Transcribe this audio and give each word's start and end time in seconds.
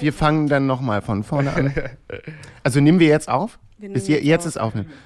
wir 0.00 0.12
fangen 0.12 0.48
dann 0.48 0.66
nochmal 0.66 1.02
von 1.02 1.22
vorne 1.24 1.52
an. 1.52 1.72
Also 2.62 2.80
nehmen 2.80 2.98
wir 2.98 3.06
jetzt 3.08 3.28
auf? 3.28 3.58
Wir 3.78 3.90
je, 3.90 4.14
jetzt 4.16 4.24
jetzt 4.24 4.40
auf. 4.42 4.46
ist 4.48 4.56
aufnehmen. 4.58 4.88
Wir 4.88 4.96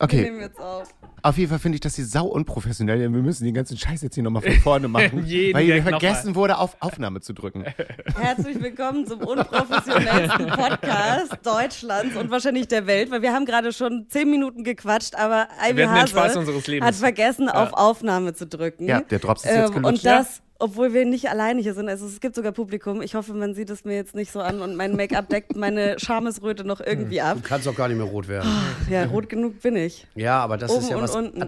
Okay, 0.00 0.22
nehmen 0.22 0.40
jetzt 0.40 0.60
auf. 0.60 0.86
auf 1.22 1.38
jeden 1.38 1.50
Fall 1.50 1.58
finde 1.58 1.74
ich 1.76 1.80
das 1.80 1.96
hier 1.96 2.04
sau 2.06 2.26
unprofessionell. 2.26 2.98
denn 3.00 3.12
Wir 3.14 3.22
müssen 3.22 3.44
den 3.44 3.54
ganzen 3.54 3.76
Scheiß 3.76 4.02
jetzt 4.02 4.14
hier 4.14 4.22
nochmal 4.22 4.42
von 4.42 4.52
vorne 4.60 4.86
machen. 4.88 5.24
Weil 5.52 5.64
hier 5.64 5.82
vergessen 5.82 6.34
wurde, 6.36 6.58
auf 6.58 6.76
Aufnahme 6.80 7.20
zu 7.20 7.32
drücken. 7.32 7.64
Herzlich 8.16 8.62
willkommen 8.62 9.06
zum 9.06 9.20
unprofessionellsten 9.20 10.46
Podcast 10.54 11.38
Deutschlands 11.42 12.14
und 12.16 12.30
wahrscheinlich 12.30 12.68
der 12.68 12.86
Welt, 12.86 13.10
weil 13.10 13.22
wir 13.22 13.32
haben 13.32 13.44
gerade 13.46 13.72
schon 13.72 14.06
zehn 14.08 14.30
Minuten 14.30 14.62
gequatscht, 14.62 15.14
aber 15.16 15.48
Ivy 15.68 15.78
Wir 15.78 15.90
Hase 15.90 16.08
Spaß 16.08 16.36
unseres 16.36 16.66
Lebens. 16.68 16.86
hat 16.86 16.94
vergessen, 16.94 17.48
auf 17.48 17.72
Aufnahme 17.72 18.34
zu 18.34 18.46
drücken. 18.46 18.84
Ja, 18.86 19.00
der 19.00 19.18
Drops 19.18 19.44
ist 19.44 19.50
jetzt 19.50 19.68
Ähm, 19.70 19.82
gelutscht. 19.82 19.98
Und 19.98 20.04
das, 20.04 20.42
obwohl 20.58 20.92
wir 20.92 21.04
nicht 21.04 21.30
alleine 21.30 21.60
hier 21.60 21.74
sind. 21.74 21.88
Also 21.88 22.06
es 22.06 22.20
gibt 22.20 22.34
sogar 22.34 22.52
Publikum. 22.52 23.00
Ich 23.00 23.14
hoffe, 23.14 23.32
man 23.32 23.54
sieht 23.54 23.70
es 23.70 23.84
mir 23.84 23.94
jetzt 23.94 24.14
nicht 24.14 24.32
so 24.32 24.40
an 24.40 24.60
und 24.60 24.74
mein 24.76 24.96
Make-up 24.96 25.28
deckt 25.28 25.56
meine 25.56 25.96
Schamesröte 26.00 26.64
noch 26.64 26.80
irgendwie 26.80 27.20
ab. 27.20 27.38
Du 27.42 27.48
kannst 27.48 27.66
doch 27.66 27.74
gar 27.74 27.88
nicht 27.88 27.96
mehr 27.98 28.06
rot 28.06 28.28
werden. 28.28 28.50
Ja, 28.90 29.04
rot 29.04 29.28
genug 29.28 29.60
bin 29.62 29.76
ich. 29.76 30.06
Ja, 30.14 30.40
aber 30.40 30.56
das 30.56 30.70
Oben 30.70 30.80
ist 30.80 30.90
ja 30.90 30.96
und 30.96 31.02
was. 31.02 31.14
unten. 31.14 31.46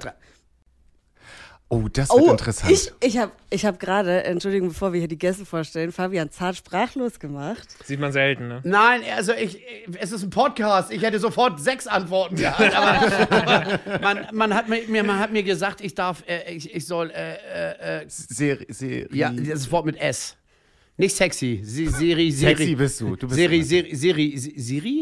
Oh, 1.72 1.86
das 1.88 2.10
wird 2.10 2.20
Oh, 2.20 2.30
interessant. 2.32 2.72
ich, 2.72 2.92
ich 3.00 3.16
habe 3.16 3.30
ich 3.48 3.64
hab 3.64 3.78
gerade, 3.78 4.24
Entschuldigung, 4.24 4.70
bevor 4.70 4.92
wir 4.92 4.98
hier 4.98 5.06
die 5.08 5.16
Gäste 5.18 5.46
vorstellen, 5.46 5.92
Fabian 5.92 6.28
zart 6.28 6.56
sprachlos 6.56 7.20
gemacht. 7.20 7.68
Sieht 7.84 8.00
man 8.00 8.10
selten, 8.10 8.48
ne? 8.48 8.60
Nein, 8.64 9.02
also 9.16 9.32
ich, 9.32 9.62
es 10.00 10.10
ist 10.10 10.24
ein 10.24 10.30
Podcast. 10.30 10.90
Ich 10.90 11.02
hätte 11.02 11.20
sofort 11.20 11.60
sechs 11.60 11.86
Antworten 11.86 12.34
gehabt. 12.34 12.74
Aber, 12.74 13.30
aber 13.30 13.80
man, 14.02 14.26
man, 14.32 14.54
hat 14.54 14.68
mir, 14.68 15.04
man 15.04 15.20
hat 15.20 15.30
mir 15.32 15.44
gesagt, 15.44 15.80
ich 15.80 15.94
darf, 15.94 16.24
äh, 16.26 16.52
ich, 16.52 16.74
ich 16.74 16.86
soll, 16.86 17.10
äh, 17.10 17.34
äh, 17.34 18.00
äh, 18.02 18.04
Seri 18.08 18.66
Seri 18.68 19.06
ja, 19.12 19.30
das 19.30 19.70
Wort 19.70 19.86
mit 19.86 19.96
S. 19.96 20.36
Nicht 21.00 21.16
sexy. 21.16 21.60
Se- 21.64 21.88
Seri, 21.88 22.30
Seri. 22.30 22.56
Sexy 22.56 22.74
bist 22.74 23.00
du. 23.00 23.16
du 23.16 23.26
bist. 23.26 23.34
Seri, 23.40 23.62
Seri, 23.62 23.94
Seri, 23.96 24.36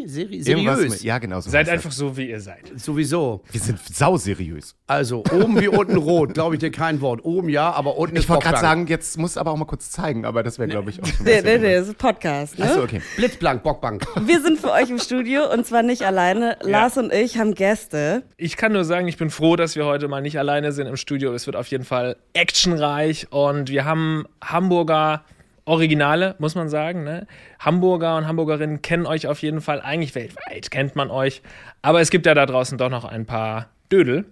Seri, 0.06 0.36
Irgendwas 0.38 0.76
seriös. 0.76 0.92
mit, 0.94 1.02
ja, 1.02 1.18
genau 1.18 1.40
so. 1.40 1.50
Seid 1.50 1.68
einfach 1.68 1.90
so, 1.90 2.16
wie 2.16 2.30
ihr 2.30 2.40
seid. 2.40 2.60
Sowieso. 2.76 3.42
das. 3.46 3.54
Wir 3.54 3.60
sind 3.60 3.78
sau 3.92 4.16
seriös. 4.16 4.76
Also, 4.86 5.24
oben 5.32 5.60
wie 5.60 5.66
unten 5.68 5.96
rot, 5.96 6.34
glaube 6.34 6.54
ich 6.54 6.60
dir 6.60 6.70
kein 6.70 7.00
Wort. 7.00 7.24
Oben 7.24 7.48
ja, 7.48 7.72
aber 7.72 7.96
unten 7.98 8.14
ist 8.16 8.22
Ich 8.22 8.28
wollte 8.28 8.44
gerade 8.44 8.60
sagen, 8.60 8.86
jetzt 8.86 9.18
muss 9.18 9.36
aber 9.36 9.50
auch 9.50 9.56
mal 9.56 9.64
kurz 9.64 9.90
zeigen, 9.90 10.24
aber 10.24 10.42
das 10.44 10.58
wäre, 10.60 10.68
glaube 10.68 10.90
ich, 10.90 11.02
auch 11.02 11.06
schon 11.06 11.26
Nee, 11.26 11.42
nee, 11.42 11.58
nee, 11.58 11.74
das 11.74 11.84
ist 11.88 11.90
ein 11.90 11.94
Podcast. 11.96 12.58
Ne? 12.58 12.64
Achso, 12.66 12.82
okay. 12.84 13.02
Blitzblank, 13.16 13.62
Bockbank. 13.64 14.06
Wir 14.24 14.40
sind 14.40 14.58
für 14.60 14.70
euch 14.70 14.88
im 14.90 14.98
Studio 15.00 15.52
und 15.52 15.66
zwar 15.66 15.82
nicht 15.82 16.02
alleine. 16.02 16.56
Lars 16.62 16.96
und 16.96 17.12
ich 17.12 17.38
haben 17.38 17.54
Gäste. 17.54 18.22
Ich 18.36 18.56
kann 18.56 18.72
nur 18.72 18.84
sagen, 18.84 19.08
ich 19.08 19.16
bin 19.16 19.30
froh, 19.30 19.56
dass 19.56 19.74
wir 19.74 19.84
heute 19.84 20.06
mal 20.06 20.20
nicht 20.22 20.38
alleine 20.38 20.70
sind 20.70 20.86
im 20.86 20.96
Studio. 20.96 21.32
Es 21.34 21.46
wird 21.46 21.56
auf 21.56 21.66
jeden 21.66 21.84
Fall 21.84 22.16
actionreich 22.34 23.26
und 23.32 23.68
wir 23.70 23.84
haben 23.84 24.24
Hamburger 24.44 25.24
Originale, 25.68 26.34
muss 26.38 26.54
man 26.54 26.68
sagen. 26.68 27.04
Ne? 27.04 27.26
Hamburger 27.58 28.16
und 28.16 28.26
Hamburgerinnen 28.26 28.82
kennen 28.82 29.06
euch 29.06 29.26
auf 29.26 29.42
jeden 29.42 29.60
Fall. 29.60 29.80
Eigentlich 29.80 30.14
weltweit 30.14 30.70
kennt 30.70 30.96
man 30.96 31.10
euch. 31.10 31.42
Aber 31.82 32.00
es 32.00 32.10
gibt 32.10 32.26
ja 32.26 32.34
da 32.34 32.46
draußen 32.46 32.78
doch 32.78 32.90
noch 32.90 33.04
ein 33.04 33.26
paar 33.26 33.68
Dödel, 33.92 34.24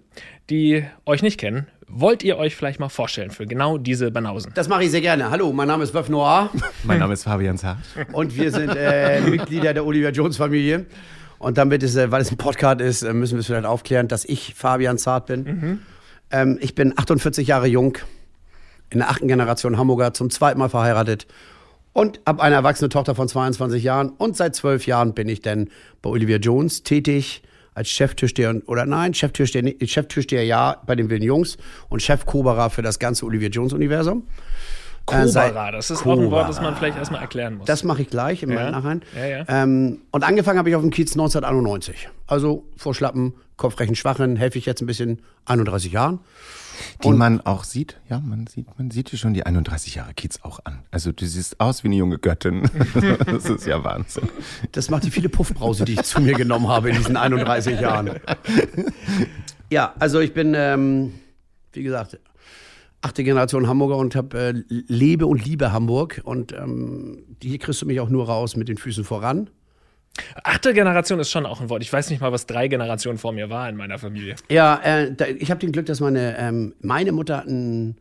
die 0.49 0.85
euch 1.05 1.21
nicht 1.21 1.39
kennen. 1.39 1.67
Wollt 1.87 2.21
ihr 2.23 2.37
euch 2.37 2.55
vielleicht 2.55 2.79
mal 2.81 2.89
vorstellen 2.89 3.31
für 3.31 3.45
genau 3.45 3.77
diese 3.77 4.11
Banausen? 4.11 4.51
Das 4.55 4.67
mache 4.67 4.83
ich 4.83 4.91
sehr 4.91 4.99
gerne. 4.99 5.29
Hallo, 5.29 5.53
mein 5.53 5.69
Name 5.69 5.83
ist 5.83 5.93
Wöf 5.93 6.09
Noir. 6.09 6.49
Mein 6.83 6.99
Name 6.99 7.13
ist 7.13 7.23
Fabian 7.23 7.57
Zart. 7.57 7.77
Und 8.11 8.35
wir 8.35 8.51
sind 8.51 8.75
äh, 8.75 9.21
Mitglieder 9.21 9.73
der 9.73 9.85
Olivia 9.85 10.09
Jones 10.09 10.35
Familie. 10.35 10.85
Und 11.39 11.57
damit 11.57 11.83
es, 11.83 11.95
äh, 11.95 12.11
weil 12.11 12.21
es 12.21 12.31
ein 12.31 12.37
Podcast 12.37 12.81
ist, 12.81 13.03
äh, 13.03 13.13
müssen 13.13 13.35
wir 13.35 13.39
es 13.39 13.45
vielleicht 13.45 13.65
aufklären, 13.65 14.07
dass 14.09 14.25
ich 14.25 14.53
Fabian 14.55 14.97
Zart 14.97 15.27
bin. 15.27 15.81
Ähm, 16.29 16.57
ich 16.61 16.75
bin 16.75 16.93
48 16.97 17.47
Jahre 17.47 17.67
jung, 17.67 17.97
in 18.89 18.99
der 18.99 19.09
achten 19.09 19.27
Generation 19.27 19.77
Hamburger, 19.77 20.13
zum 20.13 20.29
zweiten 20.29 20.59
Mal 20.59 20.69
verheiratet 20.69 21.27
und 21.93 22.19
habe 22.25 22.41
eine 22.43 22.55
erwachsene 22.55 22.89
Tochter 22.89 23.15
von 23.15 23.27
22 23.27 23.83
Jahren. 23.83 24.09
Und 24.09 24.37
seit 24.37 24.55
zwölf 24.55 24.85
Jahren 24.85 25.13
bin 25.13 25.27
ich 25.29 25.41
dann 25.41 25.69
bei 26.01 26.09
Olivia 26.09 26.37
Jones 26.37 26.83
tätig 26.83 27.41
als 27.73 27.89
Cheftürsteher 27.89 28.55
oder 28.65 28.85
nein, 28.85 29.13
Cheftürsteher, 29.13 29.63
Cheftürsteher 29.85 30.43
ja 30.43 30.81
bei 30.85 30.95
den 30.95 31.09
Wilden 31.09 31.25
Jungs 31.25 31.57
und 31.89 32.01
Chefkoberer 32.01 32.69
für 32.69 32.81
das 32.81 32.97
ganze 32.99 33.25
Olivia 33.25 33.49
Jones 33.49 33.73
Universum. 33.73 34.23
Äh, 35.09 35.25
Cobra, 35.25 35.71
das 35.71 35.89
ist 35.89 36.05
auch 36.05 36.19
ein 36.19 36.31
Wort, 36.31 36.49
das 36.49 36.59
man 36.59 36.75
vielleicht 36.75 36.97
erstmal 36.97 37.21
erklären 37.21 37.57
muss. 37.57 37.65
Das 37.65 37.83
mache 37.83 38.01
ich 38.01 38.09
gleich 38.09 38.43
im 38.43 38.51
Ja. 38.51 38.71
Nachhinein. 38.71 39.01
Ja, 39.15 39.25
ja. 39.25 39.45
Ähm, 39.47 39.99
und 40.11 40.23
angefangen 40.23 40.59
habe 40.59 40.69
ich 40.69 40.75
auf 40.75 40.81
dem 40.81 40.91
Kiez 40.91 41.13
1991. 41.13 42.09
Also 42.27 42.65
vor 42.75 42.93
Schlappen, 42.93 43.33
Kopfrechen 43.55 43.95
Schwachen, 43.95 44.35
helfe 44.35 44.57
ich 44.57 44.65
jetzt 44.65 44.81
ein 44.81 44.85
bisschen 44.85 45.21
31 45.45 45.91
Jahren. 45.93 46.19
Die 47.03 47.09
man 47.09 47.41
auch 47.41 47.63
sieht, 47.63 47.99
ja, 48.09 48.19
man 48.19 48.47
sieht, 48.47 48.67
man 48.77 48.91
sieht 48.91 49.11
dir 49.11 49.17
schon 49.17 49.33
die 49.33 49.45
31 49.45 49.95
Jahre 49.95 50.13
Kiez 50.13 50.39
auch 50.43 50.59
an. 50.63 50.83
Also 50.91 51.11
du 51.11 51.25
siehst 51.25 51.59
aus 51.59 51.83
wie 51.83 51.87
eine 51.87 51.95
junge 51.95 52.17
Göttin. 52.17 52.69
das 53.25 53.45
ist 53.45 53.65
ja 53.65 53.83
Wahnsinn. 53.83 54.29
Das 54.71 54.89
macht 54.89 55.03
die 55.03 55.11
viele 55.11 55.29
Puffbrause, 55.29 55.85
die 55.85 55.93
ich 55.93 56.03
zu 56.03 56.21
mir 56.21 56.33
genommen 56.33 56.67
habe 56.67 56.89
in 56.89 56.97
diesen 56.97 57.17
31 57.17 57.79
Jahren. 57.79 58.11
Ja, 59.69 59.93
also 59.99 60.19
ich 60.19 60.33
bin, 60.33 60.53
ähm, 60.55 61.13
wie 61.73 61.83
gesagt, 61.83 62.19
achte 63.01 63.23
Generation 63.23 63.67
Hamburger 63.67 63.97
und 63.97 64.15
hab, 64.15 64.33
äh, 64.33 64.53
lebe 64.67 65.25
und 65.27 65.45
liebe 65.45 65.71
Hamburg. 65.71 66.21
Und 66.23 66.53
ähm, 66.53 67.23
hier 67.41 67.57
kriegst 67.59 67.81
du 67.81 67.85
mich 67.85 67.99
auch 67.99 68.09
nur 68.09 68.27
raus 68.27 68.55
mit 68.55 68.69
den 68.69 68.77
Füßen 68.77 69.03
voran. 69.03 69.49
Achte 70.43 70.73
Generation 70.73 71.19
ist 71.19 71.31
schon 71.31 71.45
auch 71.45 71.61
ein 71.61 71.69
Wort. 71.69 71.81
Ich 71.81 71.91
weiß 71.91 72.09
nicht 72.09 72.21
mal, 72.21 72.31
was 72.31 72.45
drei 72.45 72.67
Generationen 72.67 73.17
vor 73.17 73.31
mir 73.31 73.49
war 73.49 73.69
in 73.69 73.75
meiner 73.75 73.99
Familie. 73.99 74.35
Ja, 74.49 74.79
äh, 74.83 75.13
da, 75.13 75.25
ich 75.27 75.49
habe 75.49 75.59
den 75.59 75.71
Glück, 75.71 75.85
dass 75.85 75.99
meine, 75.99 76.37
ähm, 76.37 76.73
meine 76.81 77.11
Mutter 77.11 77.41
einen 77.41 77.97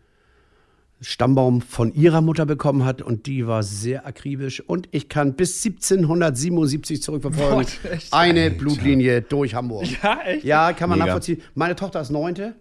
Stammbaum 1.00 1.60
von 1.60 1.93
ihrer 1.93 2.22
Mutter 2.22 2.47
bekommen 2.47 2.84
hat 2.84 3.03
und 3.03 3.27
die 3.27 3.47
war 3.47 3.62
sehr 3.62 4.06
akribisch 4.06 4.60
und 4.60 4.88
ich 4.93 5.09
kann 5.09 5.34
bis 5.34 5.65
1777 5.65 7.03
zurückverfolgen. 7.03 7.66
Boah, 7.82 7.99
eine 8.12 8.50
Blutlinie 8.50 9.21
durch 9.21 9.54
Hamburg. 9.54 9.87
Ja, 10.03 10.21
echt? 10.22 10.44
Ja, 10.44 10.72
kann 10.72 10.88
man 10.88 10.98
Mega. 10.98 11.06
nachvollziehen. 11.06 11.43
Meine 11.54 11.77
Tochter 11.77 12.00
ist 12.00 12.10
neunte 12.10 12.54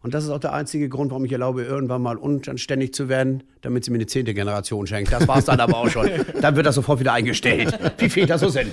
und 0.00 0.14
das 0.14 0.24
ist 0.24 0.30
auch 0.30 0.38
der 0.38 0.52
einzige 0.52 0.88
Grund, 0.88 1.10
warum 1.10 1.24
ich 1.24 1.32
erlaube, 1.32 1.64
irgendwann 1.64 2.02
mal 2.02 2.16
unanständig 2.16 2.94
zu 2.94 3.08
werden, 3.08 3.42
damit 3.62 3.84
sie 3.84 3.90
mir 3.90 3.96
eine 3.96 4.06
zehnte 4.06 4.32
Generation 4.32 4.86
schenkt. 4.86 5.12
Das 5.12 5.26
war's 5.26 5.46
dann 5.46 5.58
aber 5.58 5.76
auch 5.76 5.88
schon. 5.88 6.08
Dann 6.40 6.54
wird 6.54 6.66
das 6.66 6.76
sofort 6.76 7.00
wieder 7.00 7.12
eingestellt, 7.12 7.76
wie 7.98 8.08
Väter 8.08 8.38
so 8.38 8.48
sind. 8.48 8.72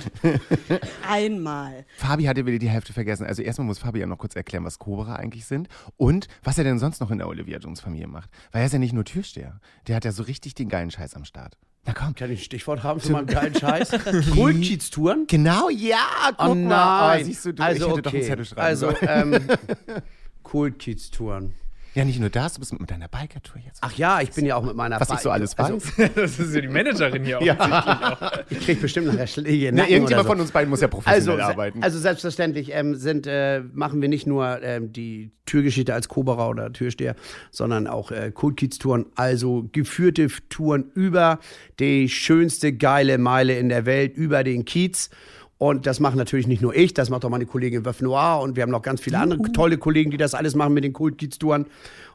Einmal. 1.08 1.84
Fabi 1.96 2.24
hatte 2.24 2.46
wieder 2.46 2.58
die 2.58 2.68
Hälfte 2.68 2.92
vergessen. 2.92 3.26
Also 3.26 3.42
erstmal 3.42 3.66
muss 3.66 3.78
Fabi 3.78 4.00
ja 4.00 4.06
noch 4.06 4.18
kurz 4.18 4.36
erklären, 4.36 4.64
was 4.64 4.78
Cobra 4.78 5.16
eigentlich 5.16 5.46
sind 5.46 5.68
und 5.96 6.28
was 6.44 6.58
er 6.58 6.64
denn 6.64 6.78
sonst 6.78 7.00
noch 7.00 7.10
in 7.10 7.18
der 7.18 7.28
Olivia 7.28 7.58
Jones 7.58 7.80
Familie 7.80 8.06
macht. 8.06 8.30
Weil 8.52 8.62
er 8.62 8.66
ist 8.66 8.72
ja 8.72 8.78
nicht 8.78 8.92
nur 8.92 9.04
Türsteher. 9.04 9.60
Der 9.88 9.96
hat 9.96 10.04
ja 10.04 10.12
so 10.12 10.22
richtig 10.22 10.54
den 10.54 10.68
geilen 10.68 10.90
Scheiß 10.90 11.14
am 11.14 11.24
Start. 11.24 11.56
Na 11.86 11.92
komm. 11.92 12.14
Kann 12.14 12.30
ich 12.32 12.40
ein 12.40 12.44
Stichwort 12.44 12.82
haben 12.82 13.00
zu 13.00 13.12
meinem 13.12 13.26
geilen 13.26 13.54
Scheiß? 13.54 13.90
Kultkiez-Touren? 14.32 15.26
Genau, 15.28 15.68
ja, 15.70 15.98
guck 16.36 16.48
Oh 16.48 16.54
mal. 16.54 17.08
nein. 17.08 17.22
Oh, 17.22 17.24
siehst 17.24 17.44
du, 17.44 17.52
du 17.52 17.62
also 17.62 17.76
ich 17.76 17.82
hätte 17.82 17.92
okay. 17.92 18.02
doch 18.02 18.12
einen 18.12 18.22
Zettel 18.22 18.44
schreiben 18.44 18.60
also 18.60 18.90
sollen. 20.50 20.66
ähm, 20.66 20.72
Kultkiez-Touren. 20.72 21.54
Ja, 21.94 22.04
nicht 22.04 22.20
nur 22.20 22.28
das, 22.28 22.52
du 22.52 22.60
bist 22.60 22.78
mit 22.78 22.90
deiner 22.90 23.08
Biker-Tour 23.08 23.58
jetzt. 23.64 23.78
Ach 23.80 23.94
ja, 23.94 24.20
ich 24.20 24.30
bin 24.32 24.44
ja 24.44 24.56
auch 24.56 24.62
mit 24.62 24.76
meiner 24.76 25.00
was 25.00 25.08
ich 25.08 25.18
so 25.20 25.30
alles 25.30 25.56
weiß. 25.56 25.70
Also, 25.72 25.80
Das 26.14 26.38
ist 26.38 26.54
ja 26.54 26.60
die 26.60 26.68
Managerin 26.68 27.24
hier 27.24 27.38
auch. 27.40 28.42
ich 28.50 28.60
krieg 28.60 28.82
bestimmt 28.82 29.06
nachher 29.06 29.26
Schläge. 29.26 29.70
Na, 29.72 29.78
Nacken 29.78 29.94
irgendjemand 29.94 30.12
oder 30.12 30.28
von 30.28 30.36
so. 30.36 30.42
uns 30.42 30.50
beiden 30.50 30.68
muss 30.68 30.82
ja 30.82 30.88
Also, 30.88 30.96
professionell 30.98 31.38
se- 31.38 31.44
arbeiten. 31.46 31.82
also 31.82 31.98
selbstverständlich 31.98 32.70
ähm, 32.74 32.96
sind, 32.96 33.26
äh, 33.26 33.62
machen 33.72 34.02
wir 34.02 34.10
nicht 34.10 34.26
nur 34.26 34.62
ähm, 34.62 34.92
die 34.92 35.30
Türgeschichte 35.46 35.94
als 35.94 36.08
Koberer 36.08 36.50
oder 36.50 36.70
Türsteher, 36.70 37.16
sondern 37.50 37.86
auch 37.86 38.10
äh, 38.10 38.30
Kultkiez-Touren, 38.30 39.06
also 39.14 39.66
geführte 39.72 40.28
Touren 40.50 40.90
über 40.92 41.38
die 41.80 42.10
schönste 42.10 42.74
geile 42.74 43.16
Meile 43.16 43.58
in 43.58 43.70
der 43.70 43.86
Welt, 43.86 44.14
über 44.18 44.44
den 44.44 44.66
Kiez. 44.66 45.08
Und 45.58 45.86
das 45.86 46.00
machen 46.00 46.18
natürlich 46.18 46.46
nicht 46.46 46.60
nur 46.60 46.74
ich, 46.74 46.92
das 46.92 47.08
macht 47.08 47.24
auch 47.24 47.30
meine 47.30 47.46
Kollegin 47.46 47.84
Wöf 47.86 48.02
Noir 48.02 48.40
und 48.42 48.56
wir 48.56 48.62
haben 48.62 48.70
noch 48.70 48.82
ganz 48.82 49.00
viele 49.00 49.18
andere 49.18 49.52
tolle 49.52 49.78
Kollegen, 49.78 50.10
die 50.10 50.18
das 50.18 50.34
alles 50.34 50.54
machen 50.54 50.74
mit 50.74 50.84
den 50.84 50.92
Kultkiez-Touren. 50.92 51.66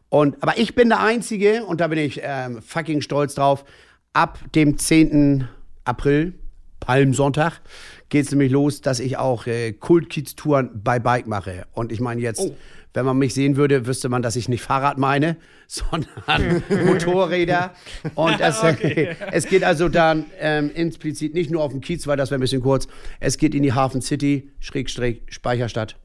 Und, 0.09 0.41
aber 0.43 0.57
ich 0.57 0.75
bin 0.75 0.89
der 0.89 0.99
Einzige, 0.99 1.65
und 1.65 1.81
da 1.81 1.87
bin 1.87 1.97
ich 1.97 2.19
ähm, 2.23 2.61
fucking 2.61 3.01
stolz 3.01 3.33
drauf, 3.35 3.65
ab 4.13 4.39
dem 4.53 4.77
10. 4.77 5.47
April 5.85 6.33
Palmsonntag 6.79 7.61
geht 8.09 8.25
es 8.25 8.31
nämlich 8.31 8.51
los, 8.51 8.81
dass 8.81 8.99
ich 8.99 9.17
auch 9.17 9.47
äh, 9.47 9.71
Kultkiez-Touren 9.71 10.81
bei 10.83 10.99
Bike 10.99 11.27
mache. 11.27 11.65
Und 11.71 11.91
ich 11.91 12.01
meine 12.01 12.21
jetzt, 12.21 12.41
Oh. 12.41 12.55
Wenn 12.93 13.05
man 13.05 13.17
mich 13.17 13.33
sehen 13.33 13.55
würde, 13.55 13.87
wüsste 13.87 14.09
man, 14.09 14.21
dass 14.21 14.35
ich 14.35 14.49
nicht 14.49 14.61
Fahrrad 14.61 14.97
meine, 14.97 15.37
sondern 15.67 16.63
Motorräder. 16.85 17.73
Und 18.15 18.39
es, 18.39 18.61
es 19.31 19.45
geht 19.47 19.63
also 19.63 19.89
dann 19.89 20.25
ähm, 20.39 20.71
implizit 20.73 21.33
nicht 21.33 21.51
nur 21.51 21.63
auf 21.63 21.71
den 21.71 21.81
Kiez, 21.81 22.07
weil 22.07 22.17
das 22.17 22.31
wäre 22.31 22.39
ein 22.39 22.41
bisschen 22.41 22.61
kurz. 22.61 22.87
Es 23.19 23.37
geht 23.37 23.55
in 23.55 23.63
die 23.63 23.73
Hafen 23.73 24.01
City, 24.01 24.51
Schrägstrich, 24.59 25.23
Speicherstadt. 25.27 25.97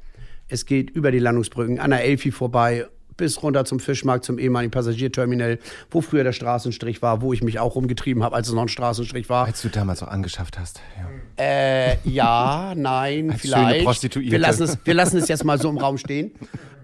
Es 0.49 0.65
geht 0.65 0.91
über 0.91 1.11
die 1.11 1.19
Landungsbrücken 1.19 1.81
an 1.81 1.91
der 1.91 2.05
Elfi 2.05 2.31
vorbei 2.31 2.87
bis 3.17 3.43
runter 3.43 3.65
zum 3.65 3.81
Fischmarkt, 3.81 4.25
zum 4.25 4.39
ehemaligen 4.39 4.71
Passagierterminal, 4.71 5.59
wo 5.91 6.01
früher 6.01 6.25
der 6.25 6.33
Straßenstrich 6.33 7.03
war, 7.03 7.23
wo 7.23 7.33
ich 7.33 7.43
mich 7.43 7.59
auch 7.59 7.75
rumgetrieben 7.75 8.23
habe, 8.23 8.37
als 8.37 8.49
es 8.49 8.55
noch 8.55 8.63
ein 8.63 8.69
Straßenstrich 8.69 9.29
war. 9.29 9.47
Als 9.47 9.63
du 9.63 9.69
damals 9.69 10.03
auch 10.03 10.09
angeschafft 10.09 10.59
hast. 10.59 10.81
Ja. 10.99 11.45
Äh, 11.45 11.97
ja, 12.05 12.75
nein, 12.77 13.31
Als 13.31 13.43
schöne 13.43 13.55
vielleicht. 13.55 13.85
Prostituierte. 13.85 14.33
Wir 14.33 14.39
lassen, 14.39 14.63
es, 14.65 14.79
wir 14.85 14.95
lassen 14.95 15.19
es 15.19 15.29
jetzt 15.29 15.45
mal 15.45 15.61
so 15.61 15.69
im 15.69 15.79
Raum 15.79 15.99
stehen. 15.99 16.33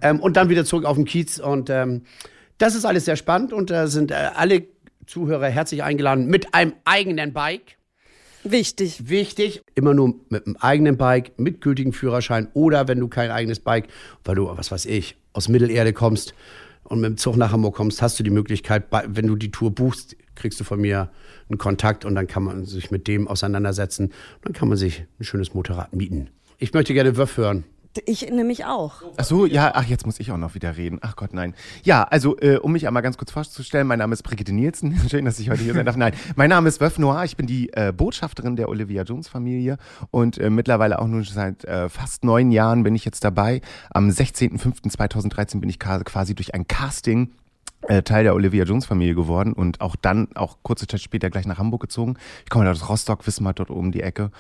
Ähm, 0.00 0.20
und 0.20 0.37
dann 0.37 0.49
wieder 0.49 0.64
zurück 0.64 0.84
auf 0.84 0.96
den 0.96 1.05
Kiez. 1.05 1.38
Und 1.38 1.70
ähm, 1.70 2.02
das 2.58 2.75
ist 2.75 2.84
alles 2.84 3.05
sehr 3.05 3.17
spannend. 3.17 3.52
Und 3.52 3.70
da 3.70 3.87
sind 3.87 4.11
äh, 4.11 4.31
alle 4.34 4.64
Zuhörer 5.06 5.49
herzlich 5.49 5.82
eingeladen 5.82 6.26
mit 6.26 6.55
einem 6.55 6.75
eigenen 6.84 7.32
Bike. 7.32 7.76
Wichtig. 8.44 9.08
Wichtig, 9.08 9.62
immer 9.75 9.94
nur 9.94 10.14
mit 10.29 10.46
einem 10.46 10.56
eigenen 10.56 10.96
Bike, 10.96 11.38
mit 11.38 11.61
gültigem 11.61 11.93
Führerschein 11.93 12.49
oder 12.55 12.88
wenn 12.88 12.99
du 12.99 13.08
kein 13.08 13.31
eigenes 13.31 13.61
Bike, 13.61 13.88
weil 14.25 14.34
du, 14.34 14.46
was 14.46 14.73
weiß 14.73 14.87
ich, 14.87 15.17
aus 15.32 15.49
Mittelerde 15.49 15.93
kommst 15.93 16.34
und 16.84 17.00
mit 17.00 17.11
dem 17.11 17.17
Zug 17.17 17.37
nach 17.37 17.52
Hamburg 17.52 17.75
kommst, 17.75 18.02
hast 18.02 18.19
du 18.19 18.23
die 18.23 18.31
Möglichkeit, 18.31 18.84
wenn 18.90 19.26
du 19.26 19.37
die 19.37 19.50
Tour 19.50 19.75
buchst, 19.75 20.17
kriegst 20.34 20.61
du 20.61 20.64
von 20.64 20.81
mir 20.81 21.11
einen 21.49 21.58
Kontakt 21.58 22.05
und 22.05 22.14
dann 22.14 22.26
kann 22.26 22.43
man 22.43 22.64
sich 22.64 22.90
mit 22.90 23.06
dem 23.08 23.29
auseinandersetzen. 23.29 24.12
Dann 24.43 24.52
kann 24.52 24.69
man 24.69 24.79
sich 24.79 25.05
ein 25.19 25.25
schönes 25.25 25.55
Motorrad 25.55 25.94
mieten. 25.94 26.31
Ich 26.58 26.73
möchte 26.73 26.94
gerne 26.94 27.17
Wöff 27.17 27.37
hören. 27.37 27.64
Ich 28.06 28.31
nämlich 28.31 28.65
auch. 28.65 29.03
Ach 29.19 29.25
so, 29.25 29.44
ja, 29.44 29.73
ach, 29.75 29.85
jetzt 29.85 30.06
muss 30.06 30.19
ich 30.19 30.33
auch 30.33 30.39
noch 30.39 30.55
wieder 30.55 30.77
reden. 30.77 30.99
Ach 31.03 31.15
Gott, 31.15 31.35
nein. 31.35 31.55
Ja, 31.83 32.05
also, 32.05 32.39
äh, 32.39 32.56
um 32.56 32.73
mich 32.73 32.87
einmal 32.87 33.03
ganz 33.03 33.19
kurz 33.19 33.31
vorzustellen, 33.31 33.87
mein 33.87 33.99
Name 33.99 34.15
ist 34.15 34.23
Brigitte 34.23 34.53
Nielsen. 34.53 34.99
Schön, 35.11 35.27
dass 35.27 35.39
ich 35.39 35.50
heute 35.50 35.62
hier 35.62 35.75
sein 35.75 35.85
darf. 35.85 35.97
Nein, 35.97 36.15
mein 36.35 36.49
Name 36.49 36.69
ist 36.69 36.81
Wöf 36.81 36.99
Noir. 36.99 37.25
Ich 37.25 37.37
bin 37.37 37.47
die 37.47 37.71
äh, 37.75 37.93
Botschafterin 37.94 38.56
der 38.56 38.71
Olivia 38.71 39.03
Jones 39.03 39.29
Familie 39.29 39.77
und 40.11 40.39
äh, 40.39 40.49
mittlerweile 40.49 41.00
auch 41.00 41.06
nun 41.06 41.23
seit 41.25 41.65
äh, 41.65 41.91
fast 41.91 42.25
neun 42.25 42.50
Jahren 42.50 42.83
bin 42.83 42.94
ich 42.94 43.05
jetzt 43.05 43.25
dabei. 43.25 43.61
Am 43.91 44.09
16.05.2013 44.09 45.61
bin 45.61 45.69
ich 45.69 45.79
quasi 45.79 46.35
durch 46.35 46.55
ein 46.55 46.67
Casting 46.67 47.33
äh, 47.89 48.03
Teil 48.03 48.25
der 48.25 48.35
Olivia 48.35 48.65
Jones 48.65 48.87
Familie 48.87 49.15
geworden 49.15 49.53
und 49.53 49.81
auch 49.81 49.97
dann, 49.97 50.29
auch 50.35 50.59
kurze 50.62 50.87
Zeit 50.87 51.00
später 51.00 51.31
gleich 51.31 51.47
nach 51.47 51.59
Hamburg 51.59 51.83
gezogen. 51.83 52.17
Ich 52.44 52.50
komme 52.50 52.71
aus 52.71 52.89
Rostock, 52.89 53.27
Wismar, 53.27 53.55
dort 53.55 53.71
oben 53.71 53.93
die 53.93 54.03
Ecke. 54.03 54.31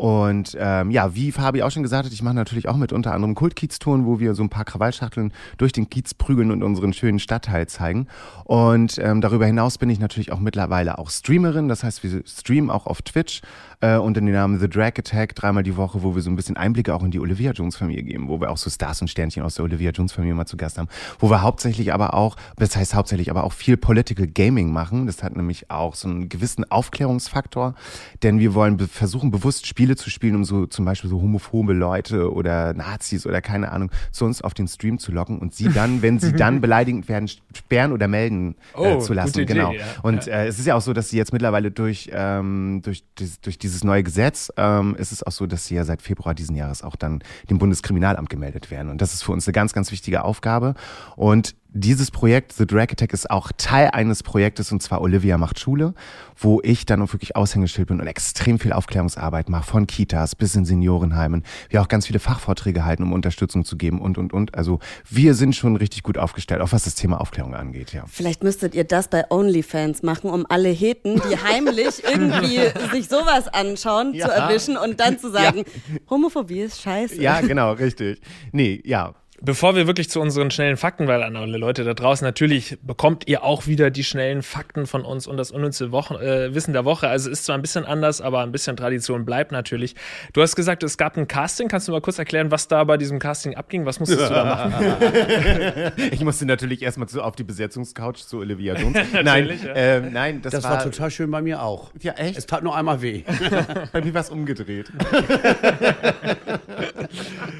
Und 0.00 0.56
ähm, 0.58 0.90
ja, 0.90 1.14
wie 1.14 1.30
Fabi 1.30 1.62
auch 1.62 1.70
schon 1.70 1.82
gesagt 1.82 2.06
hat, 2.06 2.12
ich 2.14 2.22
mache 2.22 2.34
natürlich 2.34 2.68
auch 2.68 2.78
mit 2.78 2.90
unter 2.90 3.12
anderem 3.12 3.34
Kultkiez-Touren, 3.34 4.06
wo 4.06 4.18
wir 4.18 4.34
so 4.34 4.42
ein 4.42 4.48
paar 4.48 4.64
Krawallschachteln 4.64 5.30
durch 5.58 5.72
den 5.72 5.90
Kiez 5.90 6.14
prügeln 6.14 6.50
und 6.50 6.62
unseren 6.62 6.94
schönen 6.94 7.18
Stadtteil 7.18 7.66
zeigen. 7.66 8.06
Und 8.44 8.98
ähm, 8.98 9.20
darüber 9.20 9.44
hinaus 9.44 9.76
bin 9.76 9.90
ich 9.90 9.98
natürlich 9.98 10.32
auch 10.32 10.40
mittlerweile 10.40 10.96
auch 10.96 11.10
Streamerin. 11.10 11.68
Das 11.68 11.84
heißt, 11.84 12.02
wir 12.02 12.22
streamen 12.24 12.70
auch 12.70 12.86
auf 12.86 13.02
Twitch 13.02 13.42
äh, 13.80 13.96
unter 13.96 14.20
dem 14.20 14.32
Namen 14.32 14.58
The 14.58 14.68
Drag 14.68 14.92
Attack 14.98 15.34
dreimal 15.34 15.62
die 15.62 15.76
Woche, 15.76 16.02
wo 16.02 16.14
wir 16.14 16.22
so 16.22 16.30
ein 16.30 16.36
bisschen 16.36 16.56
Einblicke 16.56 16.94
auch 16.94 17.02
in 17.02 17.10
die 17.10 17.20
Olivia 17.20 17.52
Jones 17.52 17.76
Familie 17.76 18.02
geben, 18.02 18.28
wo 18.28 18.40
wir 18.40 18.50
auch 18.50 18.56
so 18.56 18.70
Stars 18.70 19.00
und 19.02 19.08
Sternchen 19.08 19.42
aus 19.42 19.56
der 19.56 19.64
Olivia 19.64 19.90
Jones 19.90 20.12
Familie 20.12 20.34
mal 20.34 20.46
zu 20.46 20.56
Gast 20.56 20.78
haben, 20.78 20.88
wo 21.18 21.30
wir 21.30 21.42
hauptsächlich 21.42 21.92
aber 21.92 22.14
auch, 22.14 22.36
das 22.56 22.76
heißt 22.76 22.94
hauptsächlich 22.94 23.30
aber 23.30 23.44
auch 23.44 23.52
viel 23.52 23.76
Political 23.76 24.26
Gaming 24.26 24.72
machen. 24.72 25.06
Das 25.06 25.22
hat 25.22 25.36
nämlich 25.36 25.70
auch 25.70 25.94
so 25.94 26.08
einen 26.08 26.28
gewissen 26.28 26.70
Aufklärungsfaktor, 26.70 27.74
denn 28.22 28.38
wir 28.38 28.54
wollen 28.54 28.76
be 28.76 28.88
versuchen, 28.88 29.30
bewusst 29.30 29.66
Spiele 29.66 29.89
zu 29.96 30.10
spielen, 30.10 30.36
um 30.36 30.44
so 30.44 30.66
zum 30.66 30.84
Beispiel 30.84 31.10
so 31.10 31.20
homophobe 31.20 31.72
Leute 31.72 32.32
oder 32.32 32.74
Nazis 32.74 33.26
oder 33.26 33.40
keine 33.40 33.72
Ahnung 33.72 33.90
zu 34.10 34.24
uns 34.24 34.42
auf 34.42 34.54
den 34.54 34.68
Stream 34.68 34.98
zu 34.98 35.12
locken 35.12 35.38
und 35.38 35.54
sie 35.54 35.68
dann, 35.68 36.02
wenn 36.02 36.18
sie 36.18 36.32
dann 36.32 36.60
beleidigend 36.60 37.08
werden, 37.08 37.28
sperren 37.28 37.92
oder 37.92 38.08
melden 38.08 38.54
äh, 38.74 38.78
Oh, 38.78 38.98
zu 39.00 39.12
lassen. 39.12 39.32
gute 39.32 39.42
Idee, 39.42 39.52
genau. 39.54 39.72
ja. 39.72 39.84
Und 40.02 40.26
äh, 40.28 40.46
es 40.46 40.58
ist 40.58 40.66
ja 40.66 40.74
auch 40.74 40.80
so, 40.80 40.92
dass 40.92 41.08
sie 41.10 41.16
jetzt 41.16 41.32
mittlerweile 41.32 41.70
durch, 41.70 42.10
ähm, 42.12 42.80
durch, 42.82 43.04
durch 43.42 43.58
dieses 43.58 43.84
neue 43.84 44.02
Gesetz 44.02 44.52
ähm, 44.56 44.94
ist 44.96 45.12
es 45.12 45.22
auch 45.22 45.32
so, 45.32 45.46
dass 45.46 45.66
sie 45.66 45.74
ja 45.74 45.84
seit 45.84 46.02
Februar 46.02 46.34
diesen 46.34 46.56
Jahres 46.56 46.82
auch 46.82 46.96
dann 46.96 47.22
dem 47.48 47.58
Bundeskriminalamt 47.58 48.28
gemeldet 48.28 48.70
werden. 48.70 48.90
Und 48.90 49.00
das 49.00 49.14
ist 49.14 49.22
für 49.22 49.32
uns 49.32 49.46
eine 49.46 49.52
ganz, 49.52 49.72
ganz 49.72 49.90
wichtige 49.92 50.24
Aufgabe. 50.24 50.74
Und 51.16 51.54
dieses 51.72 52.10
Projekt, 52.10 52.52
The 52.52 52.66
Drag 52.66 52.90
Attack, 52.90 53.12
ist 53.12 53.30
auch 53.30 53.52
Teil 53.56 53.90
eines 53.92 54.22
Projektes, 54.22 54.72
und 54.72 54.82
zwar 54.82 55.00
Olivia 55.00 55.38
macht 55.38 55.58
Schule, 55.60 55.94
wo 56.36 56.60
ich 56.62 56.86
dann 56.86 57.00
auch 57.02 57.12
wirklich 57.12 57.36
Aushängeschild 57.36 57.88
bin 57.88 58.00
und 58.00 58.06
extrem 58.06 58.58
viel 58.58 58.72
Aufklärungsarbeit 58.72 59.48
mache, 59.48 59.64
von 59.70 59.86
Kitas 59.86 60.34
bis 60.34 60.54
in 60.56 60.64
Seniorenheimen. 60.64 61.44
Wir 61.68 61.80
auch 61.82 61.88
ganz 61.88 62.06
viele 62.06 62.18
Fachvorträge 62.18 62.84
halten, 62.84 63.02
um 63.04 63.12
Unterstützung 63.12 63.64
zu 63.64 63.76
geben 63.76 64.00
und, 64.00 64.18
und, 64.18 64.32
und. 64.32 64.54
Also 64.54 64.80
wir 65.08 65.34
sind 65.34 65.54
schon 65.54 65.76
richtig 65.76 66.02
gut 66.02 66.18
aufgestellt, 66.18 66.60
auch 66.60 66.72
was 66.72 66.84
das 66.84 66.94
Thema 66.94 67.20
Aufklärung 67.20 67.54
angeht, 67.54 67.92
ja. 67.92 68.04
Vielleicht 68.08 68.42
müsstet 68.42 68.74
ihr 68.74 68.84
das 68.84 69.08
bei 69.08 69.24
OnlyFans 69.30 70.02
machen, 70.02 70.30
um 70.30 70.46
alle 70.48 70.70
Heten, 70.70 71.20
die 71.30 71.36
heimlich 71.36 72.02
irgendwie 72.10 72.60
sich 72.92 73.08
sowas 73.08 73.48
anschauen, 73.48 74.14
Ja. 74.14 74.26
zu 74.26 74.32
erwischen 74.32 74.76
und 74.76 74.98
dann 75.00 75.18
zu 75.18 75.30
sagen, 75.30 75.64
Homophobie 76.08 76.60
ist 76.60 76.80
scheiße. 76.82 77.20
Ja, 77.20 77.40
genau, 77.40 77.72
richtig. 77.72 78.20
Nee, 78.52 78.80
ja. 78.84 79.14
Bevor 79.42 79.74
wir 79.74 79.86
wirklich 79.86 80.10
zu 80.10 80.20
unseren 80.20 80.50
schnellen 80.50 80.76
Fakten, 80.76 81.06
weil 81.08 81.22
an 81.22 81.34
alle 81.34 81.56
Leute 81.56 81.82
da 81.82 81.94
draußen, 81.94 82.26
natürlich 82.26 82.76
bekommt 82.82 83.26
ihr 83.26 83.42
auch 83.42 83.66
wieder 83.66 83.90
die 83.90 84.04
schnellen 84.04 84.42
Fakten 84.42 84.86
von 84.86 85.02
uns 85.02 85.26
und 85.26 85.38
das 85.38 85.50
unnütze 85.50 85.92
Wochen, 85.92 86.16
äh, 86.16 86.54
Wissen 86.54 86.74
der 86.74 86.84
Woche. 86.84 87.08
Also 87.08 87.30
ist 87.30 87.46
zwar 87.46 87.56
ein 87.56 87.62
bisschen 87.62 87.86
anders, 87.86 88.20
aber 88.20 88.40
ein 88.40 88.52
bisschen 88.52 88.76
Tradition 88.76 89.24
bleibt 89.24 89.50
natürlich. 89.50 89.94
Du 90.34 90.42
hast 90.42 90.56
gesagt, 90.56 90.82
es 90.82 90.98
gab 90.98 91.16
ein 91.16 91.26
Casting. 91.26 91.68
Kannst 91.68 91.88
du 91.88 91.92
mal 91.92 92.02
kurz 92.02 92.18
erklären, 92.18 92.50
was 92.50 92.68
da 92.68 92.84
bei 92.84 92.98
diesem 92.98 93.18
Casting 93.18 93.54
abging? 93.54 93.86
Was 93.86 93.98
musstest 93.98 94.28
du 94.28 94.34
da 94.34 94.44
machen? 94.44 94.74
Ich 96.10 96.20
musste 96.20 96.44
natürlich 96.44 96.82
erstmal 96.82 97.08
so 97.08 97.22
auf 97.22 97.36
die 97.36 97.44
Besetzungscouch 97.44 98.16
zu 98.26 98.38
Olivia 98.38 98.74
Jones. 98.74 98.98
nein, 99.22 99.48
ja. 99.64 99.74
ähm, 99.74 100.12
nein, 100.12 100.42
das, 100.42 100.52
Das 100.52 100.64
war 100.64 100.82
total 100.82 101.10
schön 101.10 101.30
bei 101.30 101.40
mir 101.40 101.62
auch. 101.62 101.90
Ja, 102.00 102.12
echt? 102.12 102.36
Es 102.36 102.46
tat 102.46 102.62
nur 102.62 102.76
einmal 102.76 103.00
weh. 103.00 103.22
Bei 103.92 104.02
mir 104.02 104.14
war 104.14 104.20
es 104.20 104.30
umgedreht. 104.30 104.90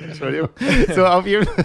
Entschuldigung. 0.06 0.48
So, 0.94 1.06
auf 1.06 1.26
jeden 1.26 1.46
Fall. 1.46 1.64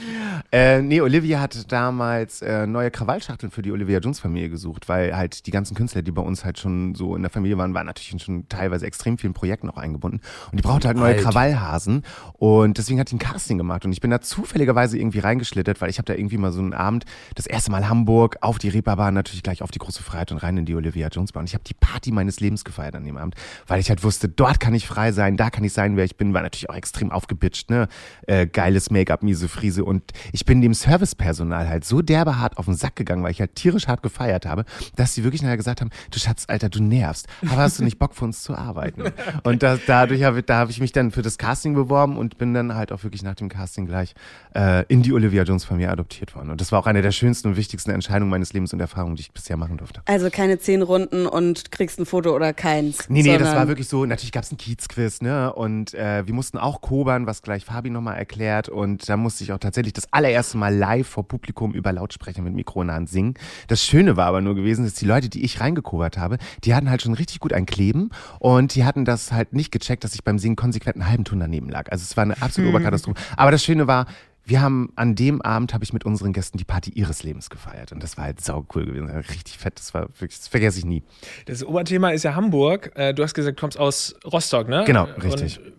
Äh, 0.52 0.82
nee, 0.82 1.00
Olivia 1.00 1.40
hat 1.40 1.70
damals 1.70 2.42
äh, 2.42 2.66
neue 2.66 2.90
Krawallschachteln 2.90 3.52
für 3.52 3.62
die 3.62 3.70
Olivia 3.70 4.00
Jones 4.00 4.18
Familie 4.18 4.48
gesucht, 4.48 4.88
weil 4.88 5.16
halt 5.16 5.46
die 5.46 5.52
ganzen 5.52 5.76
Künstler, 5.76 6.02
die 6.02 6.10
bei 6.10 6.22
uns 6.22 6.44
halt 6.44 6.58
schon 6.58 6.94
so 6.96 7.14
in 7.14 7.22
der 7.22 7.30
Familie 7.30 7.56
waren, 7.56 7.72
waren 7.72 7.86
natürlich 7.86 8.12
in 8.12 8.18
schon 8.18 8.48
teilweise 8.48 8.86
extrem 8.86 9.16
vielen 9.16 9.32
Projekten 9.32 9.70
auch 9.70 9.76
eingebunden. 9.76 10.20
Und 10.50 10.58
die 10.58 10.62
brauchte 10.62 10.88
halt 10.88 10.96
neue 10.96 11.14
Alt. 11.14 11.22
Krawallhasen. 11.22 12.02
Und 12.32 12.78
deswegen 12.78 12.98
hat 12.98 13.10
die 13.10 13.16
ein 13.16 13.20
Casting 13.20 13.58
gemacht. 13.58 13.84
Und 13.84 13.92
ich 13.92 14.00
bin 14.00 14.10
da 14.10 14.20
zufälligerweise 14.20 14.98
irgendwie 14.98 15.20
reingeschlittert, 15.20 15.80
weil 15.80 15.90
ich 15.90 15.98
habe 15.98 16.06
da 16.06 16.14
irgendwie 16.14 16.38
mal 16.38 16.52
so 16.52 16.60
einen 16.60 16.74
Abend, 16.74 17.04
das 17.36 17.46
erste 17.46 17.70
Mal 17.70 17.88
Hamburg, 17.88 18.38
auf 18.40 18.58
die 18.58 18.70
Reeperbahn, 18.70 19.14
natürlich 19.14 19.42
gleich 19.42 19.62
auf 19.62 19.70
die 19.70 19.78
große 19.78 20.02
Freiheit 20.02 20.32
und 20.32 20.38
rein 20.38 20.56
in 20.56 20.64
die 20.64 20.74
Olivia 20.74 21.08
Jones 21.08 21.32
Bahn. 21.32 21.42
Und 21.42 21.48
ich 21.48 21.54
habe 21.54 21.64
die 21.64 21.74
Party 21.74 22.10
meines 22.10 22.40
Lebens 22.40 22.64
gefeiert 22.64 22.96
an 22.96 23.04
dem 23.04 23.16
Abend, 23.16 23.34
weil 23.66 23.78
ich 23.78 23.88
halt 23.88 24.02
wusste, 24.02 24.28
dort 24.28 24.58
kann 24.58 24.74
ich 24.74 24.86
frei 24.86 25.12
sein, 25.12 25.36
da 25.36 25.50
kann 25.50 25.62
ich 25.62 25.72
sein, 25.72 25.96
wer 25.96 26.04
ich 26.04 26.16
bin. 26.16 26.34
War 26.34 26.42
natürlich 26.42 26.70
auch 26.70 26.74
extrem 26.74 27.12
aufgebitscht, 27.12 27.70
ne? 27.70 27.88
Äh, 28.26 28.46
geiles 28.46 28.90
Make-up, 28.90 29.22
miese 29.22 29.48
Frise. 29.48 29.84
Und 29.90 30.12
ich 30.32 30.44
bin 30.44 30.60
dem 30.60 30.72
Servicepersonal 30.72 31.68
halt 31.68 31.84
so 31.84 32.00
derbe 32.00 32.38
hart 32.38 32.56
auf 32.58 32.66
den 32.66 32.74
Sack 32.74 32.96
gegangen, 32.96 33.24
weil 33.24 33.32
ich 33.32 33.40
halt 33.40 33.56
tierisch 33.56 33.88
hart 33.88 34.02
gefeiert 34.02 34.46
habe, 34.46 34.64
dass 34.94 35.14
sie 35.14 35.24
wirklich 35.24 35.42
nachher 35.42 35.56
gesagt 35.56 35.80
haben, 35.80 35.90
du 36.10 36.18
Schatz, 36.20 36.44
Alter, 36.46 36.68
du 36.68 36.80
nervst. 36.80 37.26
Aber 37.42 37.56
hast 37.56 37.80
du 37.80 37.84
nicht 37.84 37.98
Bock 37.98 38.14
für 38.14 38.24
uns 38.24 38.42
zu 38.42 38.54
arbeiten? 38.54 39.02
Und 39.42 39.62
da, 39.62 39.78
dadurch 39.84 40.22
habe 40.22 40.42
da 40.42 40.58
habe 40.58 40.70
ich 40.70 40.80
mich 40.80 40.92
dann 40.92 41.10
für 41.10 41.22
das 41.22 41.38
Casting 41.38 41.74
beworben 41.74 42.16
und 42.16 42.38
bin 42.38 42.54
dann 42.54 42.74
halt 42.74 42.92
auch 42.92 43.02
wirklich 43.02 43.22
nach 43.22 43.34
dem 43.34 43.48
Casting 43.48 43.86
gleich 43.86 44.14
äh, 44.54 44.84
in 44.86 45.02
die 45.02 45.12
Olivia 45.12 45.42
Jones 45.42 45.64
Familie 45.64 45.90
adoptiert 45.90 46.34
worden. 46.36 46.50
Und 46.50 46.60
das 46.60 46.70
war 46.70 46.78
auch 46.78 46.86
eine 46.86 47.02
der 47.02 47.10
schönsten 47.10 47.48
und 47.48 47.56
wichtigsten 47.56 47.90
Entscheidungen 47.90 48.30
meines 48.30 48.52
Lebens 48.52 48.72
und 48.72 48.80
Erfahrungen, 48.80 49.16
die 49.16 49.22
ich 49.22 49.32
bisher 49.32 49.56
machen 49.56 49.76
durfte. 49.76 50.02
Also 50.06 50.30
keine 50.30 50.58
zehn 50.58 50.82
Runden 50.82 51.26
und 51.26 51.72
kriegst 51.72 51.98
ein 51.98 52.06
Foto 52.06 52.34
oder 52.34 52.52
keins. 52.52 53.08
Nee, 53.08 53.22
nee, 53.22 53.38
das 53.38 53.54
war 53.54 53.66
wirklich 53.68 53.88
so. 53.88 54.04
Natürlich 54.04 54.32
gab 54.32 54.44
es 54.44 54.50
einen 54.50 54.58
Kiezquiz, 54.58 55.20
ne? 55.20 55.52
Und 55.52 55.94
äh, 55.94 56.26
wir 56.26 56.34
mussten 56.34 56.58
auch 56.58 56.80
kobern, 56.80 57.26
was 57.26 57.42
gleich 57.42 57.64
Fabi 57.64 57.90
nochmal 57.90 58.16
erklärt. 58.16 58.68
Und 58.68 59.08
da 59.08 59.16
musste 59.16 59.44
ich 59.44 59.52
auch 59.52 59.58
tatsächlich 59.58 59.79
das 59.82 60.12
allererste 60.12 60.58
Mal 60.58 60.74
live 60.74 61.06
vor 61.08 61.26
Publikum 61.26 61.72
über 61.72 61.92
Lautsprecher 61.92 62.42
mit 62.42 62.54
Mikro 62.54 62.82
in 62.82 62.88
der 62.88 62.96
Hand 62.96 63.08
singen. 63.08 63.34
Das 63.68 63.84
Schöne 63.84 64.16
war 64.16 64.26
aber 64.26 64.40
nur 64.40 64.54
gewesen, 64.54 64.84
dass 64.84 64.94
die 64.94 65.06
Leute, 65.06 65.28
die 65.28 65.42
ich 65.44 65.60
reingekobert 65.60 66.18
habe, 66.18 66.38
die 66.64 66.74
hatten 66.74 66.90
halt 66.90 67.02
schon 67.02 67.14
richtig 67.14 67.40
gut 67.40 67.52
ein 67.52 67.66
Kleben 67.66 68.10
und 68.38 68.74
die 68.74 68.84
hatten 68.84 69.04
das 69.04 69.32
halt 69.32 69.52
nicht 69.52 69.72
gecheckt, 69.72 70.04
dass 70.04 70.14
ich 70.14 70.24
beim 70.24 70.38
Singen 70.38 70.56
konsequent 70.56 70.96
einen 70.96 71.08
halben 71.08 71.24
Ton 71.24 71.40
daneben 71.40 71.68
lag. 71.68 71.90
Also 71.90 72.02
es 72.02 72.16
war 72.16 72.22
eine 72.22 72.40
absolute 72.40 72.70
Oberkatastrophe. 72.70 73.20
Aber 73.36 73.50
das 73.50 73.64
Schöne 73.64 73.86
war, 73.86 74.06
wir 74.44 74.62
haben 74.62 74.90
an 74.96 75.14
dem 75.14 75.42
Abend 75.42 75.74
habe 75.74 75.84
ich 75.84 75.92
mit 75.92 76.04
unseren 76.04 76.32
Gästen 76.32 76.58
die 76.58 76.64
Party 76.64 76.90
ihres 76.90 77.22
Lebens 77.22 77.50
gefeiert 77.50 77.92
und 77.92 78.02
das 78.02 78.16
war 78.16 78.24
halt 78.24 78.40
sau 78.40 78.66
cool 78.74 78.86
gewesen, 78.86 79.08
richtig 79.08 79.58
fett, 79.58 79.78
das 79.78 79.94
war 79.94 80.08
wirklich, 80.18 80.38
das 80.38 80.48
vergesse 80.48 80.78
ich 80.78 80.84
nie. 80.84 81.02
Das 81.46 81.64
Oberthema 81.64 82.10
ist 82.10 82.24
ja 82.24 82.34
Hamburg. 82.34 82.90
Äh, 82.94 83.14
Du 83.14 83.22
hast 83.22 83.34
gesagt, 83.34 83.58
du 83.58 83.60
kommst 83.60 83.78
aus 83.78 84.14
Rostock, 84.24 84.68
ne? 84.68 84.84
Genau, 84.86 85.04
richtig. 85.22 85.58
Und 85.58 85.72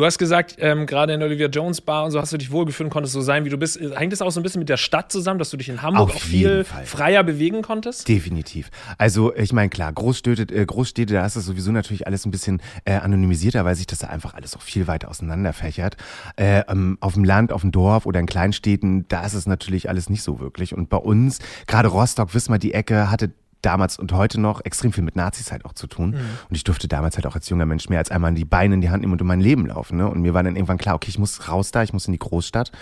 Du 0.00 0.06
hast 0.06 0.16
gesagt, 0.16 0.56
ähm, 0.56 0.86
gerade 0.86 1.12
in 1.12 1.22
Olivia 1.22 1.48
Jones 1.48 1.82
Bar 1.82 2.06
und 2.06 2.10
so 2.10 2.18
hast 2.18 2.32
du 2.32 2.38
dich 2.38 2.50
wohlgefühlt 2.50 2.86
und 2.86 2.90
konntest 2.90 3.12
so 3.12 3.20
sein, 3.20 3.44
wie 3.44 3.50
du 3.50 3.58
bist. 3.58 3.78
Hängt 3.78 4.14
es 4.14 4.22
auch 4.22 4.30
so 4.30 4.40
ein 4.40 4.42
bisschen 4.42 4.60
mit 4.60 4.70
der 4.70 4.78
Stadt 4.78 5.12
zusammen, 5.12 5.38
dass 5.38 5.50
du 5.50 5.58
dich 5.58 5.68
in 5.68 5.82
Hamburg 5.82 6.08
Auf 6.08 6.16
auch 6.16 6.20
viel 6.22 6.64
Fall. 6.64 6.86
freier 6.86 7.22
bewegen 7.22 7.60
konntest? 7.60 8.08
Definitiv. 8.08 8.70
Also 8.96 9.34
ich 9.36 9.52
meine, 9.52 9.68
klar, 9.68 9.92
Großstädte, 9.92 10.54
äh, 10.54 10.64
Großstädte, 10.64 11.12
da 11.12 11.26
ist 11.26 11.36
das 11.36 11.44
sowieso 11.44 11.70
natürlich 11.70 12.06
alles 12.06 12.24
ein 12.24 12.30
bisschen 12.30 12.62
äh, 12.86 12.94
anonymisierter, 12.94 13.66
weil 13.66 13.74
sich 13.74 13.86
das 13.86 13.98
da 13.98 14.06
einfach 14.06 14.32
alles 14.32 14.56
auch 14.56 14.62
viel 14.62 14.86
weiter 14.86 15.10
auseinanderfächert. 15.10 15.98
Äh, 16.36 16.62
ähm, 16.66 16.96
auf 17.00 17.12
dem 17.12 17.24
Land, 17.24 17.52
auf 17.52 17.60
dem 17.60 17.70
Dorf 17.70 18.06
oder 18.06 18.20
in 18.20 18.26
Kleinstädten, 18.26 19.04
da 19.08 19.26
ist 19.26 19.34
es 19.34 19.44
natürlich 19.44 19.90
alles 19.90 20.08
nicht 20.08 20.22
so 20.22 20.40
wirklich. 20.40 20.72
Und 20.74 20.88
bei 20.88 20.96
uns, 20.96 21.40
gerade 21.66 21.88
Rostock, 21.88 22.32
Wismar, 22.32 22.58
die 22.58 22.72
Ecke, 22.72 23.10
hatte 23.10 23.32
damals 23.62 23.98
und 23.98 24.12
heute 24.12 24.40
noch 24.40 24.64
extrem 24.64 24.92
viel 24.92 25.04
mit 25.04 25.16
Nazis 25.16 25.52
halt 25.52 25.64
auch 25.64 25.72
zu 25.72 25.86
tun. 25.86 26.14
Und 26.48 26.56
ich 26.56 26.64
durfte 26.64 26.88
damals 26.88 27.16
halt 27.16 27.26
auch 27.26 27.34
als 27.34 27.48
junger 27.48 27.66
Mensch 27.66 27.88
mehr 27.88 27.98
als 27.98 28.10
einmal 28.10 28.32
die 28.34 28.44
Beine 28.44 28.74
in 28.74 28.80
die 28.80 28.90
Hand 28.90 29.02
nehmen 29.02 29.12
und 29.12 29.20
um 29.22 29.28
mein 29.28 29.40
Leben 29.40 29.66
laufen. 29.66 29.96
Ne? 29.96 30.08
Und 30.08 30.22
mir 30.22 30.34
war 30.34 30.42
dann 30.42 30.56
irgendwann 30.56 30.78
klar, 30.78 30.94
okay, 30.94 31.08
ich 31.08 31.18
muss 31.18 31.48
raus 31.48 31.70
da, 31.70 31.82
ich 31.82 31.92
muss 31.92 32.06
in 32.06 32.12
die 32.12 32.18
Großstadt. 32.18 32.72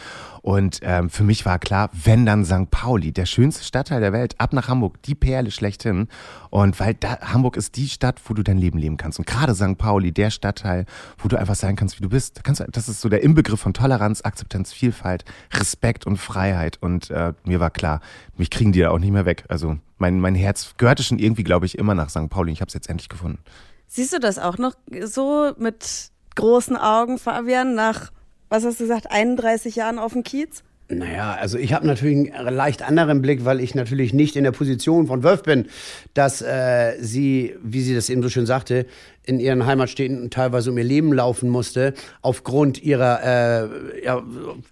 Und 0.42 0.80
ähm, 0.82 1.10
für 1.10 1.24
mich 1.24 1.44
war 1.46 1.58
klar, 1.58 1.90
wenn 1.92 2.26
dann 2.26 2.44
St. 2.44 2.70
Pauli, 2.70 3.12
der 3.12 3.26
schönste 3.26 3.64
Stadtteil 3.64 4.00
der 4.00 4.12
Welt, 4.12 4.34
ab 4.38 4.52
nach 4.52 4.68
Hamburg, 4.68 5.02
die 5.02 5.14
Perle 5.14 5.50
schlechthin. 5.50 6.08
Und 6.50 6.78
weil 6.80 6.94
da, 6.94 7.20
Hamburg 7.20 7.56
ist 7.56 7.76
die 7.76 7.88
Stadt, 7.88 8.20
wo 8.26 8.34
du 8.34 8.42
dein 8.42 8.58
Leben 8.58 8.78
leben 8.78 8.96
kannst. 8.96 9.18
Und 9.18 9.26
gerade 9.26 9.54
St. 9.54 9.78
Pauli, 9.78 10.12
der 10.12 10.30
Stadtteil, 10.30 10.86
wo 11.18 11.28
du 11.28 11.36
einfach 11.36 11.54
sein 11.54 11.76
kannst, 11.76 11.98
wie 11.98 12.02
du 12.02 12.08
bist. 12.08 12.42
Kannst, 12.44 12.64
das 12.70 12.88
ist 12.88 13.00
so 13.00 13.08
der 13.08 13.22
Inbegriff 13.22 13.60
von 13.60 13.74
Toleranz, 13.74 14.22
Akzeptanz, 14.22 14.72
Vielfalt, 14.72 15.24
Respekt 15.52 16.06
und 16.06 16.16
Freiheit. 16.16 16.78
Und 16.80 17.10
äh, 17.10 17.32
mir 17.44 17.60
war 17.60 17.70
klar, 17.70 18.00
mich 18.36 18.50
kriegen 18.50 18.72
die 18.72 18.80
da 18.80 18.90
auch 18.90 18.98
nicht 18.98 19.12
mehr 19.12 19.26
weg. 19.26 19.44
Also 19.48 19.76
mein, 19.98 20.20
mein 20.20 20.34
Herz 20.34 20.74
gehörte 20.76 21.02
schon 21.02 21.18
irgendwie, 21.18 21.44
glaube 21.44 21.66
ich, 21.66 21.78
immer 21.78 21.94
nach 21.94 22.10
St. 22.10 22.28
Pauli. 22.28 22.52
Ich 22.52 22.60
habe 22.60 22.68
es 22.68 22.74
jetzt 22.74 22.88
endlich 22.88 23.08
gefunden. 23.08 23.38
Siehst 23.86 24.12
du 24.12 24.20
das 24.20 24.38
auch 24.38 24.58
noch 24.58 24.74
so 25.04 25.52
mit 25.58 26.10
großen 26.34 26.76
Augen, 26.76 27.18
Fabian, 27.18 27.74
nach, 27.74 28.10
was 28.48 28.64
hast 28.64 28.80
du 28.80 28.84
gesagt, 28.84 29.10
31 29.10 29.76
Jahren 29.76 29.98
auf 29.98 30.12
dem 30.12 30.22
Kiez? 30.24 30.62
Naja, 30.90 31.36
also 31.38 31.58
ich 31.58 31.74
habe 31.74 31.86
natürlich 31.86 32.32
einen 32.32 32.54
leicht 32.54 32.80
anderen 32.80 33.20
Blick, 33.20 33.44
weil 33.44 33.60
ich 33.60 33.74
natürlich 33.74 34.14
nicht 34.14 34.36
in 34.36 34.44
der 34.44 34.52
Position 34.52 35.06
von 35.06 35.22
Wölf 35.22 35.42
bin, 35.42 35.66
dass 36.14 36.40
äh, 36.40 36.94
sie, 36.98 37.54
wie 37.62 37.82
sie 37.82 37.94
das 37.94 38.08
eben 38.08 38.22
so 38.22 38.30
schön 38.30 38.46
sagte, 38.46 38.86
in 39.26 39.38
ihren 39.38 39.66
Heimatstädten 39.66 40.30
teilweise 40.30 40.70
um 40.70 40.78
ihr 40.78 40.84
Leben 40.84 41.12
laufen 41.12 41.50
musste, 41.50 41.92
aufgrund 42.22 42.82
ihrer, 42.82 43.20
äh, 43.22 44.02
ja, 44.02 44.22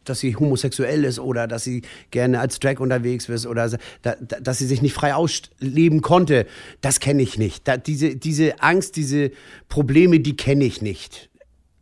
dass 0.05 0.21
sie 0.21 0.35
homosexuell 0.35 1.05
ist 1.05 1.19
oder 1.19 1.47
dass 1.47 1.65
sie 1.65 1.83
gerne 2.11 2.41
als 2.41 2.61
Drag 2.61 2.81
unterwegs 2.81 3.29
ist 3.29 3.47
oder 3.47 3.69
da, 4.01 4.17
da, 4.19 4.41
dass 4.41 4.57
sie 4.57 4.67
sich 4.67 4.81
nicht 4.81 4.95
frei 4.95 5.15
ausleben 5.15 6.01
konnte. 6.01 6.47
Das 6.81 6.99
kenne 6.99 7.23
ich 7.23 7.37
nicht. 7.37 7.69
Da, 7.69 7.77
diese, 7.77 8.17
diese 8.17 8.63
Angst, 8.63 8.97
diese 8.97 9.33
Probleme, 9.69 10.21
die 10.21 10.35
kenne 10.35 10.65
ich 10.65 10.81
nicht. 10.81 11.29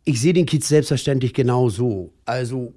Ich 0.07 0.21
sehe 0.21 0.33
den 0.33 0.45
Kiez 0.45 0.67
selbstverständlich 0.67 1.33
genau 1.33 1.69
so. 1.69 2.13
Also 2.25 2.75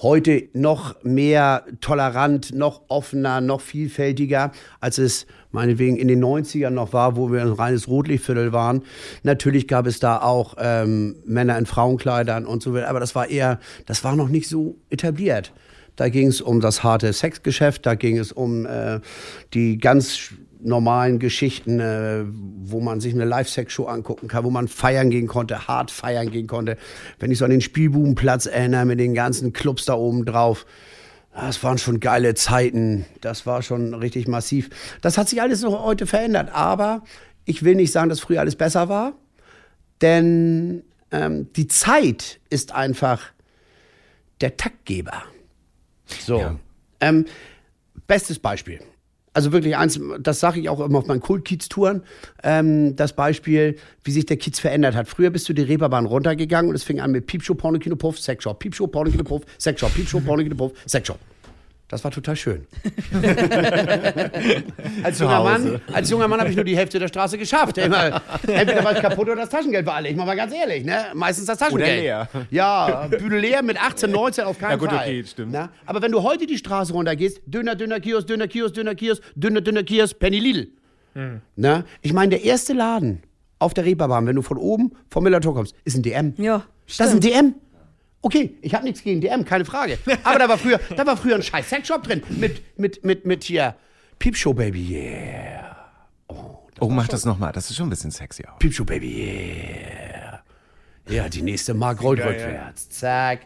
heute 0.00 0.48
noch 0.52 1.02
mehr 1.02 1.64
tolerant, 1.80 2.54
noch 2.54 2.82
offener, 2.86 3.40
noch 3.40 3.60
vielfältiger, 3.60 4.52
als 4.78 4.98
es 4.98 5.26
meinetwegen 5.50 5.96
in 5.96 6.06
den 6.06 6.22
90ern 6.22 6.70
noch 6.70 6.92
war, 6.92 7.16
wo 7.16 7.32
wir 7.32 7.40
ein 7.40 7.48
reines 7.48 7.88
Rotlichtviertel 7.88 8.52
waren. 8.52 8.84
Natürlich 9.24 9.66
gab 9.66 9.88
es 9.88 9.98
da 9.98 10.20
auch 10.20 10.54
ähm, 10.60 11.16
Männer 11.24 11.58
in 11.58 11.66
Frauenkleidern 11.66 12.46
und 12.46 12.62
so 12.62 12.72
weiter, 12.72 12.88
aber 12.88 13.00
das 13.00 13.16
war 13.16 13.28
eher, 13.28 13.58
das 13.86 14.04
war 14.04 14.14
noch 14.14 14.28
nicht 14.28 14.48
so 14.48 14.76
etabliert. 14.90 15.52
Da 15.96 16.08
ging 16.08 16.28
es 16.28 16.40
um 16.40 16.60
das 16.60 16.84
harte 16.84 17.12
Sexgeschäft, 17.12 17.84
da 17.84 17.96
ging 17.96 18.16
es 18.16 18.30
um 18.30 18.64
äh, 18.64 19.00
die 19.54 19.78
ganz 19.78 20.34
normalen 20.60 21.18
Geschichten, 21.18 21.80
äh, 21.80 22.24
wo 22.26 22.80
man 22.80 23.00
sich 23.00 23.14
eine 23.14 23.24
Live-Sex-Show 23.24 23.86
angucken 23.86 24.28
kann, 24.28 24.44
wo 24.44 24.50
man 24.50 24.68
feiern 24.68 25.10
gehen 25.10 25.26
konnte, 25.26 25.68
hart 25.68 25.90
feiern 25.90 26.30
gehen 26.30 26.46
konnte. 26.46 26.76
Wenn 27.18 27.30
ich 27.30 27.38
so 27.38 27.44
an 27.44 27.50
den 27.50 27.60
Spielbubenplatz 27.60 28.46
erinnere, 28.46 28.84
mit 28.84 28.98
den 28.98 29.14
ganzen 29.14 29.52
Clubs 29.52 29.84
da 29.84 29.94
oben 29.94 30.24
drauf, 30.24 30.66
das 31.34 31.62
waren 31.62 31.78
schon 31.78 32.00
geile 32.00 32.34
Zeiten. 32.34 33.04
Das 33.20 33.44
war 33.44 33.62
schon 33.62 33.92
richtig 33.94 34.26
massiv. 34.26 34.70
Das 35.02 35.18
hat 35.18 35.28
sich 35.28 35.42
alles 35.42 35.62
noch 35.62 35.84
heute 35.84 36.06
verändert. 36.06 36.50
Aber 36.52 37.02
ich 37.44 37.62
will 37.62 37.74
nicht 37.74 37.92
sagen, 37.92 38.08
dass 38.08 38.20
früher 38.20 38.40
alles 38.40 38.56
besser 38.56 38.88
war. 38.88 39.12
Denn 40.00 40.82
ähm, 41.10 41.52
die 41.52 41.68
Zeit 41.68 42.40
ist 42.48 42.72
einfach 42.74 43.22
der 44.40 44.56
Taktgeber. 44.56 45.24
So. 46.06 46.58
Ähm, 47.00 47.26
bestes 48.06 48.38
Beispiel. 48.38 48.80
Also 49.36 49.52
wirklich 49.52 49.76
eins, 49.76 50.00
das 50.18 50.40
sage 50.40 50.60
ich 50.60 50.70
auch 50.70 50.80
immer 50.80 51.00
auf 51.00 51.06
meinen 51.08 51.20
Kult-Kiez-Touren, 51.20 52.02
ähm, 52.42 52.96
das 52.96 53.12
Beispiel, 53.12 53.76
wie 54.02 54.10
sich 54.10 54.24
der 54.24 54.38
Kiez 54.38 54.58
verändert 54.58 54.94
hat. 54.94 55.08
Früher 55.08 55.28
bist 55.28 55.46
du 55.46 55.52
die 55.52 55.60
Reeperbahn 55.60 56.06
runtergegangen 56.06 56.70
und 56.70 56.74
es 56.74 56.84
fing 56.84 57.00
an 57.00 57.12
mit 57.12 57.26
Piepshow, 57.26 57.54
Porno, 57.54 57.78
Kino, 57.78 57.96
Puff, 57.96 58.18
Sexshop, 58.18 58.58
Piepshow, 58.58 58.86
Porno, 58.86 59.10
Kino, 59.10 59.24
Puff, 59.24 59.42
Sexshop, 59.58 59.92
Piepshow, 59.92 60.20
Porno, 60.20 60.42
Kino, 60.42 60.54
Puff, 60.54 60.72
Sexshop. 60.86 61.18
Das 61.88 62.02
war 62.02 62.10
total 62.10 62.34
schön. 62.34 62.66
als, 65.04 65.18
junger 65.20 65.42
Mann, 65.42 65.80
als 65.92 66.10
junger 66.10 66.26
Mann 66.28 66.40
habe 66.40 66.50
ich 66.50 66.56
nur 66.56 66.64
die 66.64 66.76
Hälfte 66.76 66.98
der 66.98 67.08
Straße 67.08 67.38
geschafft. 67.38 67.78
Immer, 67.78 68.22
entweder 68.46 68.82
war 68.84 68.92
ich 68.92 69.00
kaputt 69.00 69.28
oder 69.28 69.36
das 69.36 69.50
Taschengeld 69.50 69.86
war 69.86 69.94
alle. 69.94 70.08
Ich 70.08 70.16
mach 70.16 70.26
mal 70.26 70.36
ganz 70.36 70.52
ehrlich, 70.52 70.84
ne? 70.84 71.06
Meistens 71.14 71.46
das 71.46 71.58
Taschengeld. 71.58 72.00
leer. 72.02 72.28
Ja, 72.50 73.06
Bühne 73.08 73.38
leer 73.38 73.62
mit 73.62 73.80
18, 73.80 74.10
19 74.10 74.44
auf 74.44 74.58
keinen 74.58 74.70
Ja, 74.72 74.76
gut, 74.76 74.88
Fall. 74.90 74.98
okay, 74.98 75.24
stimmt. 75.24 75.52
Na? 75.52 75.70
Aber 75.86 76.02
wenn 76.02 76.10
du 76.12 76.22
heute 76.22 76.46
die 76.46 76.58
Straße 76.58 76.92
runtergehst, 76.92 77.40
dünner, 77.46 77.76
dünner 77.76 78.00
Kiosk, 78.00 78.26
dünner 78.26 78.48
Kiosk, 78.48 78.74
dünner 78.74 78.94
Kiosk, 78.94 79.22
dünner, 79.36 79.60
dünner 79.60 79.82
Kiosk, 79.84 80.18
Penny 80.18 80.40
Lidl. 80.40 80.68
Na? 81.54 81.84
Ich 82.02 82.12
meine, 82.12 82.30
der 82.30 82.44
erste 82.44 82.72
Laden 82.74 83.22
auf 83.58 83.72
der 83.74 83.84
Reeperbahn, 83.86 84.26
wenn 84.26 84.36
du 84.36 84.42
von 84.42 84.58
oben 84.58 84.92
vom 85.08 85.24
Millertor 85.24 85.54
kommst, 85.54 85.74
ist 85.84 85.96
ein 85.96 86.02
DM. 86.02 86.34
Ja, 86.36 86.64
Das 86.98 87.08
ist 87.08 87.14
ein 87.14 87.20
DM. 87.20 87.54
Okay, 88.26 88.56
ich 88.60 88.74
habe 88.74 88.82
nichts 88.82 89.04
gegen 89.04 89.20
DM, 89.20 89.44
keine 89.44 89.64
Frage. 89.64 89.98
Aber 90.24 90.40
da 90.40 90.48
war 90.48 90.58
früher, 90.58 90.80
da 90.96 91.06
war 91.06 91.16
früher 91.16 91.36
ein 91.36 91.44
scheiß 91.44 91.68
Sexshop 91.68 92.02
drin 92.02 92.24
mit, 92.28 92.76
mit, 92.76 93.04
mit, 93.04 93.24
mit 93.24 93.44
hier 93.44 93.76
Piepshow 94.18 94.52
Baby, 94.52 94.96
yeah. 94.96 95.76
Oh, 96.80 96.88
mach 96.88 97.06
das 97.06 97.24
nochmal. 97.24 97.52
Das 97.52 97.70
ist 97.70 97.76
schon 97.76 97.86
ein 97.86 97.90
bisschen 97.90 98.10
sexy 98.10 98.44
auch. 98.44 98.58
Piepshow 98.58 98.84
Baby, 98.84 99.28
yeah. 99.28 100.42
Ja, 101.08 101.28
die 101.28 101.42
nächste 101.42 101.72
Mark 101.72 102.02
rollt 102.02 102.18
rückwärts. 102.18 102.90
Zack. 102.90 103.42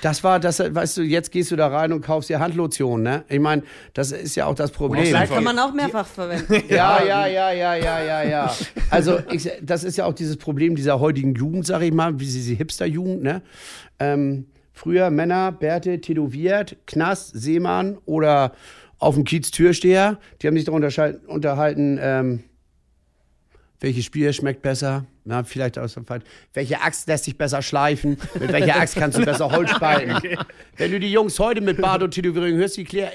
Das 0.00 0.24
war, 0.24 0.40
das, 0.40 0.58
weißt 0.60 0.96
du, 0.96 1.02
jetzt 1.02 1.30
gehst 1.30 1.50
du 1.50 1.56
da 1.56 1.68
rein 1.68 1.92
und 1.92 2.00
kaufst 2.00 2.28
dir 2.28 2.40
Handlotion, 2.40 3.02
ne? 3.02 3.24
Ich 3.28 3.40
meine, 3.40 3.62
das 3.94 4.12
ist 4.12 4.34
ja 4.34 4.46
auch 4.46 4.54
das 4.54 4.70
Problem. 4.70 5.12
Das 5.12 5.30
kann 5.30 5.44
man 5.44 5.58
auch 5.58 5.72
mehrfach 5.72 6.06
verwenden. 6.06 6.62
Ja, 6.68 7.02
ja, 7.02 7.26
ja, 7.26 7.52
ja, 7.52 7.74
ja, 7.74 8.02
ja, 8.02 8.22
ja. 8.22 8.56
Also 8.90 9.18
ich, 9.30 9.50
das 9.60 9.84
ist 9.84 9.96
ja 9.98 10.06
auch 10.06 10.14
dieses 10.14 10.36
Problem 10.36 10.74
dieser 10.74 11.00
heutigen 11.00 11.34
Jugend, 11.34 11.66
sag 11.66 11.82
ich 11.82 11.92
mal, 11.92 12.18
wie 12.18 12.26
sie 12.26 12.38
diese 12.38 12.54
Hipster-Jugend, 12.54 13.22
ne? 13.22 13.42
Ähm, 13.98 14.46
früher 14.72 15.10
Männer, 15.10 15.52
Bärte, 15.52 16.00
tätowiert, 16.00 16.76
Knast, 16.86 17.32
Seemann 17.34 17.98
oder 18.04 18.52
auf 18.98 19.14
dem 19.14 19.24
Kiez 19.24 19.50
Türsteher, 19.50 20.18
die 20.40 20.46
haben 20.46 20.56
sich 20.56 20.64
darunter 20.64 21.14
unterhalten, 21.26 21.98
ähm, 22.00 22.44
welches 23.82 24.04
Spiel 24.04 24.32
schmeckt 24.32 24.62
besser? 24.62 25.04
Na, 25.24 25.44
vielleicht 25.44 25.78
aus 25.78 25.94
dem 25.94 26.06
Fall. 26.06 26.20
Welche 26.54 26.80
Axt 26.80 27.06
lässt 27.08 27.24
sich 27.24 27.36
besser 27.36 27.62
schleifen? 27.62 28.16
Mit 28.38 28.52
welcher 28.52 28.76
Axt 28.76 28.96
kannst 28.96 29.18
du 29.18 29.24
besser 29.26 29.50
Holz 29.50 29.70
spalten? 29.70 30.36
Wenn 30.76 30.90
du 30.90 30.98
die 31.00 31.12
Jungs 31.12 31.38
heute 31.38 31.60
mit 31.60 31.80
Bart 31.80 32.02
und 32.02 32.12
Tätowierung 32.12 32.52
hörst, 32.58 32.76
die 32.76 32.86
ja, 32.92 33.08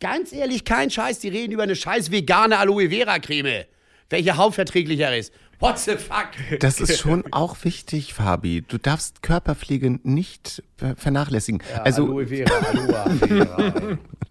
ganz 0.00 0.32
ehrlich, 0.32 0.64
kein 0.64 0.90
Scheiß, 0.90 1.18
die 1.20 1.28
reden 1.28 1.52
über 1.52 1.62
eine 1.62 1.76
scheiß 1.76 2.10
vegane 2.10 2.58
Aloe 2.58 2.90
Vera 2.90 3.18
Creme. 3.18 3.64
Welche 4.08 4.36
hautverträglicher 4.36 5.16
ist. 5.16 5.32
What 5.60 5.78
the 5.78 5.92
fuck? 5.96 6.30
Das 6.60 6.80
ist 6.80 6.98
schon 6.98 7.22
auch 7.32 7.56
wichtig, 7.64 8.14
Fabi. 8.14 8.62
Du 8.66 8.78
darfst 8.78 9.22
Körperpflege 9.22 10.00
nicht 10.02 10.62
ver- 10.76 10.96
vernachlässigen. 10.96 11.62
also, 11.84 12.04
Aloe 12.06 12.26
Vera, 12.26 12.54
Aloe 12.54 13.16
Vera. 13.28 13.98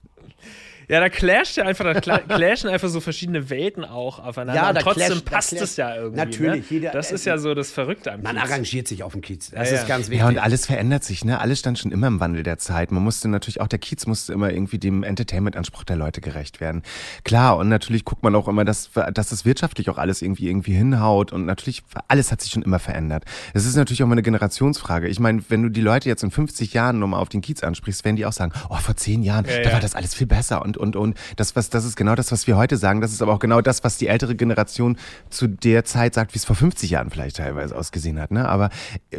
Ja, 0.90 1.00
da 1.00 1.08
clasht 1.10 1.56
ja 1.58 1.66
einfach, 1.66 1.86
da 1.86 1.92
cla- 2.00 2.20
clashen 2.28 2.70
einfach 2.70 2.90
so 2.90 3.00
verschiedene 3.00 3.50
Welten 3.50 3.86
auch 3.86 4.20
aufeinander. 4.20 4.62
Ja, 4.62 4.70
und 4.70 4.76
da 4.76 4.82
trotzdem 4.82 5.06
clasht- 5.08 5.26
da 5.26 5.32
passt 5.32 5.50
clasht- 5.52 5.62
es 5.64 5.78
ja 5.78 5.96
irgendwie. 5.96 6.18
Natürlich, 6.18 6.72
ne? 6.72 6.78
jeder- 6.78 6.92
das 6.92 7.12
äh, 7.12 7.16
ist 7.16 7.26
ja 7.26 7.38
so 7.38 7.54
das 7.54 7.72
Verrückte 7.72 8.12
am 8.12 8.22
Man 8.24 8.36
Kiez. 8.36 8.44
arrangiert 8.52 8.88
sich 8.88 9.04
auf 9.04 9.12
dem 9.14 9.22
Kiez. 9.22 9.52
Das 9.52 9.70
Ja, 9.70 9.76
ist 9.76 9.82
ja. 9.84 9.88
ganz 9.88 10.08
wichtig. 10.10 10.20
ja, 10.22 10.28
und 10.28 10.38
alles 10.40 10.66
verändert 10.66 11.04
sich, 11.04 11.24
ne? 11.24 11.40
Alles 11.40 11.60
stand 11.60 11.78
schon 11.80 11.92
immer 11.92 12.08
im 12.08 12.20
Wandel 12.20 12.44
der 12.44 12.58
Zeit. 12.58 12.92
Man 12.92 13.04
musste 13.04 13.28
natürlich 13.30 13.62
auch, 13.62 13.68
der 13.68 13.80
Kiez 13.80 14.08
musste 14.08 14.34
immer 14.34 14.52
irgendwie 14.52 14.80
dem 14.80 15.04
Entertainment-Anspruch 15.04 15.84
der 15.84 15.96
Leute 15.96 16.22
gerecht 16.22 16.60
werden. 16.60 16.82
Klar, 17.24 17.58
und 17.58 17.70
natürlich 17.70 18.04
guckt 18.04 18.24
man 18.24 18.36
auch 18.36 18.48
immer, 18.48 18.66
dass, 18.66 18.90
dass 19.14 19.30
das 19.30 19.46
wirtschaftlich 19.46 19.90
auch 19.92 19.98
alles 20.00 20.22
irgendwie 20.24 20.48
irgendwie 20.48 20.74
hinhaut 20.74 21.32
und 21.32 21.46
natürlich, 21.46 21.84
alles 22.08 22.32
hat 22.32 22.42
sich 22.42 22.52
schon 22.52 22.64
immer 22.64 22.80
verändert. 22.80 23.26
Es 23.54 23.66
ist 23.66 23.76
natürlich 23.76 24.02
auch 24.02 24.08
mal 24.08 24.14
eine 24.14 24.24
Generationsfrage. 24.24 25.08
Ich 25.08 25.20
meine, 25.20 25.44
wenn 25.50 25.62
du 25.62 25.70
die 25.70 25.82
Leute 25.82 26.10
jetzt 26.10 26.24
in 26.24 26.32
50 26.32 26.74
Jahren 26.74 26.98
nochmal 26.98 27.22
auf 27.22 27.30
den 27.30 27.42
Kiez 27.42 27.62
ansprichst, 27.64 28.04
werden 28.06 28.16
die 28.16 28.26
auch 28.26 28.34
sagen, 28.34 28.54
oh, 28.70 28.76
vor 28.78 28.96
zehn 28.96 29.22
Jahren, 29.22 29.46
da 29.46 29.62
ja. 29.62 29.72
war 29.72 29.80
das 29.80 29.94
alles 29.94 30.16
viel 30.16 30.26
besser 30.28 30.64
und, 30.64 30.78
und, 30.80 30.96
und. 30.96 31.18
Das, 31.36 31.56
was, 31.56 31.70
das 31.70 31.86
ist 31.86 31.96
genau 31.96 32.16
das, 32.16 32.32
was 32.32 32.48
wir 32.48 32.58
heute 32.58 32.78
sagen. 32.78 33.02
Das 33.02 33.12
ist 33.12 33.22
aber 33.22 33.34
auch 33.34 33.40
genau 33.40 33.62
das, 33.62 33.84
was 33.84 33.98
die 33.98 34.08
ältere 34.08 34.36
Generation 34.36 34.98
zu 35.30 35.48
der 35.48 35.86
Zeit 35.86 36.14
sagt, 36.14 36.34
wie 36.34 36.38
es 36.38 36.46
vor 36.46 36.56
50 36.56 36.90
Jahren 36.90 37.10
vielleicht 37.10 37.38
teilweise 37.38 37.76
ausgesehen 37.76 38.20
hat. 38.20 38.32
Ne? 38.32 38.48
Aber 38.48 38.70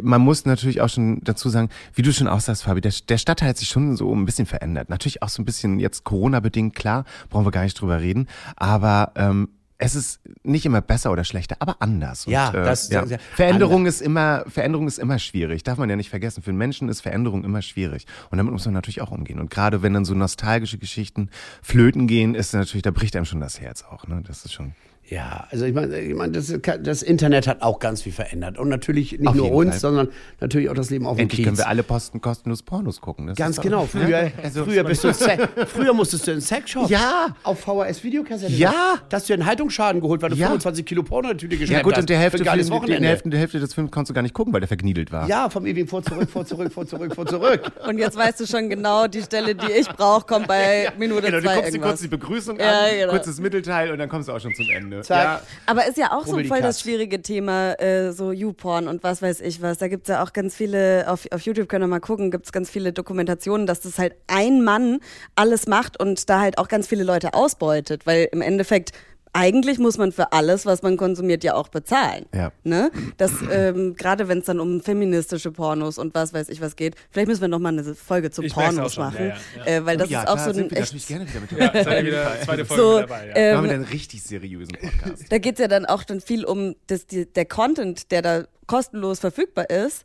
man 0.01 0.21
muss 0.21 0.45
natürlich 0.45 0.81
auch 0.81 0.89
schon 0.89 1.21
dazu 1.23 1.49
sagen, 1.49 1.69
wie 1.93 2.01
du 2.01 2.11
schon 2.11 2.27
auch 2.27 2.39
sagst, 2.39 2.63
Fabi, 2.63 2.81
der, 2.81 2.93
der 3.07 3.17
Stadtteil 3.17 3.49
hat 3.49 3.57
sich 3.57 3.69
schon 3.69 3.95
so 3.95 4.13
ein 4.13 4.25
bisschen 4.25 4.45
verändert. 4.45 4.89
Natürlich 4.89 5.21
auch 5.21 5.29
so 5.29 5.41
ein 5.41 5.45
bisschen 5.45 5.79
jetzt 5.79 6.03
Corona-bedingt, 6.03 6.75
klar, 6.75 7.05
brauchen 7.29 7.45
wir 7.45 7.51
gar 7.51 7.63
nicht 7.63 7.79
drüber 7.79 7.99
reden. 7.99 8.27
Aber 8.55 9.11
ähm, 9.15 9.49
es 9.83 9.95
ist 9.95 10.19
nicht 10.43 10.65
immer 10.67 10.79
besser 10.79 11.11
oder 11.11 11.23
schlechter, 11.23 11.55
aber 11.59 11.75
anders. 11.79 12.27
Und, 12.27 12.33
Ja, 12.33 12.49
äh, 12.51 12.63
das- 12.63 12.89
ja. 12.89 13.03
das- 13.03 13.19
Veränderung 13.35 13.87
ist 13.87 13.99
immer, 14.01 14.45
Veränderung 14.47 14.87
ist 14.87 14.99
immer 14.99 15.17
schwierig. 15.17 15.63
Darf 15.63 15.79
man 15.79 15.89
ja 15.89 15.95
nicht 15.95 16.09
vergessen. 16.11 16.43
Für 16.43 16.51
einen 16.51 16.59
Menschen 16.59 16.87
ist 16.87 17.01
Veränderung 17.01 17.43
immer 17.43 17.61
schwierig. 17.63 18.05
Und 18.29 18.37
damit 18.37 18.53
muss 18.53 18.63
man 18.65 18.75
natürlich 18.75 19.01
auch 19.01 19.11
umgehen. 19.11 19.39
Und 19.39 19.49
gerade 19.49 19.81
wenn 19.81 19.93
dann 19.93 20.05
so 20.05 20.13
nostalgische 20.13 20.77
Geschichten 20.77 21.29
flöten 21.63 22.05
gehen, 22.07 22.35
ist 22.35 22.53
natürlich, 22.53 22.83
da 22.83 22.91
bricht 22.91 23.15
einem 23.15 23.25
schon 23.25 23.39
das 23.41 23.59
Herz 23.59 23.83
auch. 23.83 24.07
Ne? 24.07 24.21
Das 24.25 24.45
ist 24.45 24.53
schon. 24.53 24.73
Ja, 25.11 25.45
also 25.51 25.65
ich 25.65 25.73
meine, 25.73 25.99
ich 25.99 26.15
mein, 26.15 26.31
das, 26.31 26.53
das 26.81 27.01
Internet 27.03 27.45
hat 27.45 27.61
auch 27.61 27.79
ganz 27.79 28.01
viel 28.01 28.13
verändert. 28.13 28.57
Und 28.57 28.69
natürlich 28.69 29.11
nicht 29.19 29.27
Auf 29.27 29.35
nur 29.35 29.51
uns, 29.51 29.71
Fall. 29.71 29.79
sondern 29.79 30.07
natürlich 30.39 30.69
auch 30.69 30.73
das 30.73 30.89
Leben 30.89 31.05
auf 31.05 31.17
dem 31.17 31.23
Endlich 31.23 31.39
Kiez. 31.39 31.45
können 31.45 31.57
wir 31.57 31.67
alle 31.67 31.83
Posten 31.83 32.21
kostenlos 32.21 32.63
Pornos 32.63 33.01
gucken. 33.01 33.27
Das 33.27 33.35
Ganz 33.35 33.57
ist 33.57 33.61
genau. 33.61 33.85
Früher, 33.85 34.31
Also- 34.41 34.63
früher, 34.63 34.85
bist 34.85 35.03
du 35.03 35.13
früher 35.67 35.93
musstest 35.93 36.27
du 36.27 36.31
in 36.31 36.39
Sexshop. 36.39 36.89
Ja. 36.89 37.35
Auf 37.43 37.59
VHS-Videokassette. 37.59 38.53
Ja. 38.53 38.95
Da 39.09 39.17
hast 39.17 39.27
du 39.29 39.33
einen 39.33 39.45
Haltungsschaden 39.45 39.99
geholt, 39.99 40.21
weil 40.21 40.29
du 40.29 40.37
Ja. 40.37 40.47
25 40.47 40.85
Kilo 40.85 41.03
Porno 41.03 41.29
in 41.29 41.37
der 41.37 41.41
Tüte 41.41 41.57
geschleppt 41.57 41.71
Ja 41.79 41.83
gut, 41.83 41.93
hast. 41.93 41.99
und 42.03 42.09
der 42.09 42.17
Hälfte, 42.17 42.37
Film, 42.45 42.57
die, 42.57 42.63
die 42.63 42.69
Wochenende. 42.71 43.07
Hälfte, 43.09 43.29
die 43.29 43.37
Hälfte 43.37 43.59
des 43.59 43.73
Films 43.73 43.91
konntest 43.91 44.11
du 44.11 44.13
gar 44.13 44.21
nicht 44.21 44.33
gucken, 44.33 44.53
weil 44.53 44.61
der 44.61 44.69
vergniedelt 44.69 45.11
war. 45.11 45.27
Ja, 45.27 45.49
vom 45.49 45.65
ewigen 45.65 45.89
vor 45.89 46.01
zurück, 46.03 46.29
vor 46.29 46.45
zurück, 46.45 46.71
vor 46.71 46.85
zurück, 46.87 47.13
vor 47.15 47.25
zurück. 47.25 47.69
Und 47.85 47.97
jetzt 47.97 48.15
weißt 48.17 48.39
du 48.39 48.45
schon 48.47 48.69
genau, 48.69 49.07
die 49.07 49.21
Stelle, 49.21 49.55
die 49.55 49.71
ich 49.73 49.89
brauche, 49.89 50.25
kommt 50.25 50.47
bei 50.47 50.89
Minute 50.97 51.23
Genau, 51.25 51.37
du 51.39 51.43
zwei 51.43 51.55
guckst 51.55 51.73
dir 51.73 51.79
kurz 51.81 51.99
die 51.99 52.07
Begrüßung 52.07 52.57
Ja, 52.59 52.85
an, 52.85 52.85
genau. 52.97 53.11
kurzes 53.11 53.41
Mittelteil 53.41 53.91
und 53.91 53.97
dann 53.97 54.07
kommst 54.07 54.29
du 54.29 54.31
auch 54.31 54.39
schon 54.39 54.53
zum 54.55 54.69
Ende. 54.69 55.00
Zack. 55.03 55.23
Ja. 55.23 55.41
Aber 55.65 55.87
ist 55.87 55.97
ja 55.97 56.11
auch 56.11 56.25
so 56.25 56.31
Rubbel 56.31 56.45
voll 56.45 56.61
das 56.61 56.81
schwierige 56.81 57.21
Thema, 57.21 57.73
äh, 57.79 58.11
so 58.11 58.31
YouPorn 58.31 58.87
und 58.87 59.03
was 59.03 59.21
weiß 59.21 59.41
ich 59.41 59.61
was. 59.61 59.77
Da 59.77 59.87
gibt's 59.87 60.09
ja 60.09 60.23
auch 60.23 60.33
ganz 60.33 60.55
viele, 60.55 61.05
auf, 61.07 61.27
auf 61.31 61.41
YouTube 61.41 61.69
können 61.69 61.83
wir 61.83 61.87
mal 61.87 61.99
gucken, 61.99 62.31
gibt's 62.31 62.51
ganz 62.51 62.69
viele 62.69 62.93
Dokumentationen, 62.93 63.67
dass 63.67 63.81
das 63.81 63.97
halt 63.99 64.15
ein 64.27 64.63
Mann 64.63 64.99
alles 65.35 65.67
macht 65.67 65.99
und 65.99 66.29
da 66.29 66.39
halt 66.39 66.57
auch 66.57 66.67
ganz 66.67 66.87
viele 66.87 67.03
Leute 67.03 67.33
ausbeutet, 67.33 68.05
weil 68.05 68.27
im 68.31 68.41
Endeffekt 68.41 68.91
eigentlich 69.33 69.79
muss 69.79 69.97
man 69.97 70.11
für 70.11 70.33
alles, 70.33 70.65
was 70.65 70.81
man 70.81 70.97
konsumiert, 70.97 71.43
ja 71.43 71.53
auch 71.55 71.69
bezahlen. 71.69 72.25
Ja. 72.33 72.51
Ne? 72.63 72.91
Das, 73.17 73.31
ähm, 73.51 73.95
gerade 73.95 74.27
wenn 74.27 74.39
es 74.39 74.45
dann 74.45 74.59
um 74.59 74.81
feministische 74.81 75.51
Pornos 75.51 75.97
und 75.97 76.13
was 76.13 76.33
weiß 76.33 76.49
ich 76.49 76.61
was 76.61 76.75
geht, 76.75 76.95
vielleicht 77.11 77.27
müssen 77.27 77.41
wir 77.41 77.47
noch 77.47 77.59
mal 77.59 77.69
eine 77.69 77.95
Folge 77.95 78.31
zu 78.31 78.43
Ich 78.43 78.53
Pornos 78.53 78.97
machen, 78.97 79.27
ja, 79.29 79.35
ja, 79.57 79.65
Äh, 79.65 79.85
weil 79.85 79.97
das 79.97 80.09
ja, 80.09 80.23
ist 80.23 80.27
auch 80.27 80.37
so 80.37 80.51
sind 80.51 80.65
ein 80.65 80.71
wir 80.71 80.77
echt 80.77 80.93
natürlich 80.93 81.07
gerne 81.07 81.27
wieder 81.27 81.39
mit 81.39 81.51
dabei. 81.51 81.79
Ja, 81.79 81.83
seid 81.83 82.03
ihr 82.03 82.05
wieder 82.07 82.41
zweite 82.43 82.65
Folge 82.65 82.83
so, 82.83 82.99
dabei. 82.99 83.27
Ja. 83.27 83.33
Da 83.33 83.39
ähm, 83.39 83.57
haben 83.57 83.63
wir 83.65 83.73
einen 83.73 83.83
richtig 83.85 84.23
seriösen 84.23 84.77
Podcast. 84.79 85.25
da 85.31 85.37
geht 85.37 85.55
es 85.55 85.59
ja 85.59 85.67
dann 85.67 85.85
auch 85.85 86.03
dann 86.03 86.19
viel 86.19 86.43
um 86.43 86.75
das, 86.87 87.07
die, 87.07 87.25
der 87.25 87.45
Content, 87.45 88.11
der 88.11 88.21
da 88.21 88.43
kostenlos 88.67 89.19
verfügbar 89.19 89.69
ist, 89.69 90.03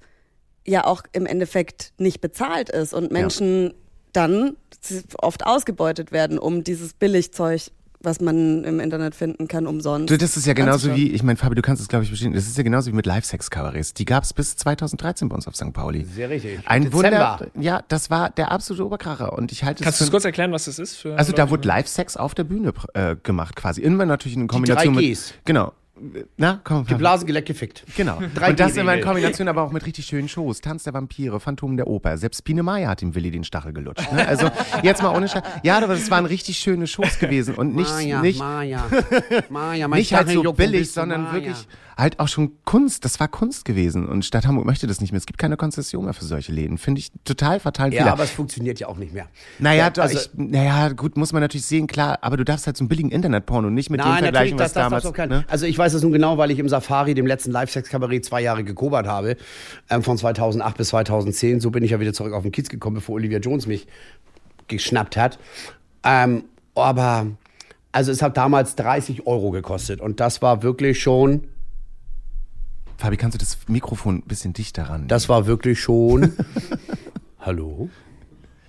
ja 0.66 0.84
auch 0.84 1.02
im 1.12 1.26
Endeffekt 1.26 1.92
nicht 1.98 2.20
bezahlt 2.20 2.70
ist 2.70 2.92
und 2.92 3.12
Menschen 3.12 3.74
dann 4.12 4.56
oft 5.18 5.46
ausgebeutet 5.46 6.12
werden, 6.12 6.38
um 6.38 6.64
dieses 6.64 6.94
Billigzeug, 6.94 7.70
was 8.06 8.20
man 8.20 8.64
im 8.64 8.80
Internet 8.80 9.14
finden 9.14 9.48
kann, 9.48 9.66
umsonst. 9.66 10.10
Du, 10.10 10.16
das 10.16 10.36
ist 10.36 10.46
ja 10.46 10.54
genauso 10.54 10.94
wie, 10.94 11.10
ich 11.10 11.22
meine, 11.22 11.36
Fabi, 11.36 11.56
du 11.56 11.62
kannst 11.62 11.82
es, 11.82 11.88
glaube 11.88 12.04
ich, 12.04 12.10
bestätigen, 12.10 12.34
das 12.34 12.46
ist 12.46 12.56
ja 12.56 12.62
genauso 12.62 12.90
wie 12.90 12.94
mit 12.94 13.04
Live-Sex-Kabarets. 13.04 13.92
Die 13.94 14.04
gab 14.04 14.24
es 14.24 14.32
bis 14.32 14.56
2013 14.56 15.28
bei 15.28 15.34
uns 15.34 15.46
auf 15.46 15.56
St. 15.56 15.72
Pauli. 15.72 16.04
Sehr 16.04 16.30
richtig. 16.30 16.60
Ein 16.64 16.84
Dezember. 16.84 17.40
Wunder. 17.40 17.50
Ja, 17.60 17.82
das 17.88 18.08
war 18.08 18.30
der 18.30 18.52
absolute 18.52 18.86
Oberkracher. 18.86 19.32
Und 19.32 19.52
ich 19.52 19.64
halte 19.64 19.84
Kannst 19.84 20.00
du 20.00 20.04
es 20.04 20.10
kurz 20.10 20.24
erklären, 20.24 20.52
was 20.52 20.64
das 20.64 20.78
ist? 20.78 20.96
Für 20.96 21.18
Also 21.18 21.32
da 21.32 21.50
wurde 21.50 21.66
Live-Sex 21.68 22.16
auf 22.16 22.34
der 22.34 22.44
Bühne 22.44 22.72
äh, 22.94 23.16
gemacht, 23.22 23.56
quasi. 23.56 23.82
Immer 23.82 24.06
natürlich 24.06 24.36
in 24.36 24.46
Kombination 24.46 24.94
drei 24.94 25.02
mit. 25.02 25.34
Genau. 25.44 25.72
Na, 26.36 26.60
komm. 26.62 26.84
Fabi. 26.84 26.94
Geblasen, 26.94 27.26
geleckt, 27.26 27.48
gefickt. 27.48 27.84
Genau. 27.96 28.18
Drei 28.34 28.50
und 28.50 28.60
das 28.60 28.76
immer 28.76 28.94
in 28.94 29.02
Kombination 29.02 29.48
aber 29.48 29.62
auch 29.62 29.72
mit 29.72 29.86
richtig 29.86 30.06
schönen 30.06 30.28
Shows. 30.28 30.60
Tanz 30.60 30.84
der 30.84 30.92
Vampire, 30.92 31.40
Phantom 31.40 31.76
der 31.76 31.86
Oper. 31.86 32.18
Selbst 32.18 32.44
Biene 32.44 32.62
Meier 32.62 32.90
hat 32.90 33.00
dem 33.00 33.14
Willi 33.14 33.30
den 33.30 33.44
Stachel 33.44 33.72
gelutscht. 33.72 34.12
Ne? 34.12 34.26
Also 34.28 34.50
jetzt 34.82 35.02
mal 35.02 35.16
ohne 35.16 35.28
Scheiß. 35.28 35.42
Ja, 35.62 35.78
aber 35.78 35.94
das 35.94 36.10
waren 36.10 36.26
richtig 36.26 36.58
schöne 36.58 36.86
Shows 36.86 37.18
gewesen. 37.18 37.54
Und 37.54 37.74
nicht, 37.74 37.90
Maja, 37.90 38.20
nicht, 38.20 38.38
Maja, 38.38 38.84
mein 39.48 39.90
nicht 39.90 40.12
halt 40.12 40.28
so 40.28 40.52
billig, 40.52 40.92
sondern 40.92 41.22
Maja. 41.22 41.34
wirklich 41.34 41.66
halt 41.96 42.20
auch 42.20 42.28
schon 42.28 42.52
Kunst. 42.64 43.04
Das 43.06 43.18
war 43.20 43.28
Kunst 43.28 43.64
gewesen. 43.64 44.06
Und 44.06 44.24
Stadt 44.24 44.46
Hamburg 44.46 44.66
möchte 44.66 44.86
das 44.86 45.00
nicht 45.00 45.12
mehr. 45.12 45.18
Es 45.18 45.24
gibt 45.26 45.38
keine 45.38 45.56
Konzession 45.56 46.04
mehr 46.04 46.12
für 46.12 46.26
solche 46.26 46.52
Läden. 46.52 46.76
Finde 46.76 46.98
ich 46.98 47.10
total 47.24 47.58
fatalen 47.58 47.90
Ja, 47.92 48.00
Fehler. 48.02 48.12
aber 48.12 48.24
es 48.24 48.30
funktioniert 48.30 48.78
ja 48.78 48.88
auch 48.88 48.98
nicht 48.98 49.14
mehr. 49.14 49.26
Naja, 49.58 49.90
Ja, 49.96 50.02
also- 50.02 50.18
ich, 50.18 50.30
naja, 50.34 50.90
gut, 50.90 51.16
muss 51.16 51.32
man 51.32 51.40
natürlich 51.40 51.64
sehen, 51.64 51.86
klar, 51.86 52.18
aber 52.20 52.36
du 52.36 52.44
darfst 52.44 52.66
halt 52.66 52.76
so 52.76 52.82
einen 52.82 52.88
billigen 52.90 53.10
Internetporno 53.10 53.70
nicht 53.70 53.88
mit 53.88 54.00
dem 54.00 54.04
Nein, 54.04 54.24
natürlich, 54.24 54.32
vergleichen, 54.54 54.58
das, 54.58 54.64
was 54.66 54.72
das 54.74 54.82
damals. 54.84 55.02
du 55.04 55.08
auch 55.08 55.12
kein. 55.14 55.28
ne? 55.30 55.44
Also 55.48 55.64
ich 55.64 55.78
weiß 55.78 55.94
das 55.94 56.02
nun 56.02 56.12
genau, 56.12 56.36
weil 56.36 56.50
ich 56.50 56.58
im 56.58 56.68
Safari, 56.68 57.14
dem 57.14 57.26
letzten 57.26 57.50
Live-Sex-Kabarett, 57.50 58.24
zwei 58.26 58.42
Jahre 58.42 58.62
gekobert 58.62 59.06
habe, 59.06 59.36
ähm, 59.88 60.02
von 60.02 60.18
2008 60.18 60.76
bis 60.76 60.88
2010. 60.88 61.60
So 61.60 61.70
bin 61.70 61.82
ich 61.82 61.92
ja 61.92 62.00
wieder 62.00 62.12
zurück 62.12 62.34
auf 62.34 62.42
den 62.42 62.52
Kiez 62.52 62.68
gekommen, 62.68 62.96
bevor 62.96 63.14
Olivia 63.14 63.38
Jones 63.38 63.66
mich 63.66 63.86
geschnappt 64.68 65.16
hat. 65.16 65.38
Ähm, 66.04 66.44
aber, 66.74 67.26
also 67.92 68.12
es 68.12 68.20
hat 68.20 68.36
damals 68.36 68.76
30 68.76 69.26
Euro 69.26 69.50
gekostet 69.50 70.00
und 70.02 70.20
das 70.20 70.42
war 70.42 70.62
wirklich 70.62 71.00
schon, 71.00 71.44
Fabi, 72.98 73.16
kannst 73.16 73.34
du 73.34 73.38
das 73.38 73.58
Mikrofon 73.68 74.16
ein 74.16 74.22
bisschen 74.22 74.52
dichter 74.52 74.84
ran? 74.84 75.08
das 75.08 75.28
war 75.28 75.46
wirklich 75.46 75.80
schon, 75.80 76.32
hallo? 77.38 77.90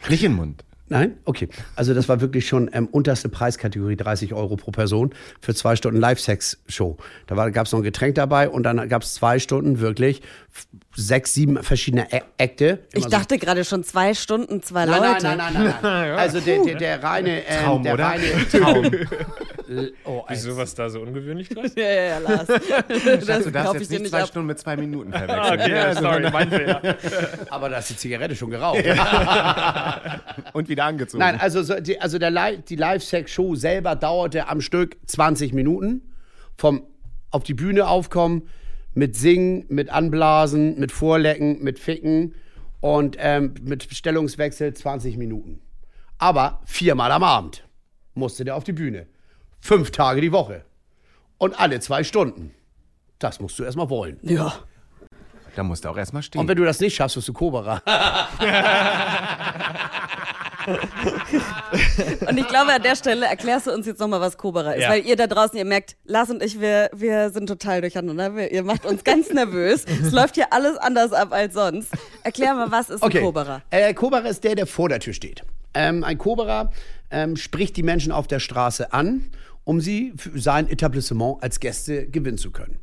nicht 0.10 0.24
in 0.24 0.32
den 0.32 0.38
Mund. 0.38 0.64
Nein? 0.90 1.18
Okay. 1.26 1.50
Also 1.76 1.94
das 1.94 2.08
war 2.08 2.22
wirklich 2.22 2.48
schon 2.48 2.70
ähm, 2.72 2.88
unterste 2.88 3.28
Preiskategorie, 3.28 3.98
30 3.98 4.34
Euro 4.34 4.56
pro 4.56 4.72
Person 4.72 5.14
für 5.42 5.54
zwei 5.54 5.76
Stunden 5.76 6.00
Live-Sex-Show. 6.00 6.98
Da 7.28 7.50
gab 7.50 7.66
es 7.66 7.74
noch 7.74 7.80
ein 7.82 7.84
Getränk 7.84 8.16
dabei 8.16 8.50
und 8.50 8.64
dann 8.64 8.88
gab 8.88 9.02
es 9.02 9.14
zwei 9.14 9.40
Stunden 9.40 9.80
wirklich 9.82 10.22
sechs, 10.96 11.34
sieben 11.34 11.62
verschiedene 11.64 12.08
Ä- 12.10 12.22
Akte. 12.42 12.86
ich 12.90 12.96
Immer 12.96 13.04
so- 13.04 13.10
dachte 13.10 13.38
gerade 13.38 13.64
schon 13.66 13.84
zwei 13.84 14.14
Stunden, 14.14 14.62
zwei 14.64 14.86
Nein, 14.86 15.02
Leute. 15.02 15.24
nein, 15.24 15.38
nein, 15.38 15.54
nein, 15.54 15.64
nein, 15.64 15.76
nein. 15.82 16.12
Also 16.12 16.40
der, 16.40 16.64
der, 16.64 16.76
der 16.76 17.04
reine... 17.04 17.46
Ähm, 17.46 17.64
Traum, 17.66 17.84
der 17.84 17.94
oder? 17.94 18.06
Reine 18.06 18.24
Traum. 18.52 18.92
oh, 20.06 20.24
Wieso 20.30 20.56
was 20.58 20.74
da 20.76 20.90
so 20.90 21.02
ungewöhnlich 21.02 21.50
dran? 21.50 21.70
Ja, 21.76 21.84
ja, 21.84 22.02
ja, 22.04 22.18
Lars. 22.20 22.48
Schatz, 22.48 23.26
das 23.26 23.44
du 23.44 23.52
darfst 23.52 23.82
jetzt 23.82 23.90
nicht 23.92 24.08
zwei 24.08 24.22
ab. 24.22 24.28
Stunden 24.28 24.48
mit 24.48 24.60
zwei 24.60 24.76
Minuten 24.78 25.12
verwechseln. 25.12 25.40
Ah, 25.40 25.54
okay, 25.54 25.72
Ja, 25.72 25.94
sorry, 25.96 26.30
mein 26.32 26.50
Fehler. 26.50 26.82
aber 27.50 27.70
da 27.70 27.78
ist 27.80 27.90
die 27.90 27.96
Zigarette 27.98 28.36
schon 28.36 28.50
geraucht. 28.50 28.84
Und 30.54 30.70
wieder 30.70 30.86
angezogen. 30.86 31.20
Nein, 31.20 31.40
also, 31.40 31.62
so, 31.64 31.80
die, 31.80 32.00
also 32.00 32.18
der 32.20 32.32
Li 32.32 32.60
die 32.68 32.76
Live-Sex-Show 32.76 33.56
selber 33.56 33.96
dauerte 33.96 34.48
am 34.48 34.62
Stück 34.62 34.98
20 35.06 35.54
Minuten. 35.54 36.02
Vom 36.58 36.84
auf 37.30 37.44
die 37.44 37.54
Bühne 37.54 37.88
aufkommen, 37.88 38.48
mit 38.98 39.16
Singen, 39.16 39.64
mit 39.70 39.92
Anblasen, 39.92 40.80
mit 40.80 40.92
Vorlecken, 40.92 41.64
mit 41.64 41.78
Ficken 41.78 42.34
und 42.82 43.16
ähm, 43.20 43.54
mit 43.62 43.84
Stellungswechsel 43.84 44.74
20 44.74 45.18
Minuten. 45.18 45.62
Aber 46.18 46.62
viermal 46.66 47.12
am 47.12 47.24
Abend 47.24 47.64
musste 48.16 48.44
der 48.44 48.56
auf 48.56 48.64
die 48.64 48.74
Bühne. 48.74 49.06
Fünf 49.60 49.92
Tage 49.92 50.20
die 50.20 50.32
Woche. 50.32 50.66
Und 51.38 51.60
alle 51.60 51.80
zwei 51.80 52.04
Stunden. 52.04 52.56
Das 53.20 53.40
musst 53.40 53.60
du 53.60 53.64
erstmal 53.64 53.92
wollen. 53.92 54.18
Ja. 54.24 54.52
Da 55.56 55.62
musst 55.62 55.86
du 55.86 55.90
auch 55.90 55.98
erstmal 55.98 56.24
stehen. 56.24 56.42
Und 56.42 56.48
wenn 56.48 56.58
du 56.58 56.66
das 56.66 56.80
nicht 56.80 56.96
schaffst, 56.96 57.18
wirst 57.18 57.28
du 57.28 57.34
Cobra. 57.34 57.84
Und 62.28 62.38
ich 62.38 62.48
glaube, 62.48 62.74
an 62.74 62.82
der 62.82 62.96
Stelle 62.96 63.26
erklärst 63.26 63.68
du 63.68 63.72
uns 63.74 63.86
jetzt 63.86 64.00
nochmal, 64.00 64.20
was 64.22 64.38
Cobra 64.38 64.72
ist. 64.74 64.84
Ja. 64.84 64.90
Weil 64.90 65.06
ihr 65.06 65.16
da 65.16 65.28
draußen, 65.28 65.58
ihr 65.58 65.66
merkt, 65.66 65.96
Lars 66.06 66.30
und 66.30 66.44
ich, 66.44 66.60
wir, 66.60 66.90
wir 66.94 67.30
sind 67.30 67.48
total 67.48 67.82
durcheinander. 67.82 68.36
Wir, 68.36 68.52
ihr 68.52 68.64
macht 68.64 68.86
uns 68.86 69.04
ganz 69.04 69.32
nervös. 69.32 69.86
Es 69.86 70.12
läuft 70.12 70.36
hier 70.36 70.52
alles 70.52 70.78
anders 70.78 71.14
ab 71.14 71.32
als 71.32 71.54
sonst. 71.54 71.90
Erklär 72.24 72.54
mal, 72.54 72.72
was 72.72 72.90
ist 72.90 73.02
Okay. 73.04 73.20
ein 73.20 73.24
Cobra? 73.24 73.62
Äh, 73.70 73.94
Cobra 73.94 74.20
ist 74.20 74.44
der, 74.44 74.56
der 74.56 74.68
vor 74.68 74.90
der 74.90 75.00
Tür 75.00 75.14
steht. 75.14 75.44
Ähm, 75.74 76.04
ein 76.04 76.18
Cobra 76.18 76.72
ähm, 77.12 77.36
spricht 77.38 77.78
die 77.78 77.84
Menschen 77.84 78.12
auf 78.12 78.28
der 78.28 78.40
Straße 78.40 78.92
an, 78.94 79.30
um 79.64 79.80
sie 79.82 80.14
für 80.18 80.38
sein 80.40 80.70
Etablissement 80.70 81.42
als 81.44 81.60
Gäste 81.60 82.08
gewinnen 82.08 82.38
zu 82.38 82.52
können. 82.52 82.80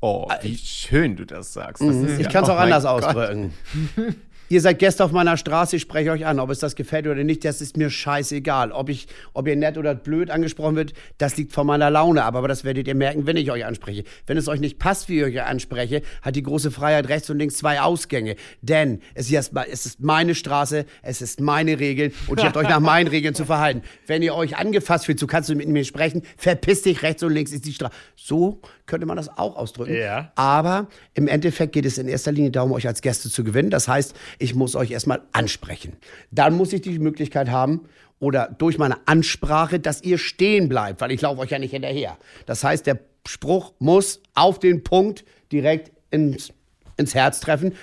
oh, 0.00 0.28
wie 0.42 0.56
schön 0.56 1.16
du 1.16 1.24
das 1.24 1.52
sagst. 1.52 1.82
Das 1.82 1.88
ist 1.88 1.96
Mhm. 1.96 2.14
Ich 2.20 2.26
ja- 2.26 2.30
kann 2.30 2.44
es 2.44 2.50
oh 2.50 2.52
auch 2.52 2.58
anders 2.58 2.84
Gott. 2.84 3.04
ausdrücken. 3.04 3.52
Ihr 4.48 4.60
seid 4.60 4.78
Gäste 4.78 5.04
auf 5.04 5.10
meiner 5.10 5.36
Straße, 5.36 5.74
ich 5.74 5.82
spreche 5.82 6.12
euch 6.12 6.24
an. 6.24 6.38
Ob 6.38 6.50
es 6.50 6.60
das 6.60 6.76
gefällt 6.76 7.08
oder 7.08 7.24
nicht, 7.24 7.44
das 7.44 7.60
ist 7.60 7.76
mir 7.76 7.90
scheißegal. 7.90 8.70
Ob, 8.70 8.88
ich, 8.88 9.08
ob 9.32 9.48
ihr 9.48 9.56
nett 9.56 9.76
oder 9.76 9.94
blöd 9.94 10.30
angesprochen 10.30 10.76
wird, 10.76 10.92
das 11.18 11.36
liegt 11.36 11.52
von 11.52 11.66
meiner 11.66 11.90
Laune 11.90 12.22
ab. 12.22 12.36
Aber 12.36 12.46
das 12.46 12.62
werdet 12.62 12.86
ihr 12.86 12.94
merken, 12.94 13.26
wenn 13.26 13.36
ich 13.36 13.50
euch 13.50 13.64
anspreche. 13.64 14.04
Wenn 14.26 14.36
es 14.36 14.46
euch 14.46 14.60
nicht 14.60 14.78
passt, 14.78 15.08
wie 15.08 15.18
ich 15.18 15.24
euch 15.24 15.42
anspreche, 15.42 16.02
hat 16.22 16.36
die 16.36 16.44
große 16.44 16.70
Freiheit 16.70 17.08
rechts 17.08 17.28
und 17.28 17.38
links 17.38 17.56
zwei 17.56 17.80
Ausgänge. 17.80 18.36
Denn 18.62 19.00
es 19.14 19.30
ist, 19.30 19.52
es 19.70 19.86
ist 19.86 20.00
meine 20.00 20.36
Straße, 20.36 20.86
es 21.02 21.22
ist 21.22 21.40
meine 21.40 21.80
Regeln 21.80 22.12
und 22.28 22.38
ihr 22.38 22.46
habt 22.46 22.56
euch 22.56 22.68
nach 22.68 22.80
meinen 22.86 23.08
Regeln 23.08 23.34
zu 23.34 23.46
verhalten. 23.46 23.82
Wenn 24.06 24.22
ihr 24.22 24.34
euch 24.34 24.56
angefasst 24.56 25.06
fühlt, 25.06 25.18
so 25.18 25.26
kannst 25.26 25.48
du 25.48 25.56
mit 25.56 25.68
mir 25.68 25.84
sprechen, 25.84 26.22
verpiss 26.36 26.82
dich, 26.82 27.02
rechts 27.02 27.22
und 27.24 27.32
links 27.32 27.50
ist 27.50 27.66
die 27.66 27.72
Straße. 27.72 27.94
So 28.14 28.60
könnte 28.86 29.06
man 29.06 29.16
das 29.16 29.28
auch 29.36 29.56
ausdrücken. 29.56 29.94
Ja. 29.94 30.30
Aber 30.36 30.86
im 31.14 31.26
Endeffekt 31.26 31.72
geht 31.72 31.84
es 31.84 31.98
in 31.98 32.06
erster 32.06 32.32
Linie 32.32 32.52
darum, 32.52 32.72
euch 32.72 32.86
als 32.86 33.02
Gäste 33.02 33.28
zu 33.28 33.42
gewinnen. 33.42 33.70
Das 33.70 33.88
heißt, 33.88 34.14
ich 34.38 34.54
muss 34.54 34.76
euch 34.76 34.90
erstmal 34.90 35.22
ansprechen. 35.32 35.94
Dann 36.30 36.54
muss 36.54 36.72
ich 36.72 36.82
die 36.82 36.98
Möglichkeit 36.98 37.50
haben, 37.50 37.88
oder 38.18 38.54
durch 38.58 38.78
meine 38.78 38.96
Ansprache, 39.06 39.78
dass 39.78 40.02
ihr 40.02 40.18
stehen 40.18 40.68
bleibt, 40.68 41.00
weil 41.00 41.12
ich 41.12 41.20
laufe 41.20 41.40
euch 41.40 41.50
ja 41.50 41.58
nicht 41.58 41.72
hinterher. 41.72 42.16
Das 42.46 42.64
heißt, 42.64 42.86
der 42.86 42.98
Spruch 43.26 43.72
muss 43.78 44.20
auf 44.34 44.58
den 44.58 44.84
Punkt 44.84 45.24
direkt 45.52 45.92
ins, 46.10 46.52
ins 46.96 47.14
Herz 47.14 47.40
treffen. 47.40 47.74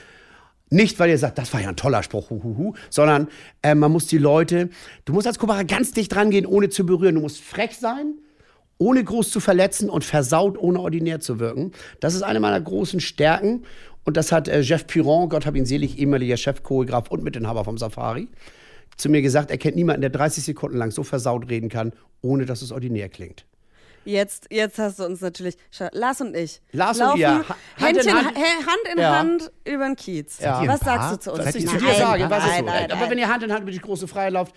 Nicht, 0.69 0.97
weil 0.97 1.11
ihr 1.11 1.19
sagt, 1.19 1.37
das 1.37 1.53
war 1.53 1.61
ja 1.61 1.69
ein 1.69 1.75
toller 1.75 2.01
Spruch, 2.01 2.31
hu, 2.31 2.41
hu, 2.43 2.57
hu, 2.57 2.73
sondern 2.89 3.27
äh, 3.61 3.75
man 3.75 3.91
muss 3.91 4.07
die 4.07 4.17
Leute, 4.17 4.69
du 5.05 5.13
musst 5.13 5.27
als 5.27 5.37
Kobara 5.37 5.61
ganz 5.61 5.91
dicht 5.91 6.11
dran 6.11 6.31
gehen, 6.31 6.47
ohne 6.47 6.69
zu 6.69 6.83
berühren. 6.83 7.15
Du 7.15 7.21
musst 7.21 7.41
frech 7.41 7.77
sein 7.77 8.15
ohne 8.79 9.03
groß 9.03 9.31
zu 9.31 9.39
verletzen 9.39 9.89
und 9.89 10.03
versaut, 10.03 10.57
ohne 10.57 10.79
ordinär 10.79 11.19
zu 11.19 11.39
wirken. 11.39 11.71
Das 11.99 12.15
ist 12.15 12.23
eine 12.23 12.39
meiner 12.39 12.59
großen 12.59 12.99
Stärken. 12.99 13.63
Und 14.05 14.17
das 14.17 14.31
hat 14.31 14.47
äh, 14.47 14.59
Jeff 14.61 14.85
Piron, 14.87 15.29
Gott 15.29 15.45
hab 15.45 15.55
ihn 15.55 15.65
selig, 15.65 15.97
ehemaliger 15.97 16.37
Chefchoreograf 16.37 17.09
und 17.09 17.23
Mitinhaber 17.23 17.63
vom 17.63 17.77
Safari, 17.77 18.27
zu 18.97 19.09
mir 19.09 19.21
gesagt, 19.21 19.49
er 19.49 19.57
kennt 19.57 19.75
niemanden, 19.75 20.01
der 20.01 20.09
30 20.09 20.43
Sekunden 20.43 20.77
lang 20.77 20.91
so 20.91 21.03
versaut 21.03 21.49
reden 21.49 21.69
kann, 21.69 21.93
ohne 22.21 22.45
dass 22.45 22.61
es 22.61 22.71
ordinär 22.71 23.09
klingt. 23.09 23.45
Jetzt, 24.05 24.47
jetzt 24.51 24.77
hast 24.79 24.99
du 24.99 25.05
uns 25.05 25.21
natürlich. 25.21 25.55
Lars 25.93 26.19
und 26.19 26.35
ich. 26.35 26.61
Lars 26.73 26.99
und 26.99 27.17
ihr, 27.17 27.29
Ha- 27.29 27.45
Hand 27.47 27.55
in 27.79 27.85
Händchen, 27.95 28.13
Hand. 28.13 28.25
Hand, 28.35 28.35
Hand 28.67 28.93
in 28.93 28.99
Ja. 29.01 29.17
Hand 29.17 29.51
über 29.65 29.85
den 29.85 29.95
Kiez. 29.95 30.39
Ja. 30.41 30.61
Was 30.67 30.81
sagst 30.81 31.11
du 31.13 31.19
zu 31.19 31.31
uns? 31.31 31.45
Was 31.45 31.55
ich 31.55 31.65
zu 31.65 31.77
dir 31.77 31.93
sage, 31.93 32.29
was 32.29 32.43
ist 32.45 32.57
so. 32.57 32.65
nein, 32.65 32.87
nein, 32.89 32.91
Aber 32.91 33.09
wenn 33.09 33.17
ihr 33.17 33.29
Hand 33.29 33.43
in 33.43 33.51
Hand 33.53 33.61
über 33.61 33.71
die 33.71 33.79
große 33.79 34.07
Freiheit 34.09 34.33
lauft, 34.33 34.53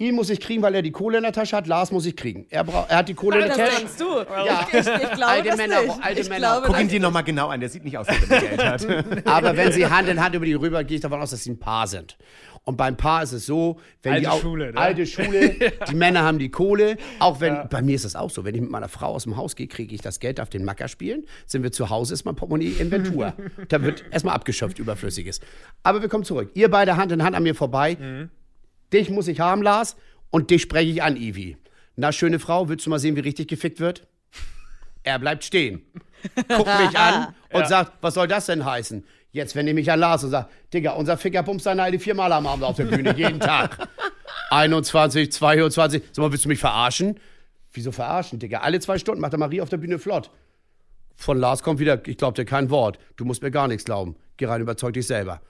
ihn 0.00 0.14
muss 0.16 0.30
ich 0.30 0.40
kriegen, 0.40 0.62
weil 0.62 0.74
er 0.74 0.82
die 0.82 0.90
Kohle 0.90 1.18
in 1.18 1.22
der 1.22 1.32
Tasche 1.32 1.56
hat, 1.56 1.66
Lars 1.68 1.92
muss 1.92 2.04
ich 2.06 2.16
kriegen. 2.16 2.46
Er, 2.50 2.66
er 2.88 2.96
hat 2.96 3.08
die 3.08 3.14
Kohle 3.14 3.36
in 3.40 3.46
der 3.46 3.56
Das 3.56 3.58
Tasche. 3.58 3.76
denkst 3.78 3.96
du. 3.98 4.04
Ja. 4.44 4.66
Ich, 4.66 4.74
ich, 4.74 4.78
ich 4.78 4.84
glaube 5.12 5.26
Alte 5.26 5.48
das 5.50 5.56
Männer, 5.58 5.82
nicht. 5.82 5.94
alte 6.02 6.20
ich 6.20 6.28
Männer. 6.28 6.38
Glaube, 6.40 6.66
Guck 6.66 6.76
ihn 6.76 6.82
das- 6.82 6.90
dir 6.92 7.00
nochmal 7.00 7.22
genau 7.24 7.48
an, 7.48 7.60
der 7.60 7.68
sieht 7.68 7.84
nicht 7.84 7.96
aus, 7.98 8.08
als 8.08 8.28
wenn 8.28 8.30
er 8.30 8.40
Geld 8.56 8.64
hat. 8.64 9.26
Aber 9.26 9.56
wenn 9.56 9.70
sie 9.72 9.86
Hand 9.86 10.08
in 10.08 10.20
Hand 10.20 10.34
über 10.34 10.44
die 10.46 10.54
rüber, 10.54 10.82
gehe 10.84 10.96
ich 10.96 11.00
davon 11.02 11.20
aus, 11.20 11.30
dass 11.30 11.44
sie 11.44 11.50
ein 11.50 11.58
Paar 11.60 11.86
sind. 11.86 12.16
Und 12.64 12.76
beim 12.76 12.96
Paar 12.96 13.22
ist 13.22 13.32
es 13.32 13.46
so, 13.46 13.80
wenn 14.02 14.12
Alte 14.12 14.22
die 14.22 14.28
auch, 14.28 14.40
Schule, 14.40 14.72
ne? 14.72 14.78
alte 14.78 15.06
Schule, 15.06 15.56
die 15.88 15.94
Männer 15.94 16.22
haben 16.24 16.38
die 16.38 16.50
Kohle. 16.50 16.98
Auch 17.18 17.40
wenn, 17.40 17.68
bei 17.70 17.80
mir 17.80 17.94
ist 17.94 18.04
es 18.04 18.14
auch 18.16 18.28
so, 18.28 18.44
wenn 18.44 18.54
ich 18.54 18.60
mit 18.60 18.70
meiner 18.70 18.88
Frau 18.88 19.14
aus 19.14 19.24
dem 19.24 19.36
Haus 19.38 19.56
gehe, 19.56 19.66
kriege 19.66 19.94
ich 19.94 20.02
das 20.02 20.20
Geld, 20.20 20.38
darf 20.38 20.50
den 20.50 20.64
Macker 20.64 20.86
spielen. 20.88 21.24
Sind 21.46 21.62
wir 21.62 21.72
zu 21.72 21.88
Hause, 21.88 22.12
ist 22.14 22.24
mein 22.26 22.36
Portemonnaie 22.36 22.72
Inventur. 22.78 23.32
da 23.68 23.82
wird 23.82 24.04
erstmal 24.10 24.34
abgeschöpft, 24.34 24.78
Überflüssiges. 24.78 25.40
Aber 25.82 26.02
wir 26.02 26.08
kommen 26.10 26.24
zurück. 26.24 26.50
Ihr 26.54 26.70
beide 26.70 26.96
Hand 26.98 27.12
in 27.12 27.22
Hand 27.22 27.34
an 27.34 27.42
mir 27.42 27.54
vorbei. 27.54 27.96
Dich 28.92 29.10
muss 29.10 29.28
ich 29.28 29.40
haben, 29.40 29.62
Lars. 29.62 29.96
Und 30.30 30.50
dich 30.50 30.62
spreche 30.62 30.90
ich 30.90 31.02
an, 31.02 31.16
Ivi. 31.16 31.56
Na, 31.96 32.12
schöne 32.12 32.38
Frau, 32.38 32.68
willst 32.68 32.86
du 32.86 32.90
mal 32.90 32.98
sehen, 32.98 33.16
wie 33.16 33.20
richtig 33.20 33.48
gefickt 33.48 33.80
wird? 33.80 34.06
Er 35.02 35.18
bleibt 35.18 35.44
stehen, 35.44 35.82
guckt 36.48 36.68
mich 36.78 36.98
an 36.98 37.34
und 37.52 37.66
sagt, 37.66 37.92
was 38.00 38.14
soll 38.14 38.28
das 38.28 38.46
denn 38.46 38.64
heißen? 38.64 39.04
Jetzt 39.32 39.54
wende 39.54 39.70
ich 39.70 39.74
mich 39.74 39.90
an 39.90 40.00
Lars 40.00 40.24
und 40.24 40.30
sage, 40.30 40.48
Digga, 40.74 40.92
unser 40.92 41.16
Ficker 41.16 41.42
bumst 41.42 41.64
seine 41.64 41.82
Alte 41.82 41.98
viermal 41.98 42.32
am 42.32 42.46
Abend 42.46 42.64
auf 42.64 42.76
der 42.76 42.84
Bühne, 42.84 43.16
jeden 43.16 43.40
Tag. 43.40 43.88
21, 44.50 45.32
22, 45.32 46.02
sag 46.12 46.22
mal, 46.22 46.32
willst 46.32 46.44
du 46.44 46.48
mich 46.48 46.58
verarschen? 46.58 47.18
Wieso 47.72 47.92
verarschen, 47.92 48.38
Digga? 48.38 48.58
Alle 48.60 48.80
zwei 48.80 48.98
Stunden 48.98 49.20
macht 49.20 49.32
der 49.32 49.38
Marie 49.38 49.60
auf 49.60 49.68
der 49.68 49.76
Bühne 49.76 49.98
flott. 49.98 50.30
Von 51.14 51.38
Lars 51.38 51.62
kommt 51.62 51.78
wieder, 51.78 52.06
ich 52.06 52.16
glaub 52.16 52.34
dir 52.34 52.44
kein 52.44 52.70
Wort. 52.70 52.98
Du 53.16 53.24
musst 53.24 53.42
mir 53.42 53.50
gar 53.50 53.68
nichts 53.68 53.84
glauben. 53.84 54.16
Geh 54.36 54.46
rein, 54.46 54.60
überzeug 54.60 54.94
dich 54.94 55.06
selber. 55.06 55.40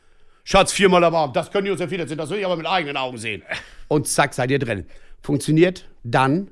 Schatz, 0.51 0.73
viermal 0.73 1.05
am 1.05 1.15
Abend, 1.15 1.37
das 1.37 1.49
können 1.53 1.67
die 1.67 1.71
uns 1.71 1.81
empfehlen, 1.81 2.09
das 2.17 2.29
will 2.29 2.41
ich 2.41 2.45
aber 2.45 2.57
mit 2.57 2.67
eigenen 2.67 2.97
Augen 2.97 3.19
sehen. 3.19 3.45
Und 3.87 4.09
zack, 4.09 4.35
seid 4.35 4.51
ihr 4.51 4.59
drin. 4.59 4.85
Funktioniert 5.23 5.89
dann, 6.03 6.51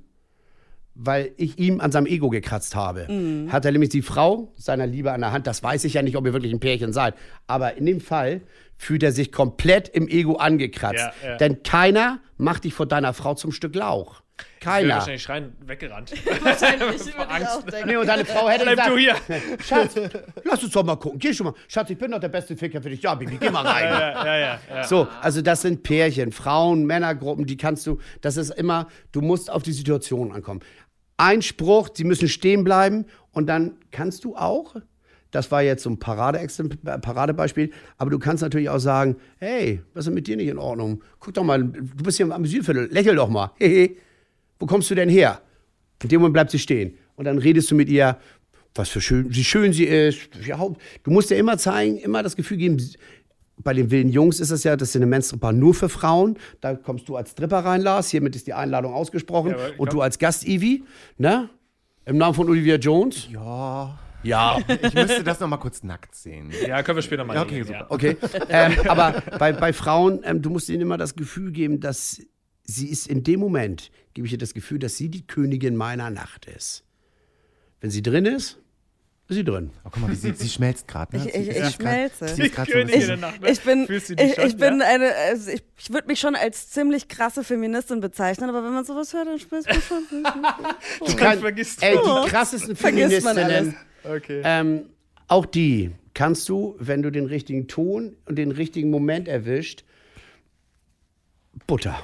weil 0.95 1.33
ich 1.37 1.59
ihm 1.59 1.81
an 1.81 1.91
seinem 1.91 2.07
Ego 2.07 2.29
gekratzt 2.29 2.77
habe. 2.77 3.09
Hat 3.51 3.65
er 3.65 3.73
nämlich 3.73 3.91
die 3.91 4.03
Frau 4.03 4.53
seiner 4.55 4.87
Liebe 4.87 5.11
an 5.11 5.23
der 5.23 5.33
Hand. 5.33 5.49
Das 5.49 5.65
weiß 5.65 5.83
ich 5.83 5.95
ja 5.95 6.03
nicht, 6.03 6.17
ob 6.17 6.25
ihr 6.27 6.33
wirklich 6.33 6.53
ein 6.53 6.61
Pärchen 6.61 6.93
seid. 6.93 7.17
Aber 7.49 7.77
in 7.77 7.87
dem 7.87 8.01
Fall 8.01 8.43
fühlt 8.77 9.03
er 9.03 9.11
sich 9.11 9.33
komplett 9.33 9.89
im 9.89 10.07
Ego 10.07 10.37
angekratzt. 10.37 11.11
Ja, 11.23 11.31
ja. 11.31 11.37
Denn 11.39 11.65
keiner 11.65 12.21
macht 12.37 12.63
dich 12.63 12.75
vor 12.75 12.87
deiner 12.87 13.15
Frau 13.15 13.35
zum 13.35 13.51
Stück 13.51 13.75
Lauch. 13.75 14.23
Ich 14.59 14.64
Keiner. 14.64 14.94
wahrscheinlich 14.94 15.22
schreien, 15.22 15.53
weggerannt. 15.64 16.12
Wahrscheinlich 16.42 16.81
würde 16.81 16.94
ich 16.96 17.16
Angst. 17.16 17.48
auch 17.48 17.62
denken. 17.62 17.88
Nee, 17.88 17.96
und 17.96 18.07
deine 18.07 18.24
Frau 18.24 18.48
hätte 18.48 18.64
Bleib 18.64 18.77
gesagt, 18.77 18.90
du 18.90 18.98
hier. 18.98 19.16
Schatz, 19.64 19.94
lass 20.44 20.62
uns 20.64 20.72
doch 20.72 20.85
mal 20.85 20.96
gucken. 20.96 21.18
Geh 21.18 21.33
schon 21.33 21.46
mal. 21.46 21.55
Schatz, 21.68 21.90
ich 21.90 21.98
bin 21.98 22.11
doch 22.11 22.18
der 22.18 22.29
beste 22.29 22.57
Ficker 22.57 22.83
für 22.83 22.90
dich. 22.90 23.03
Ja, 23.03 23.14
Baby, 23.14 23.38
geh 23.38 23.51
mal 23.51 23.64
rein. 23.66 23.85
Ja, 23.85 24.24
ja, 24.24 24.38
ja. 24.38 24.61
ja. 24.68 24.85
So, 24.85 25.07
also 25.20 25.42
das 25.42 25.62
sind 25.62 25.83
Pärchen, 25.83 26.33
Frauen, 26.33 26.85
Männergruppen, 26.87 27.46
die 27.46 27.57
kannst 27.57 27.87
du, 27.87 27.98
das 28.20 28.37
ist 28.37 28.51
immer, 28.51 28.88
du 29.12 29.20
musst 29.20 29.51
auf 29.51 29.62
die 29.62 29.72
Situation 29.72 30.33
ankommen. 30.33 30.61
Ein 31.16 31.42
Spruch, 31.42 31.90
sie 31.94 32.05
müssen 32.05 32.29
stehen 32.29 32.64
bleiben 32.64 33.07
und 33.33 33.46
dann 33.48 33.77
kannst 33.90 34.24
du 34.24 34.37
auch, 34.37 34.77
das 35.31 35.51
war 35.51 35.62
jetzt 35.62 35.83
so 35.83 35.90
ein 35.90 35.98
äh, 35.98 36.98
Paradebeispiel, 36.98 37.70
aber 37.96 38.11
du 38.11 38.18
kannst 38.18 38.42
natürlich 38.42 38.70
auch 38.70 38.79
sagen, 38.79 39.16
hey, 39.38 39.83
was 39.94 40.07
ist 40.07 40.12
mit 40.12 40.27
dir 40.27 40.37
nicht 40.37 40.48
in 40.48 40.59
Ordnung? 40.59 41.03
Guck 41.20 41.35
doch 41.35 41.44
mal, 41.44 41.62
du 41.62 42.03
bist 42.03 42.16
hier 42.16 42.31
am 42.33 42.46
Südviertel, 42.46 42.88
lächel 42.90 43.16
doch 43.16 43.29
mal. 43.29 43.53
Hehe, 43.57 43.96
wo 44.59 44.66
kommst 44.66 44.90
du 44.90 44.94
denn 44.94 45.09
her? 45.09 45.40
In 46.03 46.09
dem 46.09 46.21
Moment 46.21 46.35
bleibt 46.35 46.51
sie 46.51 46.59
stehen 46.59 46.97
und 47.16 47.25
dann 47.25 47.38
redest 47.38 47.71
du 47.71 47.75
mit 47.75 47.88
ihr, 47.88 48.18
was 48.75 48.88
für 48.88 49.01
schön, 49.01 49.27
wie 49.35 49.42
schön 49.44 49.73
sie 49.73 49.85
ist. 49.85 50.29
Ja, 50.47 50.59
du 51.03 51.11
musst 51.11 51.31
dir 51.31 51.37
immer 51.37 51.59
zeigen, 51.59 51.97
immer 51.99 52.23
das 52.23 52.37
Gefühl 52.37 52.59
geben, 52.59 52.77
bei 53.61 53.75
den 53.75 53.90
wilden 53.90 54.11
Jungs 54.11 54.38
ist 54.38 54.51
es 54.51 54.62
ja, 54.62 54.77
das 54.77 54.92
Cinemenstripper 54.92 55.53
nur 55.53 55.75
für 55.75 55.88
Frauen. 55.88 56.38
Da 56.61 56.75
kommst 56.77 57.09
du 57.09 57.16
als 57.16 57.33
Stripper 57.33 57.59
rein, 57.59 57.81
Lars. 57.81 58.09
Hiermit 58.11 58.37
ist 58.37 58.47
die 58.47 58.53
Einladung 58.55 58.92
ausgesprochen. 58.94 59.51
Ja, 59.51 59.57
Und 59.79 59.92
du 59.92 60.01
als 60.01 60.18
Gast, 60.21 60.47
Ivi, 60.47 60.85
ne? 61.16 61.49
Im 62.05 62.18
Namen 62.18 62.35
von 62.35 62.49
Olivia 62.49 62.77
Jones. 62.77 63.29
Ja. 63.33 63.99
Ja. 64.23 64.59
Ich 64.83 64.94
müsste 64.94 65.25
das 65.25 65.40
nochmal 65.40 65.59
kurz 65.59 65.83
nackt 65.83 66.14
sehen. 66.14 66.53
ja, 66.66 66.83
können 66.85 66.97
wir 66.99 67.03
später 67.03 67.25
mal 67.25 67.35
Ja, 67.35 67.42
okay, 67.42 67.62
regeln, 67.62 67.66
super. 67.66 67.79
ja. 67.81 67.87
Okay. 67.90 68.16
ähm, 68.49 68.73
aber 68.88 69.23
bei, 69.38 69.53
bei 69.53 69.73
Frauen, 69.73 70.21
ähm, 70.23 70.40
du 70.40 70.51
musst 70.51 70.68
ihnen 70.68 70.83
immer 70.83 70.97
das 70.97 71.16
Gefühl 71.16 71.51
geben, 71.51 71.81
dass 71.81 72.21
sie 72.71 72.89
ist 72.89 73.07
in 73.07 73.25
dem 73.25 73.41
Moment, 73.41 73.91
gebe 74.15 74.27
ich 74.27 74.33
ihr 74.33 74.39
das 74.39 74.53
Gefühl, 74.55 74.79
dass 74.79 74.97
sie 74.97 75.09
die 75.09 75.27
Königin 75.27 75.75
meiner 75.75 76.11
Nacht 76.11 76.45
ist. 76.47 76.85
Wenn 77.81 77.91
sie 77.91 78.03
drin 78.03 78.27
ist, 78.27 78.59
ist 79.29 79.37
sie 79.37 79.45
drin. 79.45 79.71
Oh, 79.85 79.89
guck 79.91 80.01
mal, 80.03 80.11
wie 80.11 80.15
sie, 80.15 80.33
sie 80.35 80.49
schmelzt 80.51 80.87
gerade. 80.87 81.17
Ne? 81.17 81.29
Ich- 81.29 81.35
ich- 81.35 81.49
ich 81.49 81.57
grad- 81.59 81.73
schmelze. 81.75 82.29
Sie 82.29 82.43
ist 82.43 82.55
gerade 82.55 82.71
so 82.71 82.79
ein 82.79 82.87
Königin 82.87 83.01
bisschen, 83.01 83.21
der 83.21 83.31
Nacht, 83.31 83.41
ne? 83.41 83.51
Ich 83.51 83.61
bin, 83.61 83.87
Fühlst 83.87 84.11
du 84.11 84.17
dich 84.17 84.27
ich, 84.29 84.35
schon, 84.35 84.47
ich 84.47 84.57
bin 84.59 84.81
ja? 84.81 84.87
eine, 84.87 85.15
also 85.15 85.51
ich, 85.51 85.63
ich 85.79 85.91
würde 85.93 86.09
mich 86.09 86.21
schon 86.21 86.35
als 86.37 86.69
ziemlich 86.71 87.09
krasse 87.09 87.43
Feministin 87.45 88.01
bezeichnen, 88.01 88.51
aber 88.51 88.63
wenn 88.65 88.73
man 88.75 88.85
sowas 88.85 89.13
hört, 89.15 89.29
dann 89.29 89.39
schmeißt 89.39 89.67
man 89.69 89.81
schon. 89.83 90.05
Du 91.07 91.17
kannst- 91.17 91.41
vergisst 91.41 91.83
ey, 91.83 91.95
du. 91.97 92.01
die 92.25 92.29
krassesten 92.31 92.77
Feministinnen, 92.77 93.77
Okay. 94.05 94.43
ähm, 94.45 94.87
auch 95.27 95.47
die 95.47 95.91
kannst 96.15 96.49
du, 96.49 96.75
wenn 96.79 97.03
du 97.03 97.11
den 97.11 97.27
richtigen 97.27 97.67
Ton 97.69 98.17
und 98.27 98.37
den 98.37 98.51
richtigen 98.51 98.91
Moment 98.91 99.27
erwischt, 99.29 99.85
Butter. 101.67 102.03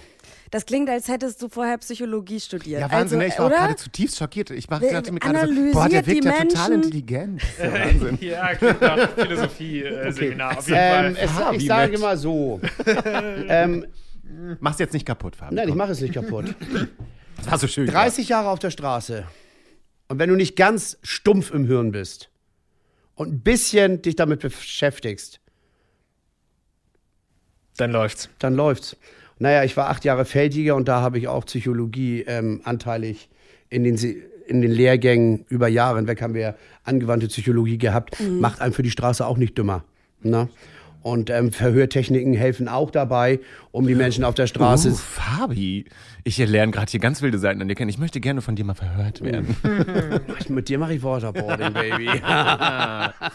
Das 0.55 0.67
klingt, 0.67 0.89
als 0.89 1.09
hättest 1.09 1.43
du 1.43 1.49
vorher 1.49 1.79
Psychologie 1.79 2.39
studiert. 2.39 2.81
ja, 2.81 2.89
Wahnsinn, 2.89 2.99
also, 2.99 3.17
ne? 3.19 3.27
ich 3.27 3.39
war 3.41 3.47
auch 3.47 3.51
oder? 3.51 3.57
gerade 3.59 3.75
zutiefst 3.75 4.19
schockiert. 4.19 4.51
Ich 4.51 4.71
mach, 4.71 4.81
Wer 4.81 4.93
dachte 4.93 5.11
mir 5.11 5.19
gerade 5.19 5.53
so, 5.53 5.73
boah, 5.73 5.89
der 5.89 6.07
wirkt 6.07 6.25
ja 6.25 6.31
total 6.31 6.69
Menschen? 6.71 6.75
intelligent. 6.75 7.43
Das 7.59 7.59
ist 7.59 7.59
ja 7.65 7.73
Wahnsinn. 7.73 8.19
Ja, 8.21 8.55
klingt 8.55 8.81
nach 8.81 9.11
Philosophie-Seminar 9.17 10.59
auf 10.59 10.69
jeden 10.69 10.79
Ähm, 10.81 11.15
Fall. 11.17 11.25
es, 11.25 11.31
Fabi 11.33 11.57
ich 11.57 11.67
sage 11.67 11.91
mit. 11.93 12.01
mal 12.03 12.17
so. 12.17 12.61
ähm, 13.49 13.85
Mach's 14.61 14.79
jetzt 14.79 14.93
nicht 14.93 15.05
kaputt, 15.05 15.35
Fabi. 15.35 15.57
nein, 15.57 15.69
ich 15.69 15.75
mache 15.75 15.91
es 15.91 16.01
nicht 16.01 16.15
kaputt. 16.15 16.55
Das 17.39 17.51
war 17.51 17.59
so 17.59 17.67
schön. 17.67 17.89
30 17.89 18.29
Jahre 18.29 18.49
auf 18.49 18.61
der 18.61 18.71
Straße. 18.71 19.25
Und 20.07 20.21
wenn 20.21 20.31
du 20.31 20.37
nicht 20.37 20.55
ganz 20.55 20.99
stumpf 21.03 21.51
im 21.51 21.67
Hirn 21.67 21.91
bist 21.91 22.31
und 23.17 23.29
ein 23.33 23.41
bisschen 23.41 24.03
dich 24.03 24.15
damit 24.15 24.39
beschäftigst, 24.39 25.41
Dann 27.77 27.91
läuft's. 27.91 28.29
dann 28.39 28.55
läuft's. 28.55 28.97
Naja, 29.39 29.65
ich 29.65 29.77
war 29.77 29.89
acht 29.89 30.05
Jahre 30.05 30.25
Feldjäger 30.25 30.77
und 30.77 30.89
da 30.89 31.01
habe 31.01 31.19
ich 31.19 31.29
auch 31.29 31.45
Psychologie 31.47 32.25
ähm, 32.27 32.61
anteilig 32.65 33.29
in 33.69 33.85
den, 33.85 33.97
in 34.47 34.61
den 34.61 34.71
Lehrgängen 34.71 35.45
über 35.49 35.69
Jahre 35.69 35.99
hinweg 35.99 36.23
haben 36.23 36.35
wir 36.35 36.57
angewandte 36.85 37.27
Psychologie 37.29 37.79
gehabt. 37.79 38.17
Macht 38.41 38.61
einem 38.61 38.73
für 38.73 38.83
die 38.83 38.91
Straße 38.91 39.27
auch 39.27 39.37
nicht 39.37 39.59
dümmer. 39.59 39.85
Ne? 40.23 40.49
Und 41.03 41.29
ähm, 41.29 41.53
Verhörtechniken 41.53 42.35
helfen 42.35 42.69
auch 42.69 42.91
dabei, 42.91 43.41
um 43.75 43.87
die 43.89 43.97
Menschen 43.97 44.23
auf 44.23 44.35
der 44.37 44.47
Straße. 44.47 44.91
Uh, 44.91 44.95
Fabi, 44.95 45.85
ich 46.23 46.39
lerne 46.39 46.71
gerade 46.71 46.89
hier 46.89 47.01
ganz 47.01 47.21
wilde 47.23 47.39
Seiten 47.39 47.61
an 47.61 47.67
dir 47.67 47.75
kennen. 47.75 47.89
Ich 47.91 47.99
möchte 47.99 48.21
gerne 48.21 48.41
von 48.41 48.55
dir 48.55 48.65
mal 48.65 48.75
verhört 48.75 49.21
werden. 49.21 49.57
Mit 50.49 50.69
dir 50.69 50.79
mache 50.79 50.95
ich 50.95 51.03
Waterboarding, 51.03 51.73
Baby. 51.73 52.09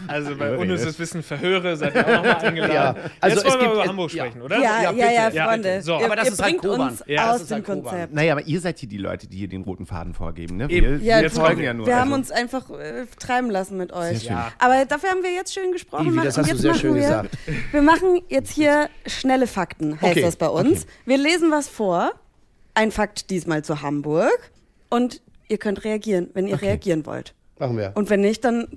Also 0.08 0.36
bei 0.38 0.56
unnützes 0.58 0.98
Wissen 0.98 1.24
verhöre, 1.24 1.76
seid 1.76 1.94
ihr 1.96 2.06
auch 2.08 2.12
nochmal 2.24 2.36
eingeladen. 2.46 2.74
Ja, 2.74 2.96
also 3.20 3.36
Jetzt 3.38 3.46
es 3.48 3.52
wollen 3.52 3.54
wir 3.54 3.60
gibt- 3.68 3.74
über 3.74 3.86
Hamburg 3.86 4.14
ja. 4.14 4.24
sprechen, 4.26 4.42
oder? 4.42 4.58
Ja, 4.60 4.82
ja, 4.84 4.92
Ja, 4.92 5.12
ja. 5.12 5.30
Ja, 5.30 5.46
Freunde. 5.48 5.70
bitte. 5.70 5.82
So, 5.84 6.00
ihr, 6.00 6.06
aber 6.06 6.16
das 6.16 6.26
ihr 6.26 6.32
ist 6.34 6.42
halt 6.42 6.50
bringt 6.62 6.62
Koban. 6.74 6.90
uns 6.90 7.04
Ja, 7.06 7.32
aus 7.34 7.46
dem 7.46 7.56
halt 7.56 7.66
Koban. 7.66 7.84
Konzept. 7.84 8.14
naja, 8.14 8.32
aber 8.34 8.46
ihr 8.48 8.62
seid 8.62 8.80
hier 8.80 8.90
die 8.90 8.98
Leute, 8.98 9.28
die 9.28 9.38
hier 9.38 9.48
den 9.50 9.64
roten 9.64 9.86
Faden 9.86 10.14
vorgeben. 10.14 10.58
Ne? 10.58 10.70
Eben. 10.70 11.04
Ja, 11.04 11.18
wir 11.18 11.24
wir, 11.24 11.32
folgen 11.32 11.62
ja 11.64 11.74
nur. 11.74 11.86
wir 11.86 11.96
haben 11.96 12.14
also. 12.14 12.16
uns 12.16 12.32
einfach 12.32 12.70
äh, 12.72 13.06
treiben 13.20 13.50
lassen 13.50 13.78
mit 13.78 13.92
euch. 13.92 14.20
Sehr 14.20 14.20
schön. 14.20 14.30
Ja. 14.32 14.52
Aber 14.60 14.86
dafür 14.86 15.10
haben 15.10 15.24
wir 15.24 15.34
jetzt 15.34 15.54
schön 15.54 15.72
gesprochen. 15.74 16.08
Ivi, 16.14 16.22
das 16.24 16.38
hast 16.38 16.52
du 16.52 16.58
sehr 16.58 16.74
schön 16.76 16.96
wir, 16.96 17.02
gesagt. 17.02 17.38
Wir 17.72 17.82
machen 17.82 18.22
jetzt 18.30 18.52
hier 18.54 18.90
schnelle 19.06 19.48
Fakten, 19.48 20.00
heißt 20.02 20.12
Okay, 20.18 20.29
das 20.30 20.38
bei 20.38 20.48
uns. 20.48 20.86
Wir 21.06 21.18
lesen 21.18 21.52
was 21.52 21.68
vor. 21.68 22.12
Ein 22.74 22.92
Fakt 22.92 23.30
diesmal 23.30 23.64
zu 23.64 23.82
Hamburg. 23.82 24.52
Und 24.90 25.22
ihr 25.48 25.58
könnt 25.58 25.84
reagieren, 25.84 26.30
wenn 26.34 26.48
ihr 26.48 26.62
reagieren 26.62 27.06
wollt. 27.06 27.34
Machen 27.60 27.78
wir. 27.78 27.92
Und 27.96 28.10
wenn 28.10 28.22
nicht, 28.22 28.46
dann 28.46 28.68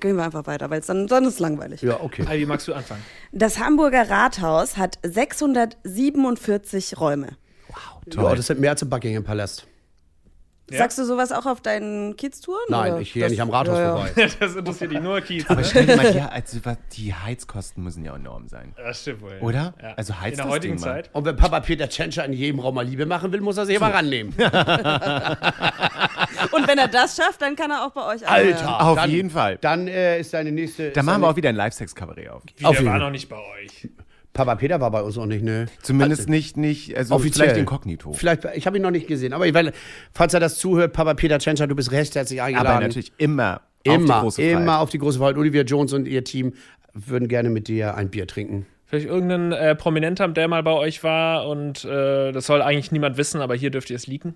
gehen 0.00 0.16
wir 0.16 0.22
einfach 0.22 0.46
weiter, 0.46 0.70
weil 0.70 0.78
es 0.80 0.86
dann, 0.86 1.08
dann 1.08 1.24
ist 1.24 1.34
es 1.34 1.40
langweilig. 1.40 1.82
Ja, 1.82 2.00
okay. 2.00 2.24
Alvi, 2.24 2.46
magst 2.46 2.68
du 2.68 2.72
anfangen? 2.72 3.02
Das 3.32 3.58
Hamburger 3.58 4.08
Rathaus 4.08 4.76
hat 4.76 4.98
647 5.02 7.00
Räume. 7.00 7.36
Ja, 8.14 8.34
das 8.34 8.46
sind 8.46 8.60
mehr 8.60 8.70
als 8.70 8.82
im 8.82 8.88
Buckingham 8.88 9.24
Palast. 9.24 9.66
Ja. 10.70 10.78
Sagst 10.78 10.98
du 10.98 11.04
sowas 11.04 11.32
auch 11.32 11.46
auf 11.46 11.60
deinen 11.60 12.16
Kiez-Touren? 12.16 12.58
Nein, 12.68 12.92
oder? 12.92 13.00
ich 13.00 13.12
gehe 13.12 13.22
ja 13.22 13.28
nicht 13.28 13.40
am 13.40 13.50
Rathaus 13.50 13.78
ja, 13.78 13.82
ja. 13.82 13.96
vorbei. 13.96 14.28
Das 14.40 14.54
interessiert 14.54 14.92
dich 14.92 15.00
nur 15.00 15.20
Kiez. 15.20 15.48
Aber 15.48 15.64
stell 15.64 15.86
dir 15.86 15.96
mal 15.96 16.12
hier, 16.12 16.30
also, 16.32 16.58
die 16.92 17.14
Heizkosten 17.14 17.82
müssen 17.82 18.04
ja 18.04 18.14
enorm 18.14 18.48
sein. 18.48 18.74
Das 18.76 19.00
stimmt 19.00 19.22
wohl. 19.22 19.38
Oder? 19.40 19.74
Ja. 19.82 19.94
Also 19.96 20.20
heizt 20.20 20.32
In 20.32 20.36
der 20.36 20.44
das 20.46 20.54
heutigen 20.54 20.76
Ding 20.76 20.84
mal. 20.84 20.94
Zeit. 20.94 21.10
Und 21.12 21.24
wenn 21.24 21.36
Papa 21.36 21.60
Peter 21.60 21.88
Tschentscher 21.88 22.24
in 22.24 22.32
jedem 22.32 22.60
Raum 22.60 22.74
mal 22.74 22.86
Liebe 22.86 23.06
machen 23.06 23.32
will, 23.32 23.40
muss 23.40 23.56
er 23.56 23.66
sich 23.66 23.80
aber 23.80 23.94
rannehmen. 23.94 24.34
Und 26.52 26.68
wenn 26.68 26.78
er 26.78 26.88
das 26.88 27.16
schafft, 27.16 27.40
dann 27.42 27.56
kann 27.56 27.70
er 27.70 27.86
auch 27.86 27.90
bei 27.90 28.04
euch 28.04 28.28
Alter, 28.28 28.60
anhören. 28.60 28.80
Auf 28.80 28.96
dann, 28.96 29.10
jeden 29.10 29.30
Fall. 29.30 29.58
Dann 29.60 29.88
äh, 29.88 30.20
ist 30.20 30.34
deine 30.34 30.52
nächste. 30.52 30.90
Da 30.90 31.00
ist 31.00 31.06
machen 31.06 31.22
wir 31.22 31.28
auch 31.28 31.36
wieder 31.36 31.48
ein 31.48 31.56
Live-Sex-Kabarett 31.56 32.28
auf. 32.28 32.42
Wie, 32.56 32.64
Auf 32.64 32.72
der 32.72 32.80
jeden 32.80 32.86
war 32.86 32.92
Fall. 32.94 33.00
noch 33.00 33.10
nicht 33.10 33.28
bei 33.28 33.36
euch. 33.36 33.88
Papa 34.38 34.54
Peter 34.54 34.80
war 34.80 34.92
bei 34.92 35.02
uns 35.02 35.16
noch 35.16 35.26
nicht, 35.26 35.42
ne? 35.42 35.66
Zumindest 35.82 36.28
nicht, 36.28 36.56
nicht, 36.56 36.96
also 36.96 37.16
Offiziell. 37.16 37.46
vielleicht 37.46 37.58
inkognito. 37.58 38.12
Vielleicht, 38.12 38.44
ich 38.54 38.68
habe 38.68 38.76
ihn 38.76 38.84
noch 38.84 38.92
nicht 38.92 39.08
gesehen, 39.08 39.32
aber 39.32 39.48
ich, 39.48 39.52
weil, 39.52 39.72
falls 40.12 40.32
er 40.32 40.38
das 40.38 40.58
zuhört, 40.58 40.92
Papa 40.92 41.14
Peter 41.14 41.40
Tschentscher, 41.40 41.66
du 41.66 41.74
bist 41.74 41.90
recht 41.90 42.14
herzlich 42.14 42.40
eingeladen. 42.40 42.68
Aber 42.68 42.80
natürlich 42.80 43.10
immer 43.18 43.56
auf 43.56 43.60
die 43.84 43.90
immer, 43.90 44.20
große 44.20 44.40
immer 44.40 44.60
Freiheit. 44.60 44.80
auf 44.80 44.90
die 44.90 44.98
große 44.98 45.18
Freiheit. 45.18 45.38
Olivia 45.38 45.62
Jones 45.62 45.92
und 45.92 46.06
ihr 46.06 46.22
Team 46.22 46.52
würden 46.94 47.26
gerne 47.26 47.50
mit 47.50 47.66
dir 47.66 47.96
ein 47.96 48.10
Bier 48.10 48.28
trinken. 48.28 48.66
Vielleicht 48.86 49.08
irgendein 49.08 49.50
äh, 49.50 49.74
Prominenter, 49.74 50.28
der 50.28 50.46
mal 50.46 50.62
bei 50.62 50.72
euch 50.72 51.02
war 51.02 51.48
und 51.48 51.84
äh, 51.84 52.30
das 52.30 52.46
soll 52.46 52.62
eigentlich 52.62 52.92
niemand 52.92 53.16
wissen, 53.16 53.40
aber 53.40 53.56
hier 53.56 53.72
dürft 53.72 53.90
ihr 53.90 53.96
es 53.96 54.06
leaken. 54.06 54.34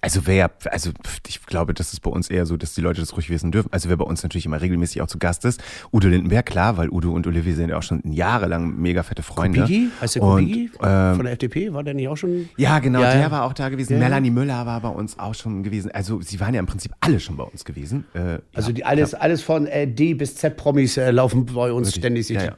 Also 0.00 0.26
wer, 0.26 0.50
also 0.70 0.90
pf, 0.90 1.18
ich 1.28 1.44
glaube, 1.46 1.74
das 1.74 1.92
ist 1.92 2.00
bei 2.00 2.10
uns 2.10 2.28
eher 2.30 2.46
so, 2.46 2.56
dass 2.56 2.74
die 2.74 2.80
Leute 2.80 3.00
das 3.00 3.16
ruhig 3.16 3.30
wissen 3.30 3.50
dürfen. 3.52 3.68
Also 3.72 3.88
wer 3.88 3.96
bei 3.96 4.04
uns 4.04 4.22
natürlich 4.22 4.46
immer 4.46 4.60
regelmäßig 4.60 5.02
auch 5.02 5.06
zu 5.06 5.18
Gast 5.18 5.44
ist, 5.44 5.62
Udo 5.92 6.08
Lindenberg, 6.08 6.46
klar, 6.46 6.76
weil 6.76 6.88
Udo 6.90 7.12
und 7.12 7.26
Olivier 7.26 7.54
sind 7.54 7.70
ja 7.70 7.78
auch 7.78 7.82
schon 7.82 8.00
jahrelang 8.04 8.76
mega 8.76 9.02
fette 9.02 9.22
Freunde. 9.22 9.60
Kubicki? 9.62 9.88
Heißt 10.00 10.14
der 10.16 10.22
Kubicki 10.22 10.70
ähm, 10.82 11.14
von 11.16 11.24
der 11.24 11.32
FDP? 11.32 11.72
War 11.72 11.82
der 11.82 11.94
nicht 11.94 12.08
auch 12.08 12.16
schon? 12.16 12.48
Ja, 12.56 12.78
genau, 12.78 13.00
Ja, 13.00 13.12
der 13.12 13.20
ja. 13.22 13.30
war 13.30 13.44
auch 13.44 13.52
da 13.52 13.68
gewesen. 13.68 13.94
Ja. 13.94 13.98
Melanie 13.98 14.30
Müller 14.30 14.66
war 14.66 14.80
bei 14.80 14.88
uns 14.88 15.18
auch 15.18 15.34
schon 15.34 15.62
gewesen. 15.62 15.90
Also 15.90 16.20
sie 16.20 16.38
waren 16.40 16.54
ja 16.54 16.60
im 16.60 16.66
Prinzip 16.66 16.92
alle 17.00 17.20
schon 17.20 17.36
bei 17.36 17.44
uns 17.44 17.64
gewesen. 17.64 18.04
Äh, 18.14 18.38
Also 18.54 18.70
ja, 18.70 18.74
die, 18.74 18.84
alles, 18.84 19.14
alles 19.14 19.42
von 19.42 19.66
äh, 19.66 19.86
D 19.86 20.14
bis 20.14 20.34
Z 20.36 20.56
Promis 20.56 20.96
äh, 20.96 21.10
laufen 21.10 21.46
bei 21.46 21.72
uns 21.72 21.88
Wirklich? 21.88 21.94
ständig 22.02 22.26
sich 22.26 22.36
Ja, 22.36 22.44
ja. 22.44 22.56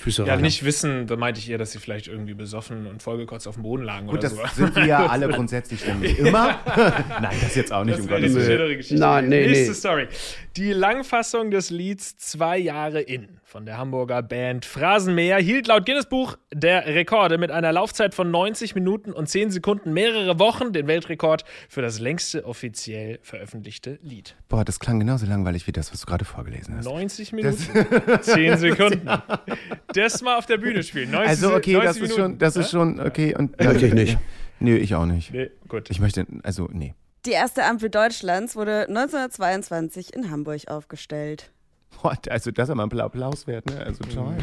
Füße 0.00 0.24
Ja, 0.24 0.32
rein. 0.34 0.42
nicht 0.42 0.64
wissen, 0.64 1.06
da 1.06 1.16
meinte 1.16 1.40
ich 1.40 1.50
eher, 1.50 1.58
dass 1.58 1.72
sie 1.72 1.78
vielleicht 1.78 2.08
irgendwie 2.08 2.32
besoffen 2.34 2.86
und 2.86 3.02
vollgekotzt 3.02 3.46
auf 3.46 3.54
dem 3.56 3.64
Boden 3.64 3.82
lagen 3.84 4.06
Gut, 4.06 4.20
oder 4.20 4.28
das 4.30 4.32
so. 4.32 4.64
sind 4.64 4.74
wir 4.74 4.86
ja 4.86 5.06
alle 5.10 5.28
grundsätzlich 5.28 5.80
ständig 5.80 6.18
immer. 6.18 6.58
Nein, 7.20 7.36
das 7.42 7.54
jetzt 7.54 7.70
auch 7.72 7.84
nicht, 7.84 7.98
Das 7.98 8.04
um 8.06 8.08
Gottes 8.10 8.34
Willen. 8.34 8.98
Nein, 8.98 9.28
nee, 9.28 9.46
Nächste 9.46 9.68
nee. 9.68 9.74
Story. 9.74 10.08
Die 10.56 10.72
Langfassung 10.72 11.52
des 11.52 11.70
Lieds 11.70 12.16
Zwei 12.16 12.58
Jahre 12.58 13.00
in 13.00 13.28
von 13.44 13.66
der 13.66 13.78
Hamburger 13.78 14.20
Band 14.22 14.64
Phrasenmäher 14.64 15.38
hielt 15.38 15.68
laut 15.68 15.86
Guinness-Buch 15.86 16.36
der 16.52 16.86
Rekorde 16.86 17.38
mit 17.38 17.50
einer 17.52 17.72
Laufzeit 17.72 18.14
von 18.14 18.30
90 18.32 18.74
Minuten 18.74 19.12
und 19.12 19.28
10 19.28 19.50
Sekunden 19.50 19.92
mehrere 19.92 20.38
Wochen 20.40 20.72
den 20.72 20.88
Weltrekord 20.88 21.44
für 21.68 21.82
das 21.82 22.00
längste 22.00 22.44
offiziell 22.44 23.20
veröffentlichte 23.22 23.98
Lied. 24.02 24.36
Boah, 24.48 24.64
das 24.64 24.80
klang 24.80 24.98
genauso 24.98 25.24
langweilig 25.26 25.66
wie 25.68 25.72
das, 25.72 25.92
was 25.92 26.00
du 26.00 26.06
gerade 26.06 26.24
vorgelesen 26.24 26.76
hast. 26.76 26.84
90 26.84 27.32
Minuten, 27.32 27.56
10 28.20 28.58
Sekunden. 28.58 29.08
Das 29.94 30.20
mal 30.22 30.36
auf 30.36 30.46
der 30.46 30.58
Bühne 30.58 30.82
spielen. 30.82 31.12
90, 31.12 31.28
Also 31.28 31.54
okay, 31.54 31.74
90 31.74 31.82
das 31.86 31.96
ist 31.96 32.02
Minuten. 32.02 32.20
schon, 32.20 32.38
das 32.38 32.56
ist 32.56 32.70
schon 32.70 33.00
okay. 33.00 33.36
Und 33.36 33.56
Möchte 33.62 33.86
ich 33.86 33.94
nicht. 33.94 34.18
Nö, 34.58 34.76
ich 34.76 34.94
auch 34.96 35.06
nicht. 35.06 35.32
Nee, 35.32 35.50
gut. 35.68 35.90
Ich 35.90 36.00
möchte, 36.00 36.26
also 36.42 36.68
nee. 36.72 36.94
Die 37.26 37.32
erste 37.32 37.64
Ampel 37.64 37.90
Deutschlands 37.90 38.56
wurde 38.56 38.86
1922 38.88 40.14
in 40.14 40.30
Hamburg 40.30 40.68
aufgestellt. 40.68 41.50
Boah, 42.02 42.16
also 42.30 42.50
das 42.50 42.68
ist 42.68 42.72
aber 42.72 42.82
ein 42.84 43.00
Applaus 43.00 43.46
wert, 43.46 43.66
ne? 43.66 43.78
Also 43.84 44.04
toll. 44.04 44.36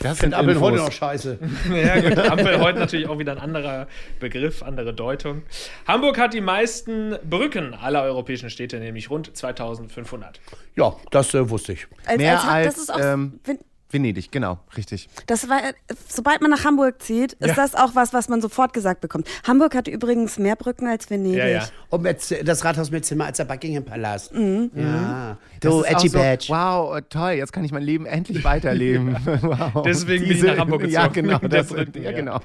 Das 0.00 0.14
Ich 0.14 0.18
finde 0.20 0.36
Ampeln 0.36 0.60
heute 0.60 0.78
noch 0.78 0.92
scheiße. 0.92 1.38
Ja, 1.74 2.00
gut. 2.00 2.18
Ampel 2.30 2.60
heute 2.60 2.78
natürlich 2.78 3.08
auch 3.08 3.18
wieder 3.18 3.32
ein 3.32 3.38
anderer 3.38 3.86
Begriff, 4.18 4.62
andere 4.62 4.92
Deutung. 4.94 5.42
Hamburg 5.86 6.18
hat 6.18 6.34
die 6.34 6.40
meisten 6.40 7.16
Brücken 7.28 7.74
aller 7.74 8.02
europäischen 8.02 8.50
Städte, 8.50 8.78
nämlich 8.80 9.10
rund 9.10 9.34
2500. 9.36 10.40
Ja, 10.74 10.94
das 11.10 11.32
äh, 11.34 11.48
wusste 11.48 11.74
ich. 11.74 11.86
Als, 12.06 12.18
Mehr 12.18 12.34
das 12.34 12.44
als, 12.44 12.78
ist 12.78 12.92
auch, 12.94 13.00
ähm, 13.00 13.40
wenn- 13.44 13.58
Venedig, 13.94 14.30
genau, 14.30 14.58
richtig. 14.76 15.08
das 15.26 15.48
war, 15.48 15.60
sobald 16.08 16.42
man 16.42 16.50
nach 16.50 16.64
Hamburg 16.64 17.00
zieht, 17.00 17.32
ist 17.34 17.48
Ja. 17.48 17.54
das 17.54 17.74
auch 17.74 17.94
was, 17.94 18.12
was 18.12 18.28
man 18.28 18.42
sofort 18.42 18.72
gesagt 18.74 19.00
bekommt. 19.00 19.26
Hamburg 19.46 19.74
hat 19.74 19.88
übrigens 19.88 20.38
mehr 20.38 20.56
Brücken 20.56 20.86
als 20.86 21.08
Venedig. 21.08 21.38
Ja, 21.38 21.46
ja. 21.46 21.64
Und 21.88 22.02
mit, 22.02 22.18
das 22.46 22.64
Rathaus 22.64 22.90
mit 22.90 23.06
Zimmer 23.06 23.26
als 23.26 23.38
der 23.38 23.44
Buckingham 23.44 23.84
Palast. 23.84 24.34
Mhm. 24.34 24.70
Ja. 24.74 25.38
Das 25.60 25.70
Du, 25.72 25.80
auch 25.80 25.84
Edgy 25.86 26.08
so, 26.08 26.18
Badge. 26.18 26.46
Wow, 26.48 26.96
äh, 26.98 27.02
toll, 27.08 27.30
jetzt 27.32 27.52
kann 27.52 27.64
ich 27.64 27.72
mein 27.72 27.82
Leben 27.84 28.04
endlich 28.04 28.44
weiterleben. 28.44 29.16
wow. 29.42 29.82
Deswegen 29.84 30.26
bin 30.28 30.36
ich 30.36 30.42
nach 30.42 30.58
Hamburg 30.58 30.86
Ja, 30.88 31.06
gezogen, 31.06 31.28
genau. 31.28 31.40
wegen 31.40 31.48
der 31.50 31.62
Das, 31.62 31.68
Brücken, 31.72 32.02
ja, 32.02 32.10
ja. 32.10 32.16
genau. 32.16 32.40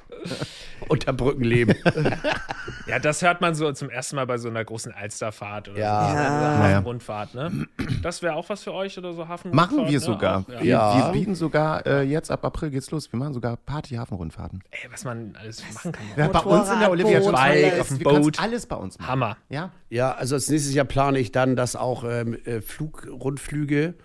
Unter 0.88 1.12
Brückenleben. 1.14 1.76
Ja, 2.88 2.98
das 2.98 3.22
hört 3.22 3.40
man 3.40 3.54
so 3.54 3.72
zum 3.74 3.92
ersten 3.92 4.16
Mal 4.16 4.26
bei 4.26 4.40
so 4.40 4.50
einer 4.50 4.66
großen 4.66 4.92
Alsterfahrt 4.92 5.70
oder 5.70 5.78
Ja. 5.80 6.10
so. 6.10 6.16
Ja. 6.16 6.58
Hafenrundfahrt, 6.76 7.36
ne? 7.36 7.68
Das 8.02 8.24
wäre 8.24 8.34
auch 8.34 8.50
was 8.50 8.64
für 8.64 8.74
euch 8.74 8.98
oder 8.98 9.14
so 9.14 9.28
Hafenrundfahrt? 9.28 9.72
Machen 9.72 9.86
wir 9.86 10.00
ne? 10.00 10.00
sogar. 10.00 10.46
Ja. 10.48 10.60
Wir, 10.60 10.66
Ja. 10.66 10.98
wir 11.06 11.12
bieten 11.12 11.36
sogar, 11.39 11.86
äh, 11.88 12.04
jetzt 12.04 12.30
ab 12.30 12.45
April 12.45 12.69
geht's 12.69 12.91
los, 12.91 13.12
wir 13.12 13.17
machen 13.17 13.34
sogar 13.34 13.58
Party-Hafenrundfahrten. 13.58 14.63
Ey, 14.69 14.91
was 14.91 15.04
man 15.04 15.36
alles 15.39 15.63
machen 15.73 15.91
kann. 15.93 16.06
Ja, 16.15 16.28
bei 16.28 16.39
uns 16.39 16.69
in 16.69 16.80
der 16.80 16.91
Olivia 16.91 17.19
Boot, 17.19 17.32
Bike, 17.34 17.80
auf 17.80 17.88
dem 17.88 17.99
Boot. 17.99 18.39
alles 18.39 18.65
bei 18.65 18.75
uns 18.75 18.99
machen. 18.99 19.10
Hammer. 19.10 19.38
Ja? 19.49 19.71
Ja, 19.89 20.12
also 20.12 20.36
als 20.36 20.49
nächstes 20.49 20.73
Jahr 20.73 20.86
plane 20.86 21.19
ich 21.19 21.32
dann, 21.32 21.56
dass 21.56 21.75
auch 21.75 22.04
ähm, 22.04 22.38
äh, 22.45 22.62
Flugrundflüge, 22.62 23.95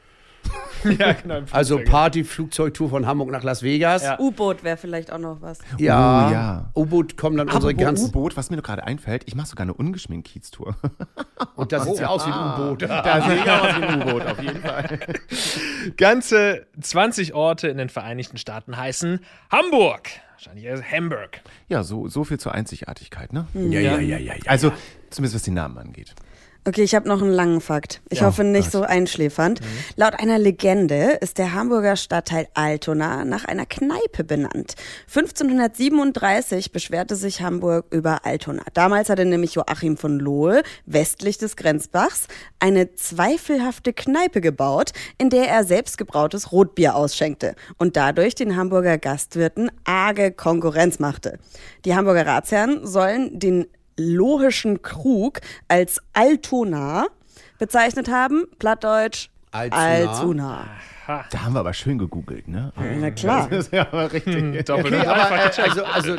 ja, 0.98 1.12
genau. 1.12 1.38
im 1.38 1.44
also 1.50 1.76
Flugzeug. 1.76 1.92
Party-Flugzeugtour 1.92 2.90
von 2.90 3.06
Hamburg 3.06 3.30
nach 3.30 3.42
Las 3.42 3.62
Vegas. 3.62 4.02
Ja. 4.02 4.18
U-Boot 4.18 4.64
wäre 4.64 4.76
vielleicht 4.76 5.12
auch 5.12 5.18
noch 5.18 5.40
was. 5.40 5.58
Ja. 5.78 6.28
Oh, 6.28 6.32
ja. 6.32 6.70
U-Boot 6.74 7.16
kommen 7.16 7.36
dann 7.36 7.48
unsere 7.48 7.72
Apropos 7.72 7.84
ganzen. 7.84 8.06
U-Boot, 8.08 8.36
was 8.36 8.50
mir 8.50 8.56
nur 8.56 8.62
gerade 8.62 8.84
einfällt, 8.84 9.22
ich 9.26 9.34
mache 9.34 9.48
sogar 9.48 9.62
eine 9.62 9.74
ungeschminkt 9.74 10.28
Kiez-Tour. 10.28 10.76
Und 11.56 11.72
das 11.72 11.84
sieht 11.84 11.98
ja 11.98 12.08
aus 12.08 12.26
wie 12.26 12.30
ein 12.30 12.62
U-Boot. 12.62 12.82
Da 12.82 13.22
sehe 13.22 13.36
ich 13.36 13.50
aus 13.50 13.76
wie 13.76 13.82
ein 13.82 14.02
U-Boot, 14.02 14.26
auf 14.26 14.42
jeden 14.42 14.60
Fall. 14.60 14.98
Ganze 15.96 16.66
20 16.80 17.34
Orte 17.34 17.68
in 17.68 17.78
den 17.78 17.88
Vereinigten 17.88 18.38
Staaten 18.38 18.76
heißen 18.76 19.20
Hamburg. 19.50 20.08
Wahrscheinlich 20.32 20.64
eher 20.64 20.82
Hamburg. 20.82 21.40
Ja, 21.68 21.82
so, 21.82 22.08
so 22.08 22.24
viel 22.24 22.38
zur 22.38 22.52
Einzigartigkeit, 22.52 23.32
ne? 23.32 23.46
Ja, 23.54 23.80
ja, 23.80 23.98
ja, 23.98 24.18
ja, 24.18 24.34
ja. 24.34 24.42
Also, 24.46 24.72
zumindest 25.08 25.36
was 25.36 25.42
den 25.42 25.54
Namen 25.54 25.78
angeht. 25.78 26.14
Okay, 26.66 26.82
ich 26.82 26.94
habe 26.94 27.06
noch 27.06 27.20
einen 27.20 27.30
langen 27.30 27.60
Fakt. 27.60 28.00
Ich 28.08 28.20
Ja, 28.20 28.26
hoffe 28.26 28.42
nicht 28.42 28.72
Gott. 28.72 28.72
so 28.72 28.82
einschläfernd. 28.84 29.60
Laut 29.96 30.14
einer 30.18 30.38
Legende 30.38 31.18
ist 31.20 31.36
der 31.36 31.52
Hamburger 31.52 31.94
Stadtteil 31.94 32.48
Altona 32.54 33.26
nach 33.26 33.44
einer 33.44 33.66
Kneipe 33.66 34.24
benannt. 34.24 34.74
1537 35.08 36.72
beschwerte 36.72 37.16
sich 37.16 37.42
Hamburg 37.42 37.84
über 37.90 38.24
Altona. 38.24 38.62
Damals 38.72 39.10
hatte 39.10 39.26
nämlich 39.26 39.54
Joachim 39.56 39.98
von 39.98 40.18
Lohe 40.18 40.62
westlich 40.86 41.36
des 41.36 41.56
Grenzbachs 41.56 42.28
eine 42.60 42.94
zweifelhafte 42.94 43.92
Kneipe 43.92 44.40
gebaut, 44.40 44.92
in 45.18 45.28
der 45.28 45.48
er 45.48 45.64
selbstgebrautes 45.64 46.50
Rotbier 46.50 46.96
ausschenkte 46.96 47.56
und 47.76 47.96
dadurch 47.96 48.36
den 48.36 48.56
Hamburger 48.56 48.96
Gastwirten 48.96 49.70
arge 49.84 50.32
Konkurrenz 50.32 50.98
machte. 50.98 51.38
Die 51.84 51.94
Hamburger 51.94 52.26
Ratsherren 52.26 52.86
sollen 52.86 53.38
den 53.38 53.66
lohischen 53.98 54.82
Krug 54.82 55.40
als 55.68 56.00
Altona 56.12 57.06
bezeichnet 57.58 58.08
haben, 58.10 58.44
plattdeutsch 58.58 59.28
Altona. 59.50 59.78
Altona. 60.10 60.66
Da 61.06 61.44
haben 61.44 61.52
wir 61.52 61.60
aber 61.60 61.74
schön 61.74 61.98
gegoogelt, 61.98 62.48
ne? 62.48 62.72
Na 62.98 63.10
klar. 63.10 63.46
Das 63.50 63.66
ist 63.66 63.72
ja 63.74 63.82
aber 63.82 64.10
richtig. 64.10 64.64
Doppelt 64.64 64.86
Okay, 64.94 65.06
aber 65.06 65.36
äh, 65.36 65.62
also, 65.62 65.84
also 65.84 66.16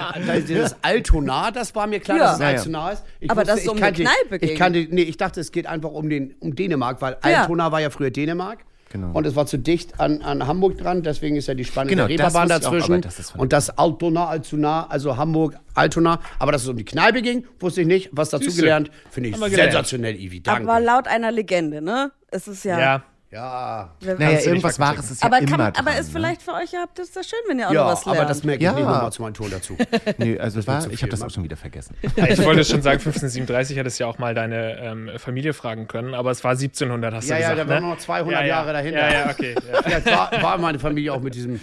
das 0.54 0.76
Altona, 0.84 1.50
das 1.52 1.74
war 1.76 1.88
mir 1.88 2.00
klar, 2.00 2.18
Ja. 2.18 2.24
dass 2.26 2.34
es 2.36 2.40
Ja, 2.40 2.52
ja. 2.52 2.58
Altona 2.60 2.92
ist. 2.92 3.04
Ich 3.20 3.32
Aber 3.32 3.44
dass 3.44 3.58
es 3.58 3.64
ich 3.64 3.70
um 3.72 3.78
eine 3.78 3.86
kannte- 3.88 4.04
Kneipe. 4.04 4.46
Ich 4.46 4.56
kannte, 4.56 4.88
nee, 4.92 5.02
ich 5.02 5.18
dachte, 5.18 5.42
es 5.42 5.52
geht 5.52 5.66
einfach 5.66 5.90
um, 5.92 6.08
den, 6.10 6.36
um 6.40 6.56
Dänemark, 6.56 7.02
weil 7.02 7.18
Ja. 7.26 7.42
Altona 7.42 7.72
war 7.72 7.82
ja 7.82 7.90
früher 7.90 8.12
Dänemark. 8.12 8.60
Genau. 8.96 9.12
Und 9.12 9.28
es 9.28 9.36
war 9.36 9.46
zu 9.46 9.58
dicht 9.58 10.00
an, 10.00 10.22
an 10.22 10.48
Hamburg 10.48 10.78
dran, 10.78 11.04
deswegen 11.04 11.36
ist 11.36 11.48
ja 11.48 11.54
die 11.54 11.66
spannende 11.66 11.96
Genau, 11.96 12.04
das 12.08 12.12
Reeperbahn 12.12 12.48
dazwischen. 12.48 13.02
das 13.02 13.32
und 13.36 13.52
das 13.52 13.78
Altona, 13.78 14.28
Altona, 14.28 14.88
also 14.88 15.18
Hamburg, 15.18 15.58
Altona. 15.74 16.22
Aber 16.40 16.54
dass 16.54 16.64
es 16.64 16.70
um 16.70 16.78
die 16.78 16.86
Kneipe 16.86 17.22
ging, 17.22 17.46
wusste 17.60 17.82
ich 17.82 17.88
nicht. 17.88 18.10
Was 18.14 18.30
dazu 18.30 18.46
Siehste. 18.46 18.62
gelernt, 18.62 18.92
finde 19.12 19.30
ich 19.32 19.36
sensationell, 19.36 20.16
Ivi. 20.16 20.40
Danke. 20.40 20.70
Aber 20.72 20.80
laut 20.80 21.10
einer 21.10 21.34
Legende, 21.34 21.82
ne? 21.82 22.14
Es 22.32 22.48
ist 22.48 22.64
ja. 22.64 22.80
Ja. 22.80 23.04
Ja. 23.36 23.90
Naja, 24.18 24.40
irgendwas 24.40 24.80
Wahres 24.80 25.12
ist 25.12 25.22
ja 25.22 25.28
aber, 25.28 25.40
immer 25.40 25.48
kann, 25.50 25.60
dran, 25.60 25.74
aber 25.76 26.00
ist 26.00 26.08
ne? 26.08 26.14
vielleicht 26.14 26.42
für 26.42 26.54
euch, 26.54 26.74
ihr 26.74 26.80
habt 26.82 26.98
es 27.00 27.14
ja 27.14 27.24
schön, 27.24 27.40
wenn 27.48 27.60
ihr 27.60 27.68
auch 27.70 27.74
Ja, 27.74 27.84
noch 27.84 27.92
was 27.92 28.06
lernt. 28.06 28.20
aber 28.20 28.28
das 28.28 28.44
merke 28.44 28.58
ich 28.60 28.64
Ja. 28.66 28.74
nicht 28.74 28.84
nochmal 28.86 29.12
zu 29.12 29.22
meinem 29.22 29.34
Ton 29.34 29.52
dazu. 29.52 29.78
Nee, 30.18 30.40
also 30.40 30.66
war, 30.66 30.90
ich 30.90 31.02
habe 31.02 31.10
das 31.12 31.20
Mann. 31.20 31.30
auch 31.30 31.34
schon 31.34 31.44
wieder 31.44 31.58
vergessen. 31.58 31.96
Ich 32.16 32.44
wollte 32.44 32.64
schon 32.64 32.82
sagen, 32.82 33.00
1537 33.00 33.78
hättest 33.78 34.00
ja 34.00 34.08
auch 34.08 34.18
mal 34.18 34.34
deine 34.34 34.78
ähm, 34.80 35.10
Familie 35.18 35.54
fragen 35.54 35.88
können, 35.88 36.14
aber 36.14 36.32
es 36.32 36.44
war 36.44 36.52
1700, 36.52 37.14
hast 37.14 37.28
Ja, 37.28 37.36
du 37.36 37.42
ja, 37.42 37.50
gesagt. 37.52 37.70
da 37.70 37.74
waren 37.74 37.84
ne? 37.84 37.90
noch 37.90 37.98
200 37.98 38.34
ja, 38.34 38.40
ja. 38.42 38.48
Jahre 38.48 38.74
dahinter. 38.74 39.00
Ja, 39.00 39.14
ja, 39.26 39.30
okay. 39.32 39.56
Ja. 39.72 39.82
Vielleicht 39.84 40.06
war, 40.08 40.32
war 40.42 40.58
meine 40.58 40.80
Familie 40.80 41.14
auch 41.14 41.22
mit 41.22 41.36
diesem. 41.36 41.60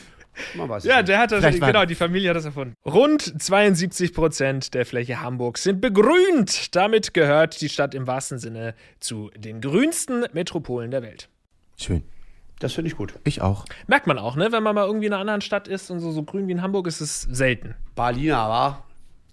Ja, 0.56 0.96
nicht. 0.96 1.08
der 1.08 1.18
hat 1.18 1.30
das, 1.30 1.40
Vielleicht 1.40 1.61
war- 1.61 1.72
genau, 1.72 1.85
die 1.85 1.94
Familie 1.94 2.30
hat 2.30 2.37
das 2.37 2.46
erfunden. 2.46 2.74
Rund 2.87 3.42
72 3.42 4.14
Prozent 4.14 4.72
der 4.72 4.87
Fläche 4.87 5.20
Hamburgs 5.20 5.62
sind 5.62 5.80
begrünt. 5.82 6.74
Damit 6.74 7.12
gehört 7.12 7.61
die 7.61 7.68
Stadt 7.68 7.94
im 7.94 8.06
wahrsten 8.06 8.38
Sinne 8.38 8.74
zu 8.98 9.30
den 9.37 9.61
grünsten 9.61 10.24
Metropolen 10.32 10.90
der 10.90 11.02
Welt. 11.02 11.28
Schön. 11.83 12.03
Das 12.59 12.75
finde 12.75 12.90
ich 12.90 12.97
gut. 12.97 13.14
Ich 13.25 13.42
auch. 13.42 13.64
Merkt 13.88 14.07
man 14.07 14.18
auch, 14.18 14.37
ne? 14.37 14.53
Wenn 14.53 14.62
man 14.62 14.75
mal 14.75 14.87
irgendwie 14.87 15.07
in 15.07 15.12
einer 15.12 15.21
anderen 15.21 15.40
Stadt 15.40 15.66
ist 15.66 15.90
und 15.90 15.99
so, 15.99 16.12
so 16.12 16.23
grün 16.23 16.47
wie 16.47 16.53
in 16.53 16.62
Hamburg 16.62 16.87
ist 16.87 17.01
es 17.01 17.23
selten. 17.23 17.75
Berliner 17.97 18.49
war. 18.49 18.87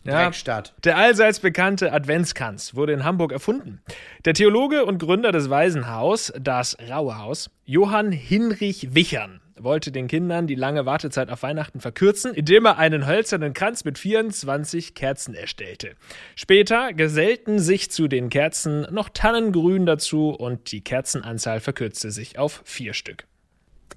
Ja. 0.03 0.23
Dreckstadt. 0.23 0.73
Der 0.83 0.97
allseits 0.97 1.39
bekannte 1.39 1.91
Adventskranz 1.91 2.73
wurde 2.73 2.93
in 2.93 3.03
Hamburg 3.03 3.31
erfunden. 3.31 3.81
Der 4.25 4.33
Theologe 4.33 4.85
und 4.85 4.97
Gründer 4.97 5.31
des 5.31 5.49
Waisenhaus, 5.49 6.33
das 6.39 6.77
Rauhaus, 6.89 7.51
Johann 7.65 8.11
Hinrich 8.11 8.95
Wichern, 8.95 9.41
wollte 9.63 9.91
den 9.91 10.07
Kindern 10.07 10.47
die 10.47 10.55
lange 10.55 10.85
Wartezeit 10.85 11.29
auf 11.29 11.43
Weihnachten 11.43 11.79
verkürzen, 11.79 12.33
indem 12.33 12.65
er 12.65 12.77
einen 12.77 13.05
hölzernen 13.05 13.53
Kranz 13.53 13.83
mit 13.83 13.97
24 13.97 14.95
Kerzen 14.95 15.33
erstellte. 15.33 15.95
Später 16.35 16.93
gesellten 16.93 17.59
sich 17.59 17.91
zu 17.91 18.07
den 18.07 18.29
Kerzen 18.29 18.87
noch 18.91 19.09
Tannengrün 19.09 19.85
dazu 19.85 20.29
und 20.29 20.71
die 20.71 20.81
Kerzenanzahl 20.81 21.59
verkürzte 21.59 22.11
sich 22.11 22.39
auf 22.39 22.61
vier 22.65 22.93
Stück. 22.93 23.25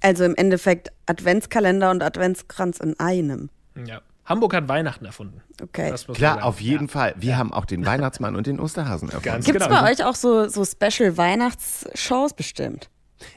Also 0.01 0.25
im 0.25 0.35
Endeffekt 0.35 0.91
Adventskalender 1.05 1.91
und 1.91 2.03
Adventskranz 2.03 2.79
in 2.79 2.99
einem. 2.99 3.49
Ja. 3.87 4.01
Hamburg 4.25 4.53
hat 4.53 4.69
Weihnachten 4.69 5.05
erfunden. 5.05 5.41
Okay. 5.61 5.89
Das 5.89 6.07
muss 6.07 6.19
man 6.19 6.33
Klar, 6.35 6.45
auf 6.45 6.61
jeden 6.61 6.87
ja. 6.87 6.91
Fall. 6.91 7.13
Wir 7.17 7.37
haben 7.37 7.51
auch 7.51 7.65
den 7.65 7.85
Weihnachtsmann 7.85 8.35
und 8.35 8.47
den 8.47 8.59
Osterhasen 8.59 9.09
erfunden. 9.09 9.43
Gibt 9.43 9.61
es 9.61 9.67
genau. 9.67 9.81
bei 9.81 9.91
euch 9.91 10.03
auch 10.03 10.15
so, 10.15 10.47
so 10.47 10.63
Special-Weihnachtsshows 10.63 12.33
bestimmt? 12.33 12.89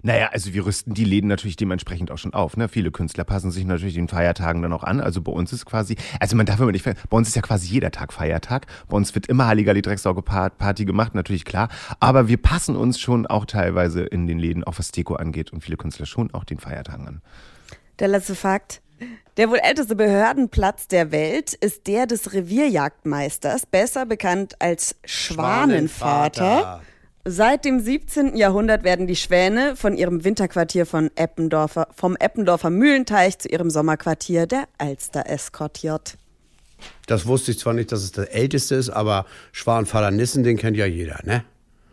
Naja, 0.02 0.30
also 0.32 0.54
wir 0.54 0.66
rüsten 0.66 0.94
die 0.94 1.04
Läden 1.04 1.28
natürlich 1.28 1.56
dementsprechend 1.56 2.10
auch 2.10 2.18
schon 2.18 2.34
auf. 2.34 2.56
Ne? 2.56 2.68
Viele 2.68 2.90
Künstler 2.90 3.24
passen 3.24 3.50
sich 3.50 3.64
natürlich 3.64 3.94
den 3.94 4.08
Feiertagen 4.08 4.62
dann 4.62 4.72
auch 4.72 4.84
an. 4.84 5.00
Also 5.00 5.20
bei 5.22 5.32
uns 5.32 5.52
ist 5.52 5.66
quasi, 5.66 5.96
also 6.20 6.36
man 6.36 6.46
darf 6.46 6.60
immer 6.60 6.72
nicht, 6.72 6.84
bei 6.84 7.16
uns 7.16 7.28
ist 7.28 7.34
ja 7.36 7.42
quasi 7.42 7.68
jeder 7.68 7.90
Tag 7.90 8.12
Feiertag. 8.12 8.66
Bei 8.88 8.96
uns 8.96 9.14
wird 9.14 9.26
immer 9.26 9.46
Halligalli 9.46 9.82
Drecksauge 9.82 10.22
Party 10.22 10.84
gemacht, 10.84 11.14
natürlich 11.14 11.44
klar. 11.44 11.68
Aber 12.00 12.28
wir 12.28 12.36
passen 12.36 12.76
uns 12.76 13.00
schon 13.00 13.26
auch 13.26 13.46
teilweise 13.46 14.02
in 14.02 14.26
den 14.26 14.38
Läden, 14.38 14.64
auch 14.64 14.78
was 14.78 14.92
Deko 14.92 15.16
angeht 15.16 15.52
und 15.52 15.62
viele 15.62 15.76
Künstler 15.76 16.06
schon 16.06 16.32
auch 16.34 16.44
den 16.44 16.58
Feiertagen 16.58 17.06
an. 17.06 17.22
Der 17.98 18.08
letzte 18.08 18.34
Fakt. 18.34 18.82
Der 19.36 19.50
wohl 19.50 19.58
älteste 19.58 19.94
Behördenplatz 19.94 20.88
der 20.88 21.12
Welt 21.12 21.52
ist 21.52 21.86
der 21.86 22.06
des 22.06 22.32
Revierjagdmeisters, 22.32 23.66
besser 23.66 24.06
bekannt 24.06 24.56
als 24.60 24.96
Schwanenvater. 25.04 26.58
Schwanenvater. 26.58 26.82
Seit 27.28 27.64
dem 27.64 27.80
17. 27.80 28.36
Jahrhundert 28.36 28.84
werden 28.84 29.08
die 29.08 29.16
Schwäne 29.16 29.74
von 29.74 29.96
ihrem 29.96 30.22
Winterquartier 30.22 30.86
von 30.86 31.10
Eppendorfer, 31.16 31.88
vom 31.92 32.14
Eppendorfer 32.14 32.70
Mühlenteich 32.70 33.40
zu 33.40 33.48
ihrem 33.48 33.68
Sommerquartier 33.68 34.46
der 34.46 34.68
Alster 34.78 35.28
eskortiert. 35.28 36.18
Das 37.08 37.26
wusste 37.26 37.50
ich 37.50 37.58
zwar 37.58 37.72
nicht, 37.72 37.90
dass 37.90 38.04
es 38.04 38.12
der 38.12 38.32
älteste 38.32 38.76
ist, 38.76 38.90
aber 38.90 39.26
Schwanenvater 39.50 40.12
Nissen, 40.12 40.44
den 40.44 40.56
kennt 40.56 40.76
ja 40.76 40.86
jeder, 40.86 41.18
ne? 41.24 41.42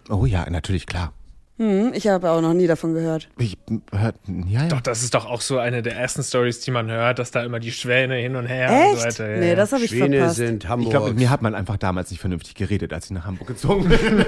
Oh 0.08 0.28
ja, 0.28 0.48
natürlich, 0.52 0.86
klar. 0.86 1.14
Hm, 1.60 1.92
ich 1.94 2.08
habe 2.08 2.32
auch 2.32 2.42
noch 2.42 2.54
nie 2.56 2.66
davon 2.66 2.96
gehört. 2.96 3.30
Ich 3.38 3.58
hört, 3.92 4.16
ja, 4.48 4.64
ja. 4.64 4.68
Doch, 4.70 4.82
das 4.82 5.04
ist 5.04 5.14
doch 5.14 5.28
auch 5.28 5.42
so 5.42 5.60
eine 5.60 5.84
der 5.84 5.96
ersten 5.96 6.24
Stories, 6.24 6.62
die 6.62 6.72
man 6.72 6.90
hört, 6.90 7.20
dass 7.20 7.30
da 7.30 7.44
immer 7.44 7.60
die 7.60 7.72
Schwäne 7.72 8.16
hin 8.16 8.36
und 8.36 8.48
her 8.48 8.72
und 8.72 8.98
so 8.98 9.06
Echt? 9.06 9.20
weiter. 9.20 9.32
Ja, 9.36 9.40
nee, 9.40 9.56
das 9.56 9.72
habe 9.72 9.84
ich 9.84 9.92
Schwäne 9.92 10.18
verpasst. 10.18 10.38
sind 10.38 10.64
Ich 10.64 10.70
Hamburg. 10.70 10.90
glaube, 10.90 11.08
mit 11.10 11.18
mir 11.20 11.30
hat 11.30 11.44
man 11.44 11.54
einfach 11.54 11.78
damals 11.78 12.10
nicht 12.10 12.20
vernünftig 12.22 12.56
geredet, 12.56 12.92
als 12.92 13.06
ich 13.06 13.12
nach 13.12 13.26
Hamburg 13.26 13.50
gezogen 13.50 13.88
bin. 13.88 14.26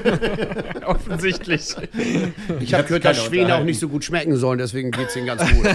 offensichtlich. 0.85 1.75
ich 2.59 2.73
habe 2.75 2.83
gehört, 2.83 3.05
dass 3.05 3.23
Schwäne 3.23 3.55
auch 3.55 3.63
nicht 3.63 3.79
so 3.79 3.89
gut 3.89 4.03
schmecken 4.03 4.35
sollen, 4.37 4.59
deswegen 4.59 4.91
geht's 4.91 5.15
ihnen 5.15 5.25
ganz 5.25 5.41
gut. 5.51 5.67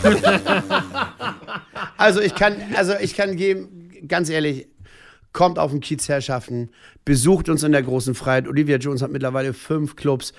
also 1.96 2.20
ich 2.20 2.36
kann, 2.36 2.54
also 2.76 2.94
ich 3.00 3.16
kann 3.16 3.34
geben, 3.36 3.90
ganz 4.06 4.30
ehrlich, 4.30 4.68
kommt 5.38 5.60
auf 5.60 5.70
den 5.70 5.78
Kiezherrschaften, 5.78 6.70
besucht 7.04 7.48
uns 7.48 7.62
in 7.62 7.70
der 7.70 7.84
großen 7.84 8.16
Freiheit. 8.16 8.48
Olivia 8.48 8.78
Jones 8.78 9.02
hat 9.02 9.12
mittlerweile 9.12 9.52
fünf 9.52 9.94
Clubs. 9.94 10.32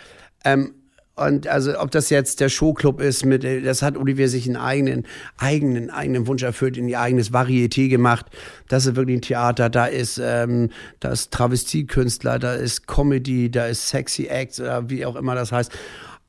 Ähm, 0.43 0.73
und 1.15 1.47
also 1.47 1.79
ob 1.79 1.89
das 1.91 2.09
jetzt 2.09 2.41
der 2.41 2.49
Showclub 2.49 2.99
ist, 2.99 3.23
mit, 3.25 3.45
äh, 3.45 3.61
das 3.61 3.81
hat 3.81 3.95
Olivia 3.95 4.27
sich 4.27 4.45
einen 4.45 4.57
eigenen, 4.57 5.05
eigenen, 5.37 5.89
eigenen 5.89 6.27
Wunsch 6.27 6.43
erfüllt, 6.43 6.75
in 6.75 6.89
ihr 6.89 6.99
eigenes 6.99 7.31
Varieté 7.31 7.87
gemacht. 7.87 8.25
Das 8.67 8.85
ist 8.85 8.97
wirklich 8.97 9.19
ein 9.19 9.21
Theater, 9.21 9.69
da 9.69 9.85
ist, 9.85 10.19
ähm, 10.21 10.69
da 10.99 11.13
ist 11.13 11.31
Travestiekünstler, 11.31 12.37
da 12.37 12.55
ist 12.55 12.85
Comedy, 12.85 13.49
da 13.49 13.67
ist 13.67 13.87
Sexy 13.87 14.25
Acts, 14.25 14.59
oder 14.59 14.89
wie 14.89 15.05
auch 15.05 15.15
immer 15.15 15.33
das 15.33 15.53
heißt. 15.53 15.71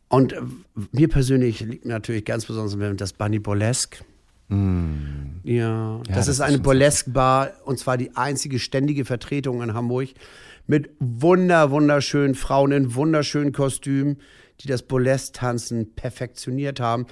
Und 0.09 0.33
äh, 0.33 0.43
mir 0.93 1.09
persönlich 1.09 1.59
liegt 1.59 1.87
natürlich 1.87 2.25
ganz 2.25 2.47
besonders 2.47 2.97
das 2.97 3.15
Bunny 3.15 3.41
Burlesque. 3.41 4.05
Ja, 5.45 6.01
das, 6.07 6.17
das 6.17 6.29
ist 6.29 6.41
eine 6.41 6.59
Burlesque-Bar 6.59 7.53
und 7.65 7.79
zwar 7.79 7.97
die 7.97 8.17
einzige 8.17 8.59
ständige 8.59 9.05
Vertretung 9.05 9.63
in 9.63 9.75
Hamburg 9.75 10.11
mit 10.67 10.91
wunder, 10.99 11.71
wunderschönen 11.71 12.35
Frauen 12.35 12.73
in 12.73 12.95
wunderschönen 12.95 13.53
Kostümen, 13.53 14.19
die 14.61 14.69
das 14.69 14.83
Burlesque-Tanzen 14.83 15.95
perfektioniert 15.95 16.81
haben. 16.81 17.07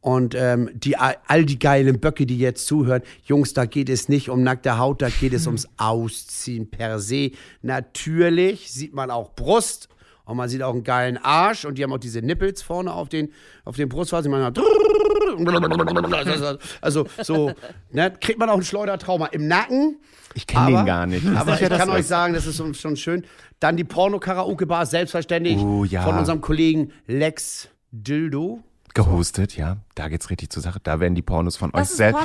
Und 0.00 0.34
ähm, 0.34 0.70
die, 0.74 0.96
all 0.98 1.46
die 1.46 1.58
geilen 1.58 1.98
Böcke, 1.98 2.26
die 2.26 2.38
jetzt 2.38 2.66
zuhören, 2.66 3.02
Jungs, 3.24 3.54
da 3.54 3.64
geht 3.64 3.88
es 3.88 4.08
nicht 4.08 4.28
um 4.28 4.42
nackte 4.42 4.76
Haut, 4.76 5.00
da 5.00 5.08
geht 5.08 5.32
es 5.32 5.46
ums 5.46 5.66
Ausziehen 5.76 6.70
per 6.70 6.98
se. 6.98 7.30
Natürlich 7.62 8.70
sieht 8.70 8.92
man 8.92 9.10
auch 9.10 9.34
Brust 9.34 9.88
und 10.26 10.36
man 10.36 10.48
sieht 10.48 10.62
auch 10.62 10.72
einen 10.72 10.84
geilen 10.84 11.16
Arsch 11.18 11.64
und 11.64 11.76
die 11.78 11.82
haben 11.82 11.92
auch 11.92 11.98
diese 11.98 12.20
Nippels 12.22 12.62
vorne 12.62 12.92
auf 12.92 13.08
den, 13.08 13.30
auf 13.64 13.76
den 13.76 13.88
Brustwarzen. 13.88 14.30
Man 14.30 14.42
hat 14.42 14.58
also 16.80 17.06
so, 17.22 17.52
ne, 17.92 18.12
kriegt 18.20 18.38
man 18.38 18.48
auch 18.48 18.56
ein 18.56 18.62
Schleudertrauma 18.64 19.26
im 19.26 19.48
Nacken. 19.48 19.96
Ich 20.34 20.46
kenne 20.46 20.76
den 20.78 20.86
gar 20.86 21.06
nicht. 21.06 21.26
Aber 21.36 21.60
ich 21.60 21.68
kann 21.68 21.90
euch 21.90 22.06
sagen, 22.06 22.34
das 22.34 22.46
ist 22.46 22.56
schon- 22.56 22.74
schon 22.74 22.96
schön. 22.96 23.24
Dann 23.60 23.76
die 23.76 23.84
Porno-Karaoke-Bar, 23.84 24.86
selbstverständlich. 24.86 25.58
Oh, 25.58 25.84
ja. 25.84 26.02
Von 26.02 26.18
unserem 26.18 26.40
Kollegen 26.40 26.92
Lex 27.06 27.68
Dildo. 27.92 28.60
Gehostet, 28.94 29.56
ja. 29.56 29.78
Da 29.96 30.08
geht's 30.08 30.30
richtig 30.30 30.50
zur 30.50 30.62
Sache. 30.62 30.78
Da 30.80 31.00
werden 31.00 31.16
die 31.16 31.22
Pornos 31.22 31.56
von 31.56 31.72
Was 31.72 31.90
euch 31.90 31.96
selbst. 31.96 32.20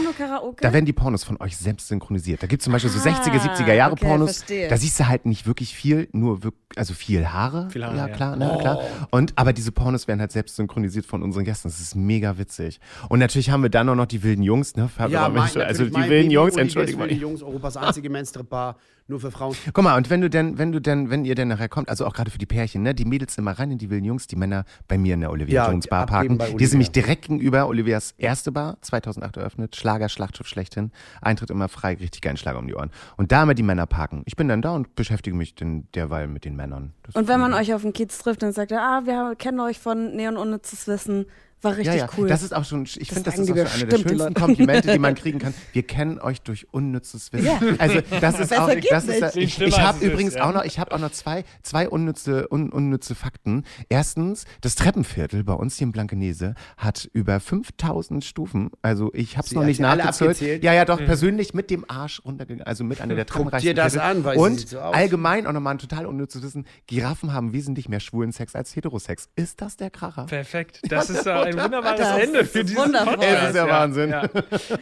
Da 0.61 0.71
werden 0.71 0.85
die 0.85 0.93
Pornos 0.93 1.23
von 1.23 1.41
euch 1.41 1.57
selbst 1.57 1.87
synchronisiert. 1.87 2.43
Da 2.43 2.47
gibt's 2.47 2.63
zum 2.63 2.73
Beispiel 2.73 2.91
so 2.91 2.99
Ah, 2.99 3.11
60er, 3.11 3.39
70er 3.39 3.73
Jahre 3.73 3.93
okay, 3.93 4.05
Pornos. 4.05 4.37
verstehe. 4.37 4.67
Da 4.67 4.77
siehst 4.77 4.99
du 4.99 5.07
halt 5.07 5.25
nicht 5.25 5.47
wirklich 5.47 5.75
viel, 5.75 6.09
nur 6.11 6.43
wirk 6.43 6.53
also 6.75 6.93
viel 6.93 7.27
Haare. 7.27 7.69
Viel 7.71 7.83
Haare, 7.83 7.97
ja, 7.97 8.07
ja. 8.07 8.15
klar, 8.15 8.35
na, 8.35 8.55
klar. 8.57 8.79
Und, 9.09 9.33
aber 9.35 9.53
diese 9.53 9.71
Pornos 9.71 10.07
werden 10.07 10.19
halt 10.19 10.31
selbst 10.31 10.57
synchronisiert 10.57 11.07
von 11.07 11.23
unseren 11.23 11.43
Gästen. 11.43 11.69
Das 11.69 11.79
ist 11.79 11.95
mega 11.95 12.37
witzig. 12.37 12.79
Und 13.09 13.17
natürlich 13.17 13.49
haben 13.49 13.63
wir 13.63 13.71
dann 13.71 13.89
auch 13.89 13.95
noch 13.95 14.05
die 14.05 14.21
wilden 14.21 14.43
Jungs, 14.43 14.75
ne? 14.75 14.89
Ja, 15.09 15.27
mein, 15.29 15.41
also 15.41 15.59
natürlich 15.59 15.93
die 15.95 16.09
wilden 16.09 16.31
Jungs, 16.31 16.55
entschuldigung. 16.55 17.01
Wilden 17.01 17.19
Jungs, 17.19 17.41
Europas 17.41 17.77
einzige 17.77 18.11
Menstrip-Bar, 18.11 18.77
nur 19.09 19.19
für 19.19 19.31
Frauen. 19.31 19.55
Guck 19.73 19.83
mal, 19.83 19.97
und 19.97 20.09
wenn 20.09 20.21
du 20.21 20.29
denn, 20.29 20.57
wenn 20.57 20.71
du 20.71 20.79
denn, 20.79 21.09
wenn 21.09 21.25
ihr 21.25 21.35
denn 21.35 21.47
nachher 21.47 21.69
kommt, 21.69 21.89
also 21.89 22.05
auch 22.05 22.13
gerade 22.13 22.31
für 22.31 22.37
die 22.37 22.45
Pärchen, 22.45 22.83
ne, 22.83 22.93
die 22.93 23.05
Mädels 23.05 23.37
immer 23.37 23.51
rein 23.51 23.71
in 23.71 23.77
die 23.77 23.89
wilden 23.89 24.05
Jungs, 24.05 24.27
die 24.27 24.35
Männer 24.35 24.65
bei 24.87 24.97
mir 24.97 25.15
in 25.15 25.21
der 25.21 25.31
Olivia 25.31 25.65
Ja, 25.65 25.71
Jones 25.71 25.87
Bar 25.87 26.05
parken. 26.05 26.37
Die 26.37 26.43
ist 26.43 26.53
Olivia. 26.53 26.69
nämlich 26.69 26.91
direkt 26.91 27.23
gegenüber 27.23 27.67
Olivias 27.67 28.13
erste 28.17 28.51
Bar, 28.51 28.77
2008 28.81 29.37
eröffnet, 29.37 29.75
Schlager, 29.75 30.09
Schlachtschiff 30.09 30.47
schlechthin. 30.47 30.91
Eintritt 31.21 31.49
immer 31.49 31.69
frei, 31.69 31.95
richtig 31.95 32.21
geilen 32.21 32.37
Schlager 32.37 32.59
um 32.59 32.67
die 32.67 32.75
Ohren. 32.75 32.91
Und 33.17 33.31
da 33.31 33.43
immer 33.43 33.55
die 33.55 33.63
Männer 33.63 33.87
parken. 33.87 34.23
Ich 34.25 34.35
bin 34.35 34.47
dann 34.47 34.61
da 34.61 34.71
und 34.71 34.95
beschäftige 34.95 35.35
mich 35.35 35.55
denn 35.55 35.87
derweil 35.95 36.27
mit 36.27 36.45
den 36.45 36.55
Männern. 36.55 36.93
Das 37.03 37.15
Und 37.15 37.27
wenn 37.27 37.39
man 37.39 37.53
euch 37.53 37.73
auf 37.73 37.81
dem 37.81 37.93
Kiez 37.93 38.17
trifft, 38.19 38.43
dann 38.43 38.53
sagt 38.53 38.71
er, 38.71 38.81
ah, 38.81 39.01
wir 39.05 39.35
kennen 39.35 39.59
euch 39.59 39.79
von 39.79 40.15
Neon 40.15 40.37
Unnützes 40.37 40.87
Wissen. 40.87 41.25
War 41.61 41.75
richtig 41.75 41.95
ja, 41.95 42.05
ja. 42.05 42.09
cool. 42.17 42.27
Das 42.27 42.41
ist 42.41 42.55
auch 42.55 42.63
schon, 42.63 42.83
ich 42.83 43.09
finde, 43.09 43.23
das 43.23 43.37
ist 43.37 43.41
auch 43.41 43.47
so 43.47 43.53
eine 43.53 43.85
der 43.85 43.99
die 43.99 44.09
schönsten. 44.09 44.33
Komplimente, 44.33 44.93
die 44.93 44.99
man 44.99 45.15
kriegen 45.15 45.39
kann. 45.39 45.53
Wir 45.73 45.83
kennen 45.83 46.17
euch 46.19 46.41
durch 46.41 46.67
unnützes 46.71 47.33
Wissen. 47.33 47.47
Ja. 47.47 47.59
Also 47.77 47.99
das 48.21 48.39
ist 48.39 48.53
auch, 48.57 48.69
das 48.89 49.05
ist, 49.05 49.35
ich, 49.35 49.61
ich 49.61 49.79
habe 49.79 49.97
ist, 49.97 50.11
übrigens 50.11 50.35
ja. 50.35 50.47
auch 50.47 50.53
noch, 50.53 50.63
ich 50.63 50.79
habe 50.79 50.93
auch 50.93 50.99
noch 50.99 51.11
zwei, 51.11 51.43
zwei 51.61 51.89
unnütze, 51.89 52.47
un, 52.49 52.71
unnütze 52.71 53.13
Fakten. 53.13 53.65
Erstens, 53.89 54.45
das 54.61 54.75
Treppenviertel 54.75 55.43
bei 55.43 55.53
uns 55.53 55.77
hier 55.77 55.87
in 55.87 55.91
Blankenese 55.91 56.53
hat 56.77 57.09
über 57.11 57.39
5000 57.41 58.23
Stufen. 58.23 58.71
Also 58.81 59.11
ich 59.13 59.37
habe 59.37 59.45
es 59.45 59.53
noch 59.53 59.65
nicht 59.65 59.81
nachgezählt. 59.81 60.63
Ja, 60.63 60.73
ja, 60.73 60.85
doch 60.85 60.97
persönlich 60.97 61.53
mit 61.53 61.69
dem 61.69 61.83
Arsch 61.89 62.21
runtergegangen, 62.23 62.65
also 62.65 62.85
mit 62.85 63.01
einer 63.01 63.15
der 63.15 63.25
Guck 63.25 63.33
Treppenreichsten 63.33 63.69
dir 63.69 63.73
das 63.75 63.93
Viertel. 63.93 64.09
an, 64.09 64.23
weil 64.23 64.37
sie 64.37 64.43
Und 64.43 64.59
sieht 64.59 64.69
so 64.69 64.79
allgemein 64.79 65.45
auch 65.45 65.51
nochmal 65.51 65.75
ein 65.75 65.79
total 65.79 66.05
unnützes 66.05 66.41
Wissen, 66.41 66.65
Giraffen 66.87 67.33
haben 67.33 67.51
wesentlich 67.51 67.89
mehr 67.89 67.99
schwulen 67.99 68.31
Sex 68.31 68.55
als 68.55 68.75
Heterosex. 68.75 69.29
Ist 69.35 69.61
das 69.61 69.75
der 69.75 69.89
Kracher? 69.89 70.25
Perfekt. 70.25 70.79
Das 70.89 71.09
ist 71.09 71.25
doch 71.25 71.48
ein 71.49 71.63
wunderbares 71.63 71.99
Das 71.99 72.17
Ende 72.17 72.39
ist 72.39 72.51
für 72.51 72.63
dieses 72.63 72.83
wundervoll. 72.83 73.13
Podcast. 73.15 73.43
Es 73.43 73.49
ist 73.49 73.55
ja 73.55 73.67
Wahnsinn. 73.67 74.09
Ja. 74.09 74.27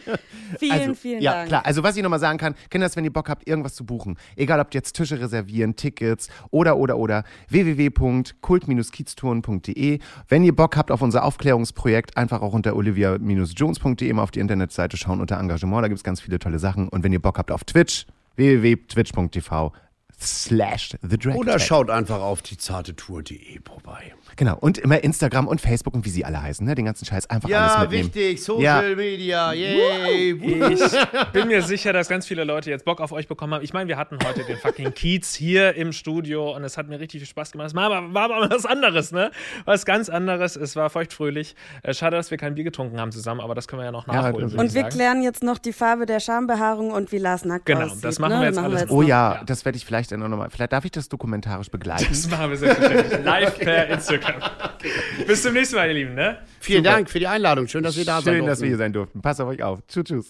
vielen, 0.58 0.72
also, 0.72 0.94
vielen 0.94 1.20
ja, 1.22 1.32
Dank. 1.32 1.48
klar. 1.48 1.66
Also 1.66 1.82
was 1.82 1.96
ich 1.96 2.02
nochmal 2.02 2.20
sagen 2.20 2.38
kann, 2.38 2.54
Kinders, 2.70 2.96
wenn 2.96 3.04
ihr 3.04 3.12
Bock 3.12 3.28
habt, 3.28 3.46
irgendwas 3.48 3.74
zu 3.74 3.84
buchen, 3.84 4.16
egal 4.36 4.60
ob 4.60 4.72
jetzt 4.74 4.94
Tische 4.94 5.20
reservieren, 5.20 5.76
Tickets 5.76 6.28
oder, 6.50 6.76
oder, 6.76 6.96
oder, 6.96 7.24
www.kult-kieztouren.de. 7.48 9.98
Wenn 10.28 10.44
ihr 10.44 10.54
Bock 10.54 10.76
habt 10.76 10.90
auf 10.90 11.02
unser 11.02 11.24
Aufklärungsprojekt, 11.24 12.16
einfach 12.16 12.42
auch 12.42 12.52
unter 12.52 12.76
olivia-jones.de 12.76 14.12
mal 14.12 14.22
auf 14.22 14.30
die 14.30 14.40
Internetseite 14.40 14.96
schauen 14.96 15.20
unter 15.20 15.38
Engagement, 15.38 15.84
da 15.84 15.88
gibt 15.88 15.98
es 15.98 16.04
ganz 16.04 16.20
viele 16.20 16.38
tolle 16.38 16.58
Sachen. 16.58 16.88
Und 16.88 17.04
wenn 17.04 17.12
ihr 17.12 17.22
Bock 17.22 17.38
habt 17.38 17.50
auf 17.50 17.64
Twitch, 17.64 18.06
www.twitch.tv 18.36 19.72
slash 20.20 20.96
the 21.02 21.18
Drag 21.18 21.36
Oder 21.36 21.58
schaut 21.58 21.90
einfach 21.90 22.20
auf 22.20 22.42
die 22.42 22.56
zartetour.de 22.56 23.60
vorbei. 23.64 24.14
Genau. 24.38 24.56
Und 24.56 24.78
immer 24.78 25.02
Instagram 25.02 25.48
und 25.48 25.60
Facebook 25.60 25.94
und 25.94 26.04
wie 26.04 26.10
sie 26.10 26.24
alle 26.24 26.40
heißen, 26.40 26.64
ne? 26.64 26.74
Den 26.76 26.84
ganzen 26.84 27.04
Scheiß 27.04 27.28
einfach 27.28 27.48
alles 27.50 27.74
Ja, 27.74 27.80
mitnehmen. 27.80 28.04
wichtig, 28.14 28.42
Social 28.44 28.90
Ja. 28.90 28.96
Media, 28.96 29.52
yay. 29.52 30.32
Ich 30.32 31.32
bin 31.32 31.48
mir 31.48 31.60
sicher, 31.62 31.92
dass 31.92 32.08
ganz 32.08 32.24
viele 32.26 32.44
Leute 32.44 32.70
jetzt 32.70 32.84
Bock 32.84 33.00
auf 33.00 33.10
euch 33.12 33.26
bekommen 33.28 33.54
haben. 33.54 33.64
Ich 33.64 33.72
meine, 33.72 33.88
wir 33.88 33.96
hatten 33.96 34.16
heute 34.24 34.44
den 34.44 34.56
fucking 34.56 34.94
Kiez 34.94 35.34
hier 35.34 35.74
im 35.74 35.92
Studio 35.92 36.54
und 36.54 36.62
es 36.62 36.78
hat 36.78 36.88
mir 36.88 37.00
richtig 37.00 37.20
viel 37.20 37.28
Spaß 37.28 37.50
gemacht. 37.52 37.66
Es 37.68 37.74
war 37.74 37.90
aber, 37.92 38.14
war 38.14 38.30
aber 38.30 38.48
was 38.50 38.64
anderes, 38.64 39.10
ne? 39.12 39.30
Was 39.64 39.84
ganz 39.84 40.08
anderes. 40.08 40.54
Es 40.56 40.76
war 40.76 40.88
feuchtfröhlich. 40.88 41.56
Äh, 41.82 41.92
schade, 41.92 42.16
dass 42.16 42.30
wir 42.30 42.38
kein 42.38 42.54
Bier 42.54 42.64
getrunken 42.64 43.00
haben 43.00 43.10
zusammen, 43.10 43.40
aber 43.40 43.56
das 43.56 43.66
können 43.66 43.80
wir 43.80 43.86
ja 43.86 43.92
noch 43.92 44.06
Ja, 44.06 44.14
nachholen. 44.14 44.44
und 44.44 44.52
würde 44.52 44.62
Und 44.62 44.74
wir 44.74 44.82
sagen. 44.82 44.94
klären 44.94 45.22
jetzt 45.22 45.42
noch 45.42 45.58
die 45.58 45.72
Farbe 45.72 46.06
der 46.06 46.20
Schambehaarung 46.20 46.92
und 46.92 47.10
wie 47.10 47.18
Lars 47.18 47.44
nackt 47.44 47.66
Genau, 47.66 47.86
aussieht. 47.86 48.04
das 48.04 48.20
machen 48.20 48.34
ne? 48.34 48.40
wir 48.42 48.46
jetzt 48.46 48.58
alles 48.58 48.86
Oh 48.88 49.02
noch. 49.02 49.08
ja, 49.08 49.34
Ja. 49.34 49.42
das 49.44 49.64
werde 49.64 49.76
ich 49.78 49.84
vielleicht 49.84 50.12
dann 50.12 50.20
nochmal. 50.20 50.48
Vielleicht 50.50 50.72
darf 50.72 50.84
ich 50.84 50.92
das 50.92 51.08
dokumentarisch 51.08 51.70
begleiten. 51.70 52.06
Das 52.08 52.30
machen 52.30 52.50
wir 52.50 52.56
selbstverständlich 52.56 53.24
live 53.24 53.58
per 53.58 53.88
Instagram. 53.88 54.27
Bis 55.26 55.42
zum 55.42 55.52
nächsten 55.52 55.76
Mal, 55.76 55.88
ihr 55.88 55.94
Lieben. 55.94 56.14
Ne? 56.14 56.38
Vielen 56.60 56.84
Dank 56.84 57.10
für 57.10 57.18
die 57.18 57.26
Einladung. 57.26 57.66
Schön, 57.68 57.82
dass 57.82 57.96
wir 57.96 58.04
da 58.04 58.20
sein 58.20 58.34
Schön, 58.34 58.46
dass 58.46 58.58
durften. 58.58 58.62
wir 58.62 58.68
hier 58.68 58.78
sein 58.78 58.92
durften. 58.92 59.22
Passt 59.22 59.40
auf 59.40 59.48
euch 59.48 59.62
auf. 59.62 59.80
Tschüss, 59.88 60.04
tschüss. 60.04 60.28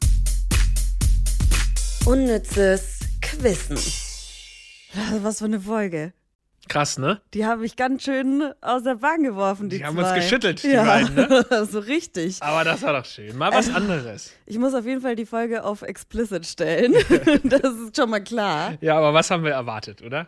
Unnützes 2.07 3.01
Quissen. 3.20 3.76
Was 5.22 5.38
für 5.38 5.44
eine 5.44 5.61
Folge. 5.61 6.12
Krass, 6.68 6.99
ne? 6.99 7.20
Die 7.32 7.46
habe 7.46 7.64
ich 7.64 7.76
ganz 7.76 8.03
schön 8.03 8.53
aus 8.61 8.82
der 8.82 8.96
Bahn 8.96 9.22
geworfen, 9.22 9.70
die, 9.70 9.78
Die 9.78 9.84
haben 9.84 9.96
zwei. 9.96 10.03
uns 10.03 10.14
geschüttelt, 10.14 10.62
die 10.62 10.68
ja. 10.68 10.84
beiden, 10.84 11.14
ne? 11.14 11.66
so 11.70 11.78
richtig. 11.78 12.42
Aber 12.42 12.62
das 12.64 12.82
war 12.82 12.92
doch 12.92 13.07
schön. 13.07 13.36
Mal 13.36 13.53
was 13.53 13.72
anderes. 13.74 14.34
Ich 14.44 14.59
muss 14.59 14.74
auf 14.74 14.84
jeden 14.84 15.01
Fall 15.01 15.16
die 15.16 15.24
Folge 15.24 15.64
auf 15.64 15.82
explicit 15.82 16.46
stellen. 16.46 16.92
das 17.44 17.72
ist 17.74 17.96
schon 17.96 18.11
mal 18.11 18.20
klar. 18.20 18.74
Ja, 18.80 18.99
aber 18.99 19.14
was 19.14 19.30
haben 19.30 19.44
wir 19.44 19.53
erwartet, 19.53 20.03
oder? 20.03 20.26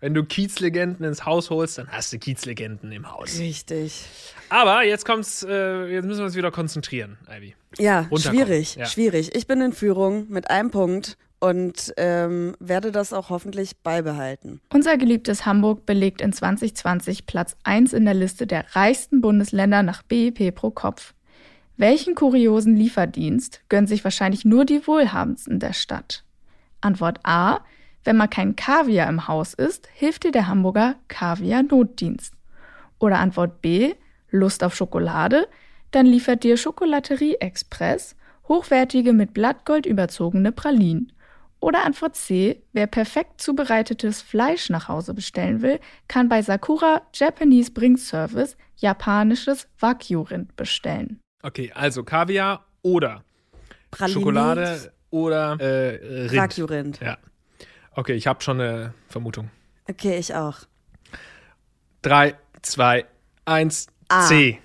Wenn 0.00 0.14
du 0.14 0.24
Kiezlegenden 0.24 1.04
ins 1.04 1.26
Haus 1.26 1.50
holst, 1.50 1.78
dann 1.78 1.88
hast 1.88 2.12
du 2.12 2.18
Kiezlegenden 2.18 2.90
im 2.90 3.10
Haus. 3.12 3.38
Richtig. 3.38 4.06
Aber 4.48 4.82
jetzt 4.82 5.04
kommt's, 5.04 5.42
äh, 5.42 5.86
jetzt 5.92 6.06
müssen 6.06 6.20
wir 6.20 6.24
uns 6.24 6.34
wieder 6.34 6.50
konzentrieren, 6.50 7.18
Ivy. 7.28 7.54
Ja, 7.78 8.08
schwierig, 8.16 8.76
ja. 8.76 8.86
schwierig. 8.86 9.34
Ich 9.34 9.46
bin 9.46 9.60
in 9.60 9.72
Führung 9.72 10.26
mit 10.28 10.50
einem 10.50 10.70
Punkt 10.70 11.16
und 11.38 11.92
ähm, 11.96 12.56
werde 12.60 12.92
das 12.92 13.12
auch 13.12 13.30
hoffentlich 13.30 13.78
beibehalten. 13.78 14.60
Unser 14.72 14.96
geliebtes 14.96 15.46
Hamburg 15.46 15.86
belegt 15.86 16.20
in 16.20 16.32
2020 16.32 17.26
Platz 17.26 17.56
1 17.64 17.92
in 17.92 18.04
der 18.04 18.14
Liste 18.14 18.46
der 18.46 18.64
reichsten 18.74 19.20
Bundesländer 19.20 19.82
nach 19.82 20.02
BIP 20.02 20.54
pro 20.54 20.70
Kopf. 20.70 21.14
Welchen 21.76 22.14
kuriosen 22.14 22.76
Lieferdienst 22.76 23.62
gönnen 23.68 23.86
sich 23.86 24.04
wahrscheinlich 24.04 24.44
nur 24.44 24.64
die 24.64 24.86
Wohlhabendsten 24.86 25.60
der 25.60 25.72
Stadt? 25.72 26.24
Antwort 26.82 27.20
A. 27.22 27.60
Wenn 28.04 28.16
mal 28.16 28.28
kein 28.28 28.56
Kaviar 28.56 29.08
im 29.08 29.28
Haus 29.28 29.54
ist, 29.54 29.88
hilft 29.92 30.24
dir 30.24 30.32
der 30.32 30.46
Hamburger 30.46 30.96
Kaviar-Notdienst. 31.08 32.34
Oder 32.98 33.18
Antwort 33.18 33.60
B. 33.60 33.94
Lust 34.30 34.64
auf 34.64 34.74
Schokolade? 34.74 35.48
Dann 35.90 36.06
liefert 36.06 36.44
dir 36.44 36.56
Schokolaterie 36.56 37.36
Express 37.36 38.16
hochwertige 38.48 39.12
mit 39.12 39.32
Blattgold 39.32 39.86
überzogene 39.86 40.52
Pralinen. 40.52 41.12
Oder 41.60 41.84
Antwort 41.84 42.16
C, 42.16 42.62
wer 42.72 42.86
perfekt 42.86 43.40
zubereitetes 43.40 44.22
Fleisch 44.22 44.70
nach 44.70 44.88
Hause 44.88 45.14
bestellen 45.14 45.60
will, 45.60 45.78
kann 46.08 46.28
bei 46.28 46.40
Sakura 46.42 47.02
Japanese 47.14 47.70
Bring 47.70 47.96
Service 47.96 48.56
japanisches 48.76 49.68
Wagyu-Rind 49.78 50.56
bestellen. 50.56 51.20
Okay, 51.42 51.70
also 51.74 52.02
Kaviar 52.02 52.64
oder 52.82 53.24
Praline, 53.90 54.14
Schokolade 54.14 54.92
oder 55.10 55.60
äh, 55.60 56.26
Rind. 56.28 56.36
Wagyu-Rind. 56.36 57.00
Ja. 57.00 57.18
Okay, 57.94 58.14
ich 58.14 58.26
habe 58.26 58.42
schon 58.42 58.60
eine 58.60 58.94
Vermutung. 59.08 59.50
Okay, 59.88 60.18
ich 60.18 60.34
auch. 60.34 60.58
Drei, 62.02 62.36
zwei, 62.62 63.06
eins, 63.44 63.88
A. 64.08 64.26
C. 64.26 64.60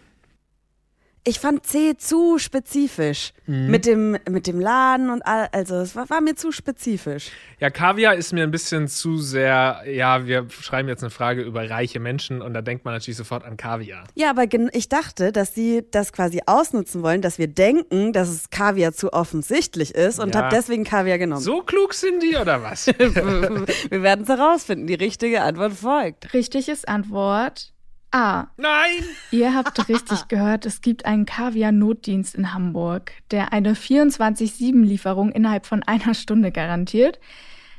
Ich 1.27 1.39
fand 1.39 1.65
C 1.65 1.97
zu 1.97 2.37
spezifisch. 2.37 3.33
Mhm. 3.47 3.67
Mit, 3.71 3.87
dem, 3.87 4.17
mit 4.29 4.45
dem 4.45 4.59
Laden 4.59 5.09
und 5.09 5.25
all, 5.25 5.49
also 5.51 5.75
es 5.77 5.95
war, 5.95 6.07
war 6.09 6.21
mir 6.21 6.35
zu 6.35 6.51
spezifisch. 6.51 7.31
Ja, 7.59 7.71
Kaviar 7.71 8.13
ist 8.13 8.31
mir 8.31 8.43
ein 8.43 8.51
bisschen 8.51 8.87
zu 8.87 9.17
sehr, 9.17 9.81
ja, 9.87 10.27
wir 10.27 10.47
schreiben 10.49 10.87
jetzt 10.87 11.01
eine 11.03 11.09
Frage 11.09 11.41
über 11.41 11.67
reiche 11.67 11.99
Menschen 11.99 12.43
und 12.43 12.53
da 12.53 12.61
denkt 12.61 12.85
man 12.85 12.93
natürlich 12.93 13.17
sofort 13.17 13.43
an 13.43 13.57
Kaviar. 13.57 14.03
Ja, 14.13 14.29
aber 14.29 14.45
ich 14.73 14.87
dachte, 14.87 15.31
dass 15.31 15.55
sie 15.55 15.83
das 15.89 16.13
quasi 16.13 16.41
ausnutzen 16.45 17.01
wollen, 17.01 17.23
dass 17.23 17.39
wir 17.39 17.47
denken, 17.47 18.13
dass 18.13 18.29
es 18.29 18.51
Kaviar 18.51 18.93
zu 18.93 19.11
offensichtlich 19.11 19.95
ist 19.95 20.19
und 20.19 20.35
Ja. 20.35 20.43
habe 20.43 20.55
deswegen 20.55 20.83
Kaviar 20.83 21.17
genommen. 21.17 21.41
So 21.41 21.61
klug 21.61 21.95
sind 21.95 22.21
die 22.21 22.35
oder 22.37 22.61
was? 22.61 22.85
wir 22.87 24.03
werden 24.03 24.21
es 24.23 24.29
herausfinden. 24.29 24.85
Die 24.85 24.93
richtige 24.93 25.41
Antwort 25.41 25.73
folgt. 25.73 26.33
Richtig 26.35 26.69
ist 26.69 26.87
Antwort 26.87 27.74
A. 28.15 28.47
Nein! 28.55 29.03
Ihr 29.31 29.53
habt 29.53 29.89
richtig 29.89 30.27
gehört, 30.29 30.65
es 30.65 30.79
gibt 30.79 31.05
einen 31.05 31.25
Kaviar-Notdienst 31.25 32.33
in 32.35 32.53
Hamburg, 32.53 33.11
der 33.29 33.51
eine 33.51 33.73
24-7-Lieferung 33.73 35.33
innerhalb 35.33 35.65
von 35.65 35.83
einer 35.83 36.13
Stunde 36.13 36.53
garantiert. 36.53 37.19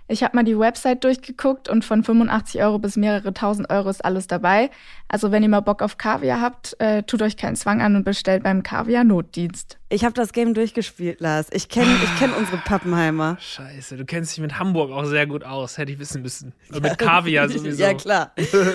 Ich 0.08 0.22
habe 0.22 0.36
mal 0.36 0.44
die 0.44 0.56
Website 0.56 1.02
durchgeguckt 1.02 1.68
und 1.68 1.84
von 1.84 2.04
85 2.04 2.62
Euro 2.62 2.78
bis 2.78 2.96
mehrere 2.96 3.34
tausend 3.34 3.70
Euro 3.70 3.90
ist 3.90 4.04
alles 4.04 4.28
dabei. 4.28 4.70
Also 5.08 5.32
wenn 5.32 5.42
ihr 5.42 5.48
mal 5.48 5.60
Bock 5.60 5.82
auf 5.82 5.98
Kaviar 5.98 6.40
habt, 6.40 6.76
äh, 6.78 7.02
tut 7.02 7.22
euch 7.22 7.36
keinen 7.36 7.56
Zwang 7.56 7.82
an 7.82 7.96
und 7.96 8.04
bestellt 8.04 8.44
beim 8.44 8.62
Kaviar-Notdienst. 8.62 9.78
Ich 9.88 10.04
habe 10.04 10.14
das 10.14 10.32
Game 10.32 10.54
durchgespielt, 10.54 11.20
Lars. 11.20 11.48
Ich 11.50 11.68
kenne 11.68 11.92
ich 12.04 12.18
kenn 12.20 12.32
unsere 12.32 12.58
Pappenheimer. 12.58 13.36
Scheiße, 13.40 13.96
du 13.96 14.04
kennst 14.04 14.36
dich 14.36 14.42
mit 14.42 14.58
Hamburg 14.60 14.92
auch 14.92 15.04
sehr 15.04 15.26
gut 15.26 15.42
aus. 15.42 15.76
Hätte 15.76 15.90
ich 15.90 15.98
wissen 15.98 16.22
müssen. 16.22 16.52
Und 16.72 16.82
mit 16.82 16.98
Kaviar 16.98 17.48
sowieso. 17.48 17.82
Ja, 17.82 17.94
klar. 17.94 18.32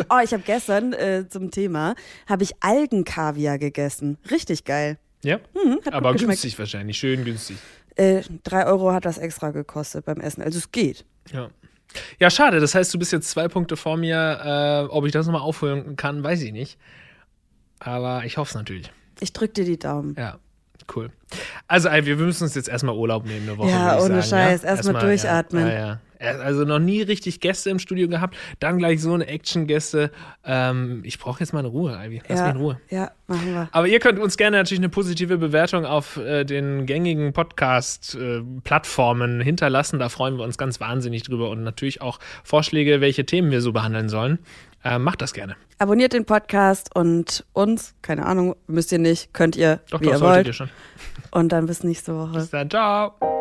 Oh, 0.10 0.20
ich 0.24 0.34
habe 0.34 0.44
gestern 0.46 0.92
äh, 0.94 1.30
zum 1.30 1.50
Thema, 1.50 1.96
habe 2.28 2.44
ich 2.44 2.52
Algenkaviar 2.60 3.58
gegessen. 3.58 4.18
Richtig 4.30 4.66
geil. 4.66 4.98
Ja? 5.24 5.40
Hm, 5.54 5.80
hat 5.86 5.94
Aber 5.94 6.14
günstig 6.16 6.58
wahrscheinlich, 6.58 6.98
schön 6.98 7.24
günstig. 7.24 7.58
Äh, 7.96 8.22
drei 8.44 8.66
Euro 8.66 8.92
hat 8.92 9.06
das 9.06 9.18
extra 9.18 9.52
gekostet 9.52 10.06
beim 10.06 10.20
Essen. 10.20 10.42
Also 10.42 10.58
es 10.58 10.72
geht. 10.72 11.06
Ja. 11.32 11.50
Ja, 12.20 12.30
schade. 12.30 12.60
Das 12.60 12.74
heißt, 12.74 12.94
du 12.94 13.00
bist 13.00 13.12
jetzt 13.12 13.30
zwei 13.30 13.48
Punkte 13.48 13.76
vor 13.76 13.98
mir. 13.98 14.88
Äh, 14.90 14.94
ob 14.94 15.06
ich 15.06 15.12
das 15.12 15.26
nochmal 15.26 15.42
aufholen 15.42 15.96
kann, 15.98 16.24
weiß 16.24 16.42
ich 16.42 16.54
nicht. 16.54 16.78
Aber 17.80 18.24
ich 18.26 18.38
hoffe 18.38 18.50
es 18.50 18.56
natürlich. 18.56 18.92
Ich 19.20 19.34
drück 19.34 19.54
dir 19.54 19.66
die 19.66 19.78
Daumen. 19.78 20.16
Ja, 20.18 20.38
cool. 20.96 21.12
Also, 21.68 21.90
wir 21.90 22.16
müssen 22.16 22.44
uns 22.44 22.56
jetzt 22.56 22.70
erstmal 22.70 22.96
Urlaub 22.96 23.26
nehmen, 23.26 23.48
eine 23.48 23.58
Woche. 23.58 23.70
Ja, 23.70 23.98
ohne 23.98 24.22
sagen, 24.22 24.24
Scheiß. 24.24 24.64
Erstmal 24.64 25.02
durchatmen. 25.02 25.68
Ja, 25.68 25.74
ja, 25.74 25.80
ja. 25.80 26.00
Also 26.22 26.66
noch 26.66 26.80
nie 26.80 27.02
richtig 27.02 27.40
Gäste 27.40 27.70
im 27.70 27.80
Studio 27.80 28.08
gehabt, 28.08 28.36
dann 28.60 28.78
gleich 28.78 29.02
so 29.02 29.14
eine 29.14 29.28
Action-Gäste. 29.28 30.12
Ähm, 30.46 31.02
ich 31.04 31.18
brauche 31.18 31.40
jetzt 31.40 31.54
mal 31.54 31.60
eine 31.60 31.70
Ruhe, 31.70 31.94
Ivy. 31.94 32.22
Lass 32.28 32.40
ja, 32.40 32.46
mich 32.46 32.56
in 32.56 32.62
Ruhe. 32.62 32.82
Ja, 32.90 33.12
machen 33.28 33.54
wir. 33.54 33.70
Aber 33.72 33.88
ihr 33.88 34.00
könnt 34.00 34.20
uns 34.20 34.38
gerne 34.38 34.58
natürlich 34.58 34.80
eine 34.80 34.90
positive 34.90 35.38
Bewertung 35.38 35.86
auf 35.86 36.18
äh, 36.18 36.44
den 36.44 36.86
gängigen 36.86 37.34
Podcast-Plattformen 37.34 39.42
hinterlassen. 39.42 40.00
Da 40.00 40.10
freuen 40.10 40.38
wir 40.38 40.44
uns 40.44 40.58
ganz 40.58 40.80
wahnsinnig 40.80 41.24
drüber. 41.24 41.50
Und 41.50 41.64
natürlich 41.64 42.02
auch 42.02 42.20
Vorschläge, 42.44 43.02
welche 43.02 43.26
Themen 43.26 43.52
wir 43.52 43.62
so 43.62 43.72
behandeln 43.72 44.10
sollen. 44.10 44.40
Äh, 44.84 45.00
macht 45.00 45.22
das 45.22 45.34
gerne. 45.34 45.56
Abonniert 45.78 46.14
den 46.14 46.26
Podcast 46.26 46.96
und 46.96 47.46
uns, 47.54 47.96
keine 48.02 48.26
Ahnung, 48.26 48.56
müsst 48.68 48.92
ihr 48.92 49.00
nicht, 49.00 49.34
könnt 49.34 49.56
ihr, 49.56 49.80
Doch, 49.90 50.02
wie 50.02 50.06
doch, 50.06 50.14
ihr 50.14 50.18
solltet 50.18 50.38
wollt. 50.38 50.48
ihr 50.48 50.54
schon. 50.54 50.70
Und 51.32 51.52
dann 51.52 51.66
bis 51.66 51.84
nächste 51.84 52.16
Woche. 52.16 52.34
Bis 52.34 52.50
dann, 52.50 52.70
ciao. 52.70 53.41